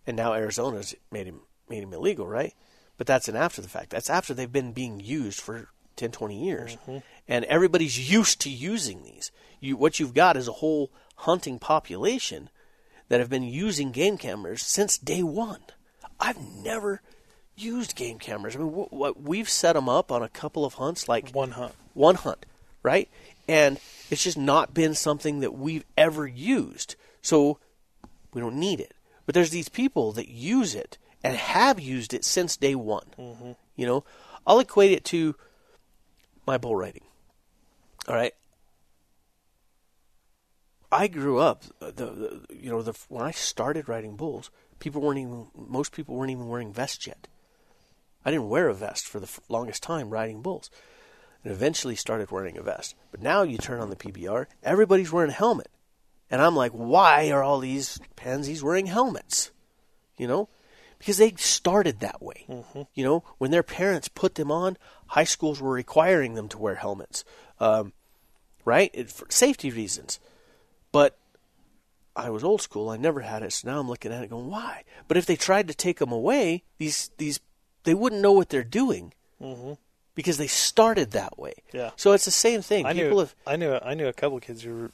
and 0.06 0.18
now 0.18 0.34
Arizona's 0.34 0.96
made 1.12 1.28
him 1.28 1.42
made 1.70 1.84
him 1.84 1.94
illegal, 1.94 2.28
right? 2.28 2.54
But 2.98 3.08
that's 3.08 3.28
an 3.28 3.36
after 3.36 3.62
the 3.62 3.70
fact. 3.70 3.90
That's 3.90 4.10
after 4.10 4.34
they've 4.34 4.52
been 4.52 4.74
being 4.74 5.00
used 5.00 5.40
for 5.40 5.70
10, 5.96 6.12
20 6.12 6.44
years, 6.44 6.76
mm-hmm. 6.76 6.98
and 7.28 7.46
everybody's 7.46 8.12
used 8.12 8.42
to 8.42 8.50
using 8.50 9.04
these. 9.04 9.32
You, 9.60 9.78
what 9.78 10.00
you've 10.00 10.14
got 10.14 10.38
is 10.38 10.48
a 10.48 10.54
whole 10.54 10.92
hunting 11.18 11.60
population 11.60 12.50
that 13.10 13.20
have 13.20 13.30
been 13.30 13.44
using 13.44 13.92
game 13.92 14.18
cameras 14.18 14.62
since 14.62 14.98
day 14.98 15.24
one. 15.24 15.62
I've 16.20 16.40
never 16.40 17.02
used 17.56 17.96
game 17.96 18.20
cameras. 18.20 18.56
I 18.56 18.60
mean, 18.60 18.72
what, 18.72 18.94
what 18.94 19.22
we've 19.22 19.50
set 19.50 19.74
them 19.74 19.90
up 19.90 20.12
on 20.12 20.24
a 20.24 20.30
couple 20.30 20.66
of 20.66 20.76
hunts, 20.76 21.08
like 21.08 21.32
One 21.32 21.52
hunt. 21.52 21.74
One 21.94 22.16
hunt, 22.16 22.46
right? 22.84 23.10
And 23.48 23.80
it's 24.10 24.24
just 24.24 24.38
not 24.38 24.74
been 24.74 24.94
something 24.94 25.40
that 25.40 25.54
we've 25.54 25.86
ever 25.98 26.28
used. 26.28 26.96
So 27.22 27.60
we 28.34 28.42
don't 28.42 28.56
need 28.56 28.80
it. 28.80 28.94
But 29.26 29.36
there's 29.36 29.52
these 29.52 29.70
people 29.70 30.12
that 30.14 30.30
use 30.30 30.76
it 30.76 30.98
and 31.24 31.36
have 31.36 31.80
used 31.80 32.14
it 32.14 32.26
since 32.26 32.58
day 32.58 32.76
one. 32.76 33.06
Mm-hmm. 33.18 33.52
You 33.76 33.86
know, 33.86 34.04
I'll 34.46 34.60
equate 34.60 34.92
it 34.92 35.06
to 35.06 35.36
my 36.46 36.58
bull 36.58 36.76
riding. 36.76 37.04
All 38.08 38.16
right. 38.16 38.34
I 40.92 41.08
grew 41.08 41.40
up, 41.40 41.64
the, 41.80 41.92
the 41.92 42.42
you 42.54 42.70
know, 42.70 42.82
the 42.82 42.94
when 43.08 43.24
I 43.24 43.32
started 43.32 43.88
riding 43.88 44.18
bulls, 44.18 44.50
people 44.80 45.02
weren't 45.02 45.20
even 45.20 45.48
most 45.56 45.94
people 45.94 46.16
weren't 46.16 46.32
even 46.32 46.50
wearing 46.50 46.74
vests 46.74 47.08
yet. 47.08 47.28
I 48.26 48.32
didn't 48.32 48.50
wear 48.50 48.68
a 48.68 48.74
vest 48.74 49.08
for 49.08 49.20
the 49.20 49.26
f- 49.26 49.40
longest 49.48 49.82
time 49.84 50.10
riding 50.10 50.42
bulls 50.42 50.70
and 51.44 51.54
eventually 51.54 51.96
started 51.96 52.32
wearing 52.32 52.58
a 52.58 52.62
vest. 52.62 52.96
But 53.12 53.22
now 53.22 53.44
you 53.44 53.58
turn 53.58 53.80
on 53.80 53.90
the 53.90 53.96
PBR, 53.96 54.48
everybody's 54.64 55.12
wearing 55.12 55.32
a 55.32 55.34
helmet. 55.34 55.70
And 56.30 56.42
I'm 56.42 56.56
like, 56.56 56.72
why 56.72 57.30
are 57.32 57.44
all 57.44 57.60
these 57.60 58.00
pansies 58.16 58.64
wearing 58.64 58.86
helmets? 58.86 59.52
You 60.18 60.28
know? 60.28 60.50
Because 60.98 61.18
they 61.18 61.32
started 61.32 62.00
that 62.00 62.22
way. 62.22 62.46
You 62.94 63.04
know, 63.04 63.24
when 63.38 63.52
their 63.52 63.64
parents 63.64 64.08
put 64.08 64.36
them 64.36 64.52
on, 64.52 64.78
high 65.08 65.24
schools 65.24 65.60
were 65.60 65.72
requiring 65.72 66.36
them 66.36 66.48
to 66.50 66.60
wear 66.60 66.76
helmets. 66.76 67.26
Um, 67.60 67.92
right? 68.66 68.92
It, 68.94 69.10
for 69.10 69.26
safety 69.30 69.72
reasons. 69.72 70.20
But 70.92 71.18
I 72.16 72.30
was 72.30 72.44
old 72.44 72.62
school. 72.62 72.90
I 72.90 72.98
never 72.98 73.22
had 73.22 73.42
it. 73.44 73.52
So 73.52 73.70
now 73.70 73.80
I'm 73.80 73.90
looking 73.90 74.14
at 74.14 74.24
it 74.24 74.30
going, 74.30 74.48
why? 74.48 74.84
But 75.08 75.18
if 75.18 75.26
they 75.26 75.36
tried 75.36 75.68
to 75.70 75.74
take 75.74 75.98
them 75.98 76.12
away, 76.12 76.64
these, 76.78 77.10
these, 77.18 77.40
they 77.84 77.96
wouldn't 77.96 78.22
know 78.22 78.34
what 78.34 78.50
they're 78.50 78.64
doing 78.64 79.14
because 80.16 80.38
they 80.38 80.48
started 80.48 81.12
that 81.12 81.38
way. 81.40 81.54
Yeah. 81.74 81.92
So 81.96 82.12
it's 82.12 82.26
the 82.26 82.32
same 82.32 82.62
thing. 82.62 82.86
I 82.86 82.94
People 82.94 83.10
knew, 83.12 83.20
have 83.20 83.36
I 83.48 83.56
knew 83.56 83.74
I 83.82 83.94
knew 83.94 84.08
a 84.08 84.14
couple 84.14 84.38
of 84.38 84.44
kids 84.44 84.64
who 84.64 84.92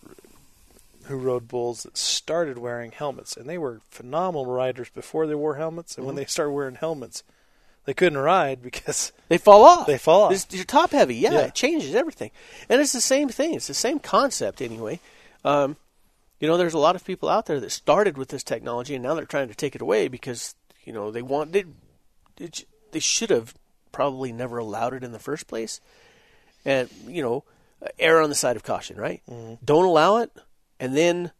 who 1.06 1.16
rode 1.18 1.48
bulls 1.48 1.84
that 1.84 1.98
started 1.98 2.58
wearing 2.58 2.92
helmets, 2.92 3.38
and 3.38 3.48
they 3.50 3.58
were 3.58 3.80
phenomenal 3.90 4.46
riders 4.46 4.90
before 4.90 5.26
they 5.26 5.36
wore 5.36 5.56
helmets. 5.56 5.98
And 5.98 6.06
when 6.06 6.14
Mm-hmm. 6.16 6.20
they 6.24 6.26
started 6.26 6.52
wearing 6.52 6.76
helmets, 6.76 7.24
they 7.86 7.94
couldn't 7.94 8.18
ride 8.18 8.62
because 8.62 9.14
They 9.30 9.38
fall 9.38 9.64
off. 9.64 9.88
They 9.88 9.98
fall 9.98 10.24
off. 10.24 10.32
It's- 10.34 10.48
you're 10.54 10.66
top 10.66 10.92
heavy. 10.92 11.16
Yeah, 11.16 11.32
Yeah. 11.32 11.40
it 11.46 11.56
changes 11.56 11.96
everything. 11.96 12.32
And 12.68 12.82
it's 12.82 12.92
the 12.94 13.00
same 13.02 13.30
thing. 13.30 13.54
It's 13.54 13.68
the 13.68 13.74
same 13.74 14.00
concept 14.00 14.62
anyway. 14.62 15.00
Um, 15.46 15.78
you 16.42 16.48
know, 16.48 16.58
there's 16.58 16.74
a 16.74 16.78
lot 16.80 16.96
of 16.98 17.06
people 17.06 17.30
out 17.30 17.46
there 17.46 17.60
that 17.62 17.72
started 17.72 18.18
with 18.18 18.28
this 18.30 18.44
technology 18.44 18.94
and 18.94 19.02
now 19.04 19.14
they're 19.16 19.26
trying 19.26 19.48
to 19.48 19.56
take 19.56 19.76
it 19.76 19.82
away 19.82 20.08
because 20.10 20.56
you 20.84 20.92
know 20.94 21.10
they 21.10 21.22
want 21.22 21.54
they, 21.54 21.64
they 22.92 23.00
should 23.00 23.30
have 23.30 23.54
probably 23.92 24.32
never 24.32 24.58
allowed 24.58 24.94
it 24.94 25.04
in 25.04 25.12
the 25.12 25.20
first 25.20 25.48
place, 25.48 25.82
and 26.66 26.90
you 27.06 27.22
know, 27.22 27.44
err 28.00 28.22
on 28.22 28.30
the 28.30 28.36
side 28.36 28.56
of 28.56 28.64
caution, 28.64 28.98
right? 28.98 29.22
Don't 29.64 29.86
allow 29.86 30.18
it, 30.18 30.32
and 30.80 30.96
then 30.96 31.32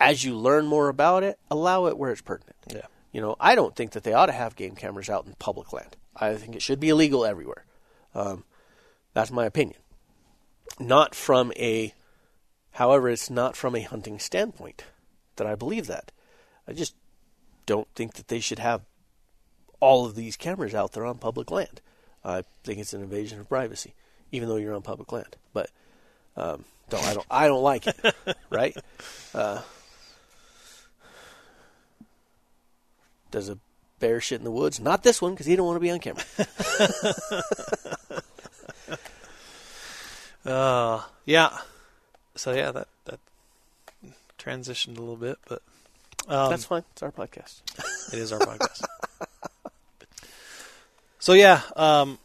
as 0.00 0.24
you 0.24 0.36
learn 0.36 0.66
more 0.66 0.88
about 0.88 1.22
it, 1.22 1.38
allow 1.50 1.86
it 1.86 1.96
where 1.96 2.10
it's 2.10 2.20
pertinent. 2.20 2.56
Yeah. 2.68 2.86
You 3.12 3.20
know, 3.20 3.36
I 3.38 3.54
don't 3.54 3.76
think 3.76 3.92
that 3.92 4.02
they 4.02 4.12
ought 4.12 4.26
to 4.26 4.32
have 4.32 4.56
game 4.56 4.74
cameras 4.74 5.08
out 5.08 5.26
in 5.26 5.34
public 5.38 5.72
land. 5.72 5.96
I 6.16 6.34
think 6.34 6.56
it 6.56 6.62
should 6.62 6.80
be 6.80 6.88
illegal 6.88 7.24
everywhere. 7.24 7.64
Um, 8.14 8.44
that's 9.12 9.30
my 9.30 9.46
opinion. 9.46 9.78
Not 10.80 11.14
from 11.14 11.52
a, 11.56 11.94
however, 12.72 13.08
it's 13.08 13.30
not 13.30 13.56
from 13.56 13.76
a 13.76 13.82
hunting 13.82 14.18
standpoint 14.18 14.84
that 15.36 15.46
I 15.46 15.54
believe 15.54 15.86
that. 15.86 16.10
I 16.66 16.72
just 16.72 16.94
don't 17.66 17.88
think 17.94 18.14
that 18.14 18.28
they 18.28 18.40
should 18.40 18.58
have 18.58 18.82
all 19.80 20.06
of 20.06 20.16
these 20.16 20.36
cameras 20.36 20.74
out 20.74 20.92
there 20.92 21.04
on 21.06 21.18
public 21.18 21.50
land. 21.50 21.80
I 22.24 22.42
think 22.62 22.78
it's 22.78 22.94
an 22.94 23.02
invasion 23.02 23.40
of 23.40 23.48
privacy, 23.48 23.92
even 24.32 24.48
though 24.48 24.56
you're 24.56 24.74
on 24.74 24.82
public 24.82 25.12
land. 25.12 25.36
But 25.52 25.70
um, 26.36 26.64
don't 26.88 27.04
I 27.04 27.14
don't 27.14 27.26
I 27.30 27.46
don't 27.46 27.62
like 27.62 27.86
it, 27.86 27.96
right? 28.50 28.76
Uh, 29.34 29.60
does 33.30 33.48
a 33.48 33.58
bear 34.00 34.20
shit 34.20 34.38
in 34.38 34.44
the 34.44 34.50
woods? 34.50 34.80
Not 34.80 35.02
this 35.02 35.20
one 35.20 35.32
because 35.32 35.46
he 35.46 35.56
don't 35.56 35.66
want 35.66 35.76
to 35.76 35.80
be 35.80 35.90
on 35.90 35.98
camera. 36.00 36.24
Uh, 40.44 41.00
yeah. 41.24 41.56
So 42.36 42.52
yeah, 42.52 42.70
that 42.70 42.88
that 43.06 43.18
transitioned 44.38 44.98
a 44.98 45.00
little 45.00 45.16
bit, 45.16 45.38
but 45.48 45.62
um, 46.28 46.50
That's 46.50 46.64
fine. 46.64 46.84
It's 46.92 47.02
our 47.02 47.12
podcast. 47.12 47.62
It 48.12 48.18
is 48.18 48.32
our 48.32 48.38
podcast. 48.38 48.84
So 51.24 51.32
yeah, 51.32 51.62
um, 51.74 52.18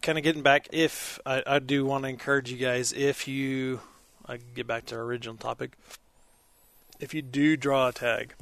kind 0.00 0.16
of 0.16 0.24
getting 0.24 0.40
back. 0.40 0.68
If 0.72 1.18
I, 1.26 1.42
I 1.46 1.58
do 1.58 1.84
want 1.84 2.04
to 2.04 2.08
encourage 2.08 2.50
you 2.50 2.56
guys, 2.56 2.90
if 2.90 3.28
you, 3.28 3.80
I 4.26 4.38
get 4.54 4.66
back 4.66 4.86
to 4.86 4.94
our 4.96 5.02
original 5.02 5.36
topic. 5.36 5.72
If 7.00 7.12
you 7.12 7.20
do 7.20 7.58
draw 7.58 7.88
a 7.88 7.92
tag, 7.92 8.32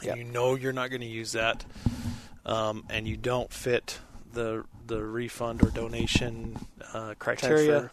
and 0.00 0.06
Yeah. 0.06 0.14
you 0.14 0.24
know 0.24 0.54
you're 0.54 0.72
not 0.72 0.88
going 0.88 1.02
to 1.02 1.06
use 1.06 1.32
that, 1.32 1.66
um, 2.46 2.86
and 2.88 3.06
you 3.06 3.18
don't 3.18 3.52
fit 3.52 3.98
the 4.32 4.64
the 4.86 5.04
refund 5.04 5.62
or 5.62 5.68
donation 5.68 6.64
uh, 6.94 7.12
criteria, 7.18 7.90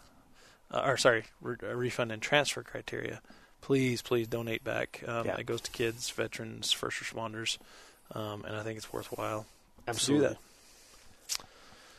uh, 0.70 0.82
or 0.82 0.96
sorry, 0.96 1.24
re- 1.42 1.56
uh, 1.62 1.74
refund 1.74 2.10
and 2.10 2.22
transfer 2.22 2.62
criteria, 2.62 3.20
please, 3.60 4.00
please 4.00 4.28
donate 4.28 4.64
back. 4.64 5.04
Um, 5.06 5.26
Yeah. 5.26 5.36
It 5.36 5.44
goes 5.44 5.60
to 5.60 5.70
kids, 5.72 6.08
veterans, 6.08 6.72
first 6.72 7.02
responders, 7.02 7.58
um, 8.12 8.46
and 8.46 8.56
I 8.56 8.62
think 8.62 8.78
it's 8.78 8.90
worthwhile. 8.94 9.44
Absolutely. 9.86 10.28
To 10.28 10.34
do 10.34 10.40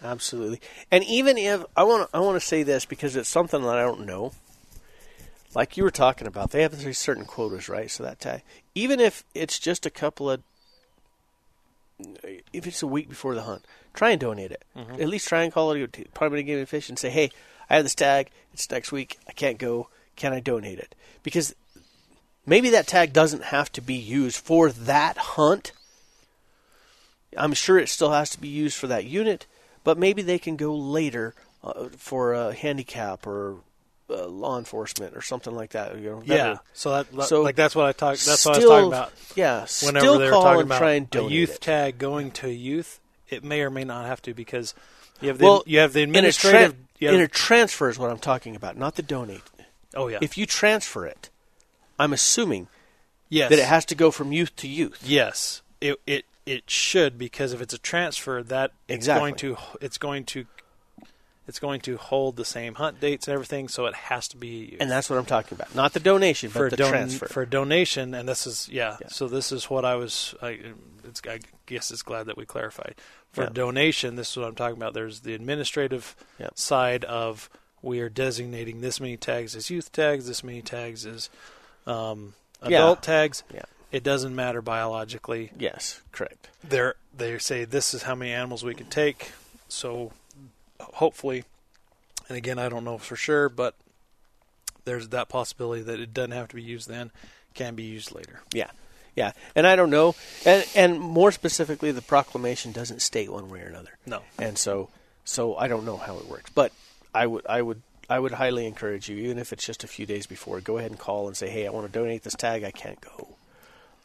Absolutely. 0.03 0.59
And 0.91 1.03
even 1.05 1.37
if 1.37 1.63
I 1.77 1.83
want 1.83 2.11
to, 2.11 2.17
I 2.17 2.19
want 2.19 2.35
to 2.35 2.45
say 2.45 2.63
this 2.63 2.85
because 2.85 3.15
it's 3.15 3.29
something 3.29 3.61
that 3.61 3.77
I 3.77 3.81
don't 3.81 4.05
know. 4.05 4.33
Like 5.55 5.77
you 5.77 5.83
were 5.83 5.91
talking 5.91 6.27
about, 6.27 6.51
they 6.51 6.63
have 6.63 6.77
these 6.77 6.97
certain 6.97 7.25
quotas, 7.25 7.69
right? 7.69 7.89
So 7.89 8.03
that 8.03 8.19
tag, 8.19 8.41
even 8.75 8.99
if 8.99 9.23
it's 9.33 9.59
just 9.59 9.85
a 9.85 9.91
couple 9.91 10.29
of, 10.29 10.41
if 12.51 12.67
it's 12.67 12.83
a 12.83 12.87
week 12.87 13.07
before 13.07 13.35
the 13.35 13.43
hunt, 13.43 13.63
try 13.93 14.09
and 14.09 14.19
donate 14.19 14.51
it. 14.51 14.63
Mm-hmm. 14.75 15.01
At 15.01 15.07
least 15.07 15.27
try 15.27 15.43
and 15.43 15.53
call 15.53 15.71
it 15.71 15.91
Department 15.91 16.41
of 16.41 16.47
Game 16.47 16.57
and 16.57 16.67
Fish 16.67 16.89
and 16.89 16.97
say, 16.97 17.11
"Hey, 17.11 17.29
I 17.69 17.75
have 17.75 17.85
this 17.85 17.95
tag. 17.95 18.29
It's 18.51 18.69
next 18.69 18.91
week. 18.91 19.19
I 19.27 19.31
can't 19.31 19.59
go. 19.59 19.89
Can 20.15 20.33
I 20.33 20.39
donate 20.39 20.79
it?" 20.79 20.95
Because 21.21 21.55
maybe 22.45 22.71
that 22.71 22.87
tag 22.87 23.13
doesn't 23.13 23.43
have 23.45 23.71
to 23.73 23.81
be 23.81 23.93
used 23.93 24.37
for 24.37 24.71
that 24.71 25.17
hunt. 25.17 25.71
I'm 27.37 27.53
sure 27.53 27.77
it 27.77 27.89
still 27.89 28.11
has 28.11 28.31
to 28.31 28.41
be 28.41 28.49
used 28.49 28.75
for 28.75 28.87
that 28.87 29.05
unit, 29.05 29.45
but 29.83 29.97
maybe 29.97 30.21
they 30.21 30.39
can 30.39 30.55
go 30.55 30.75
later 30.75 31.33
uh, 31.63 31.89
for 31.97 32.33
a 32.33 32.53
handicap 32.53 33.25
or 33.27 33.57
uh, 34.09 34.27
law 34.27 34.57
enforcement 34.57 35.15
or 35.15 35.21
something 35.21 35.55
like 35.55 35.71
that. 35.71 35.97
You 35.97 36.09
know, 36.09 36.19
that. 36.21 36.27
Yeah. 36.27 36.57
So 36.73 37.03
that 37.03 37.23
So 37.27 37.41
like 37.41 37.55
that's 37.55 37.75
what 37.75 37.85
I 37.85 37.91
talked. 37.93 38.25
That's 38.25 38.45
what 38.45 38.55
I 38.55 38.57
was 38.59 38.65
talking 38.67 38.87
about. 38.87 39.11
Yeah, 39.35 39.65
Whenever 39.83 39.99
still 40.05 40.19
they 40.19 40.25
were 40.25 40.31
call 40.31 40.43
talking 40.43 40.61
and 40.61 40.69
about 40.69 40.77
try 40.79 40.91
and 40.93 41.15
a 41.15 41.23
youth 41.23 41.55
it. 41.55 41.61
tag 41.61 41.97
going 41.97 42.31
to 42.31 42.49
youth, 42.49 42.99
it 43.29 43.43
may 43.43 43.61
or 43.61 43.69
may 43.69 43.83
not 43.83 44.05
have 44.05 44.21
to 44.23 44.33
because 44.33 44.73
you 45.21 45.29
have 45.29 45.37
the 45.37 45.45
Well, 45.45 45.63
you 45.65 45.79
have 45.79 45.93
the 45.93 46.01
in 46.01 46.09
a, 46.09 46.11
administrative. 46.11 46.75
tra- 46.99 47.13
in 47.13 47.19
a 47.21 47.27
transfer 47.27 47.89
is 47.89 47.97
what 47.99 48.09
I'm 48.11 48.19
talking 48.19 48.55
about, 48.55 48.77
not 48.77 48.95
the 48.95 49.01
donate. 49.03 49.41
oh 49.95 50.07
yeah. 50.07 50.19
If 50.21 50.37
you 50.37 50.45
transfer 50.45 51.05
it, 51.05 51.29
I'm 51.99 52.13
assuming 52.13 52.67
yes. 53.29 53.49
that 53.49 53.59
it 53.59 53.65
has 53.65 53.85
to 53.85 53.95
go 53.95 54.11
from 54.11 54.31
youth 54.31 54.55
to 54.57 54.67
youth. 54.67 55.01
Yes, 55.05 55.61
it 55.81 55.99
it 56.05 56.25
it 56.45 56.69
should 56.69 57.17
because 57.17 57.53
if 57.53 57.61
it's 57.61 57.73
a 57.73 57.77
transfer, 57.77 58.43
that 58.43 58.71
it's 58.87 58.95
Exactly. 58.97 59.19
going 59.21 59.35
to 59.35 59.57
it's 59.81 59.97
going 59.97 60.23
to 60.25 60.45
it's 61.45 61.59
going 61.59 61.81
to 61.81 61.97
hold 61.97 62.37
the 62.37 62.45
same 62.45 62.75
hunt 62.75 63.01
dates 63.01 63.27
and 63.27 63.33
everything, 63.33 63.67
so 63.67 63.85
it 63.85 63.93
has 63.95 64.29
to 64.29 64.37
be 64.37 64.77
And 64.79 64.89
that's 64.89 65.09
what 65.09 65.19
I'm 65.19 65.25
talking 65.25 65.57
about. 65.57 65.75
Not 65.75 65.91
the 65.91 65.99
donation, 65.99 66.49
for 66.49 66.69
the 66.69 66.77
don- 66.77 66.89
transfer. 66.89 67.27
for 67.27 67.45
donation. 67.45 68.13
And 68.13 68.29
this 68.29 68.47
is 68.47 68.69
yeah, 68.71 68.95
Yeah. 69.01 69.07
So 69.09 69.27
this 69.27 69.51
is 69.51 69.69
what 69.69 69.83
I 69.83 69.95
was. 69.95 70.33
I, 70.41 70.59
it's, 71.03 71.21
I 71.27 71.39
guess 71.65 71.91
it's 71.91 72.01
glad 72.01 72.27
that 72.27 72.37
we 72.37 72.45
clarified. 72.45 72.95
For 73.33 73.43
Yeah. 73.43 73.49
donation, 73.49 74.15
this 74.15 74.31
is 74.31 74.37
what 74.37 74.47
I'm 74.47 74.55
talking 74.55 74.77
about. 74.77 74.93
There's 74.93 75.19
the 75.21 75.33
administrative 75.33 76.15
Yeah. 76.39 76.49
side 76.55 77.03
of 77.03 77.49
we 77.81 77.99
are 77.99 78.07
designating 78.07 78.79
this 78.79 79.01
many 79.01 79.17
tags 79.17 79.53
as 79.53 79.69
youth 79.69 79.91
tags, 79.91 80.25
this 80.27 80.45
many 80.45 80.61
tags 80.61 81.05
as 81.05 81.29
um, 81.85 82.35
adult 82.61 83.03
tags. 83.03 83.43
Yeah. 83.53 83.63
It 83.93 84.03
doesn't 84.03 84.35
matter 84.35 84.61
biologically. 84.61 85.51
yes, 85.57 86.01
correct. 86.11 86.49
They're, 86.63 86.95
they 87.15 87.37
say 87.37 87.63
this 87.63 87.93
is 87.93 88.03
how 88.03 88.15
many 88.15 88.31
animals 88.31 88.63
we 88.63 88.73
can 88.73 88.87
take. 88.87 89.31
So 89.69 90.11
hopefully, 90.81 91.43
and 92.27 92.35
again, 92.35 92.57
I 92.57 92.69
don't 92.69 92.83
know 92.83 92.97
for 92.97 93.15
sure, 93.15 93.49
but 93.49 93.75
there's 94.85 95.09
that 95.09 95.29
possibility 95.29 95.83
that 95.83 95.99
it 95.99 96.11
doesn't 96.11 96.31
have 96.31 96.47
to 96.49 96.55
be 96.55 96.63
used 96.63 96.89
then, 96.89 97.11
can 97.53 97.75
be 97.75 97.83
used 97.83 98.13
later. 98.13 98.41
Yeah, 98.51 98.71
yeah. 99.15 99.33
And 99.55 99.67
I 99.67 99.75
don't 99.75 99.91
know, 99.91 100.15
and 100.43 100.67
and 100.75 100.99
more 100.99 101.31
specifically, 101.31 101.91
the 101.91 102.01
proclamation 102.01 102.71
doesn't 102.71 103.01
state 103.01 103.31
one 103.31 103.49
way 103.49 103.61
or 103.61 103.67
another. 103.67 103.97
No. 104.07 104.23
and 104.39 104.57
so 104.57 104.89
so 105.23 105.55
I 105.55 105.67
don't 105.67 105.85
know 105.85 105.97
how 105.97 106.17
it 106.17 106.27
works, 106.27 106.49
but 106.53 106.71
I 107.13 107.27
would 107.27 107.45
I 107.45 107.61
would 107.61 107.83
I 108.09 108.19
would 108.19 108.33
highly 108.33 108.65
encourage 108.65 109.07
you, 109.07 109.17
even 109.17 109.37
if 109.37 109.53
it's 109.53 109.65
just 109.65 109.83
a 109.83 109.87
few 109.87 110.05
days 110.05 110.25
before, 110.25 110.59
go 110.61 110.77
ahead 110.77 110.91
and 110.91 110.99
call 110.99 111.27
and 111.27 111.37
say, 111.37 111.49
hey, 111.49 111.67
I 111.67 111.69
want 111.69 111.85
to 111.85 111.91
donate 111.91 112.23
this 112.23 112.35
tag. 112.35 112.63
I 112.63 112.71
can't 112.71 112.99
go. 112.99 113.35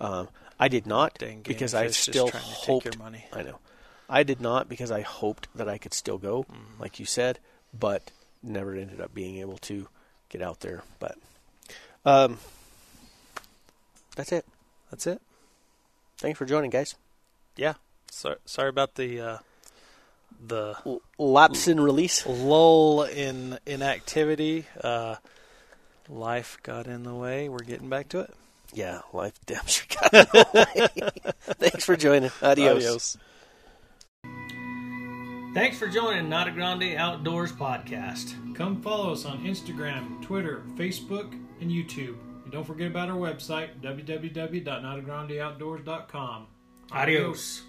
Um, 0.01 0.29
I 0.61 0.69
did 0.69 0.87
not 0.87 1.19
because 1.45 1.75
I 1.75 1.89
still 1.89 2.31
hoped. 2.31 2.85
your 2.87 2.97
money. 2.99 3.25
I 3.33 3.43
know. 3.43 3.59
I 4.09 4.23
did 4.23 4.41
not 4.41 4.69
because 4.69 4.91
I 4.91 5.03
hoped 5.03 5.49
that 5.55 5.69
I 5.69 5.79
could 5.79 5.93
still 5.95 6.19
go, 6.19 6.45
Mm-hmm. 6.45 6.81
like 6.81 6.99
you 6.99 7.05
said, 7.07 7.39
but 7.79 8.11
never 8.43 8.75
ended 8.75 9.01
up 9.01 9.13
being 9.15 9.37
able 9.39 9.59
to 9.59 9.89
get 10.31 10.41
out 10.43 10.61
there. 10.61 10.83
But 10.99 11.17
um, 12.07 12.39
that's 14.17 14.33
it. 14.33 14.47
That's 14.91 15.07
it. 15.07 15.21
Thanks 16.19 16.39
for 16.39 16.47
joining, 16.47 16.71
guys. 16.71 16.95
Yeah. 17.57 17.75
So, 18.11 18.37
sorry 18.47 18.71
about 18.71 18.95
the 18.95 19.21
uh, 19.21 19.39
the 20.45 20.77
L- 20.87 21.03
lapse 21.19 21.69
in 21.69 21.79
release. 21.81 22.25
lull 22.27 23.03
in 23.03 23.59
inactivity. 23.67 24.65
Uh, 24.83 25.17
life 26.09 26.57
got 26.63 26.87
in 26.87 27.03
the 27.03 27.15
way. 27.15 27.49
We're 27.49 27.59
getting 27.59 27.89
back 27.91 28.09
to 28.11 28.21
it. 28.21 28.35
Yeah, 28.75 29.01
life 29.13 29.35
damn 29.47 29.67
sure 29.67 29.87
got 30.01 30.15
in 30.15 30.27
the 30.33 30.47
way. 30.55 30.89
Thanks 31.55 31.85
for 31.85 31.97
joining. 31.97 32.31
Adios. 32.43 32.77
Adios. 32.77 33.17
Thanks 35.55 35.79
for 35.79 35.89
joining 35.89 36.29
Not 36.29 36.47
a 36.47 36.51
Grande 36.53 36.95
Outdoors 36.97 37.53
podcast. 37.53 38.35
Come 38.55 38.83
follow 38.83 39.13
us 39.13 39.25
on 39.25 39.43
Instagram, 39.45 40.21
Twitter, 40.23 40.63
Facebook, 40.77 41.33
and 41.61 41.71
YouTube. 41.71 42.17
And 42.45 42.53
don't 42.53 42.65
forget 42.65 42.89
about 42.89 43.09
our 43.09 43.17
website, 43.17 43.81
www.notagrandeoutdoors.com. 43.81 46.47
Adios. 46.93 47.63